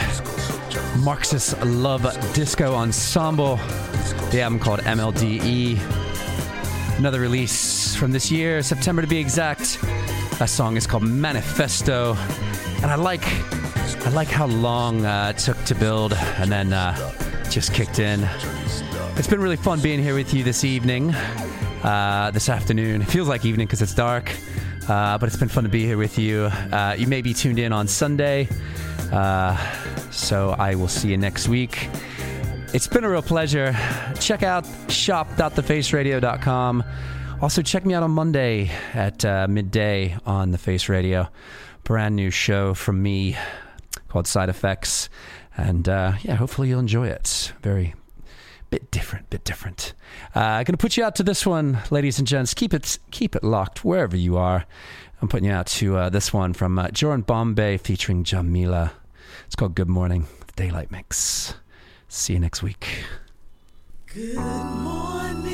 Marxist 1.04 1.64
Love 1.64 2.02
Disco 2.34 2.74
Ensemble. 2.74 3.58
The 4.32 4.42
album 4.42 4.58
called 4.58 4.80
MLDE. 4.80 5.78
Another 6.98 7.20
release 7.20 7.96
from 7.96 8.12
this 8.12 8.32
year, 8.32 8.64
September 8.64 9.04
to 9.04 9.08
be 9.08 9.20
exact. 9.20 9.80
That 10.40 10.50
song 10.50 10.78
is 10.78 10.88
called 10.88 11.04
Manifesto, 11.04 12.16
and 12.82 12.86
I 12.86 12.96
like, 12.96 13.22
I 14.04 14.10
like 14.14 14.30
how 14.30 14.48
long 14.48 15.06
uh, 15.06 15.32
it 15.36 15.40
took 15.40 15.64
to 15.66 15.76
build, 15.76 16.16
and 16.16 16.52
then 16.52 16.74
uh, 16.74 16.96
just 17.52 17.76
kicked 17.76 18.00
in. 18.00 18.28
It's 19.16 19.28
been 19.28 19.42
really 19.42 19.58
fun 19.58 19.80
being 19.80 20.02
here 20.02 20.16
with 20.16 20.34
you 20.34 20.44
this 20.44 20.64
evening, 20.64 21.14
uh, 21.84 22.32
this 22.34 22.50
afternoon. 22.50 23.04
It 23.04 23.10
feels 23.10 23.28
like 23.28 23.46
evening 23.46 23.68
because 23.68 23.84
it's 23.84 23.94
dark, 23.94 24.32
uh, 24.90 25.20
but 25.20 25.28
it's 25.28 25.38
been 25.38 25.50
fun 25.50 25.66
to 25.66 25.70
be 25.70 25.86
here 25.86 26.00
with 26.00 26.18
you. 26.18 26.46
Uh, 26.72 26.96
you 26.98 27.06
may 27.06 27.22
be 27.22 27.36
tuned 27.36 27.60
in 27.60 27.72
on 27.72 27.88
Sunday, 27.88 28.50
uh, 29.18 29.58
so 30.12 30.52
I 30.52 30.76
will 30.76 30.88
see 30.88 31.10
you 31.10 31.18
next 31.18 31.48
week. 31.48 31.90
It's 32.74 32.88
been 32.88 33.04
a 33.04 33.10
real 33.10 33.24
pleasure. 33.24 33.76
Check 34.20 34.44
out 34.44 34.68
shop.thefaceradio.com. 34.90 36.84
Also, 37.42 37.62
check 37.64 37.84
me 37.86 37.96
out 37.96 38.04
on 38.04 38.12
Monday 38.12 38.70
at 38.94 39.26
uh, 39.26 39.48
midday 39.50 40.16
on 40.26 40.52
The 40.52 40.60
Face 40.60 40.88
Radio. 40.88 41.30
Brand 41.84 42.16
new 42.16 42.30
show 42.30 42.76
from 42.76 43.02
me 43.02 43.36
called 44.08 44.28
Side 44.28 44.50
Effects. 44.50 45.10
And 45.56 45.90
uh, 45.90 46.14
yeah, 46.22 46.36
hopefully 46.36 46.70
you'll 46.70 46.80
enjoy 46.80 47.08
it. 47.08 47.54
Very 47.64 47.96
bit 48.70 48.92
different, 48.92 49.30
bit 49.32 49.44
different. 49.46 49.94
Uh, 50.36 50.40
I'm 50.40 50.64
gonna 50.66 50.78
put 50.78 50.96
you 50.96 51.04
out 51.04 51.16
to 51.16 51.24
this 51.24 51.44
one, 51.44 51.80
ladies 51.90 52.20
and 52.20 52.28
gents. 52.28 52.54
Keep 52.54 52.76
it, 52.76 53.00
keep 53.10 53.36
it 53.36 53.44
locked 53.44 53.84
wherever 53.84 54.16
you 54.16 54.38
are. 54.38 54.66
I'm 55.22 55.28
putting 55.28 55.46
you 55.46 55.54
out 55.54 55.66
to 55.68 55.98
uh, 55.98 56.10
this 56.10 56.32
one 56.32 56.54
from 56.54 56.78
uh, 56.78 56.90
Joran 56.90 57.22
Bombay 57.22 57.78
featuring 57.78 58.24
Jamila. 58.24 58.92
It's 59.46 59.56
called 59.56 59.76
Good 59.76 59.90
Morning, 59.90 60.28
the 60.46 60.54
Daylight 60.56 60.92
Mix. 60.92 61.54
See 62.08 62.34
you 62.34 62.40
next 62.40 62.64
week. 62.64 63.04
Good 64.14 64.36
morning, 64.38 65.52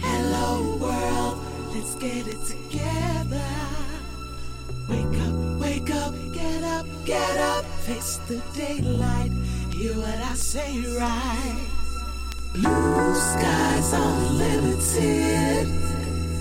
hello 0.00 0.76
world, 0.76 1.38
let's 1.74 1.94
get 1.96 2.26
it 2.26 2.44
together. 2.46 3.42
Wake 4.88 5.20
up, 5.20 5.34
wake 5.60 5.90
up, 5.90 6.14
get 6.32 6.62
up, 6.62 6.86
get 7.04 7.38
up, 7.38 7.64
face 7.84 8.18
the 8.28 8.40
daylight, 8.54 9.32
hear 9.72 9.94
what 9.94 10.18
I 10.20 10.34
say 10.34 10.78
right. 10.96 11.68
Blue 12.54 13.14
skies 13.14 13.92
unlimited, 13.92 15.68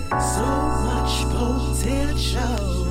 so 0.10 0.46
much 0.86 1.26
potential. 1.34 2.86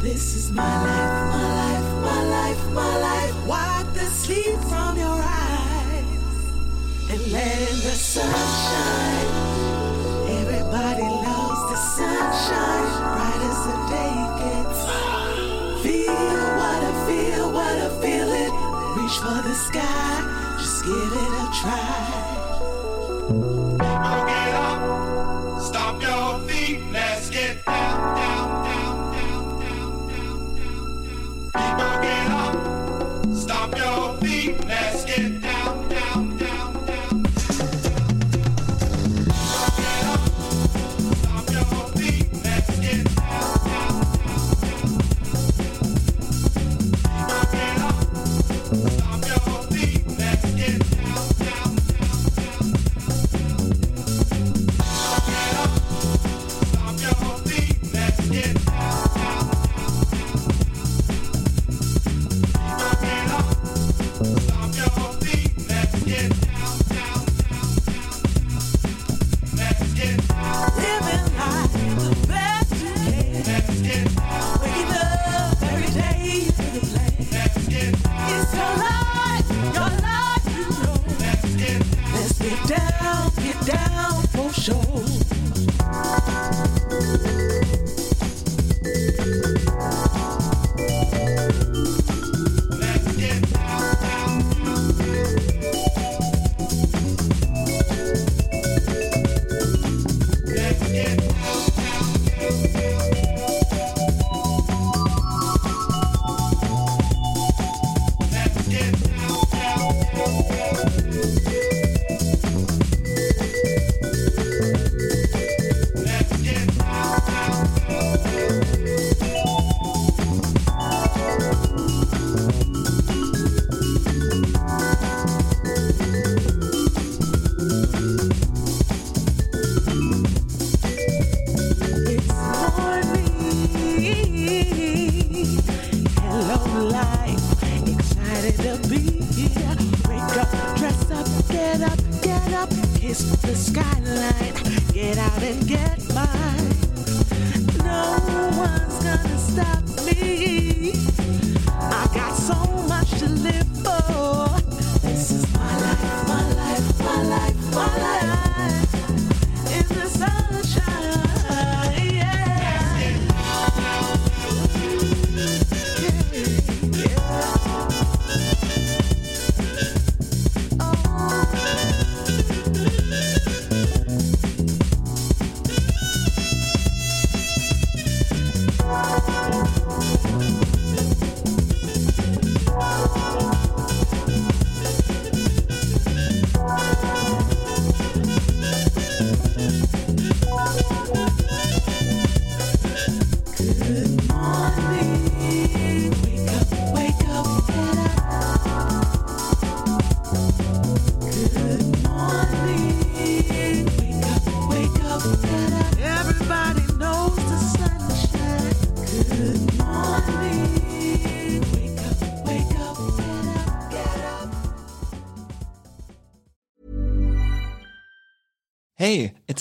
This 0.00 0.34
is 0.34 0.50
my 0.50 0.62
life, 0.62 1.32
my 1.32 1.48
life, 1.54 1.93
my 2.14 2.22
life, 2.38 2.62
my 2.72 2.94
life. 3.08 3.36
Wipe 3.46 3.90
the 3.94 4.06
sleep 4.22 4.58
from 4.70 4.92
your 5.04 5.18
eyes 5.48 6.36
and 7.10 7.20
let 7.34 7.58
in 7.70 7.78
the 7.88 7.96
sunshine. 8.14 9.30
Everybody 10.40 11.08
loves 11.28 11.62
the 11.72 11.78
sunshine, 11.96 12.88
bright 13.14 13.42
as 13.50 13.60
the 13.68 13.76
day 13.94 14.16
gets. 14.40 14.80
Feel 15.84 16.42
what 16.60 16.80
I 16.90 16.92
feel, 17.08 17.44
what 17.58 17.76
I 17.86 17.90
feel 18.02 18.30
it. 18.44 18.52
Reach 18.96 19.16
for 19.24 19.40
the 19.48 19.56
sky, 19.68 20.12
just 20.60 20.78
give 20.88 21.12
it 21.24 21.32
a 21.42 21.46
try. 21.60 22.02
Get 24.30 24.50
up, 24.68 24.80
stomp 25.66 26.02
your 26.02 26.28
feet, 26.46 26.80
let's 26.92 27.28
get 27.30 27.64
down, 27.64 27.98
down, 28.20 28.48
down, 28.66 28.96
down, 29.14 29.44
down, 29.68 30.56
down, 30.56 30.96
down, 31.52 31.78
down. 31.78 32.03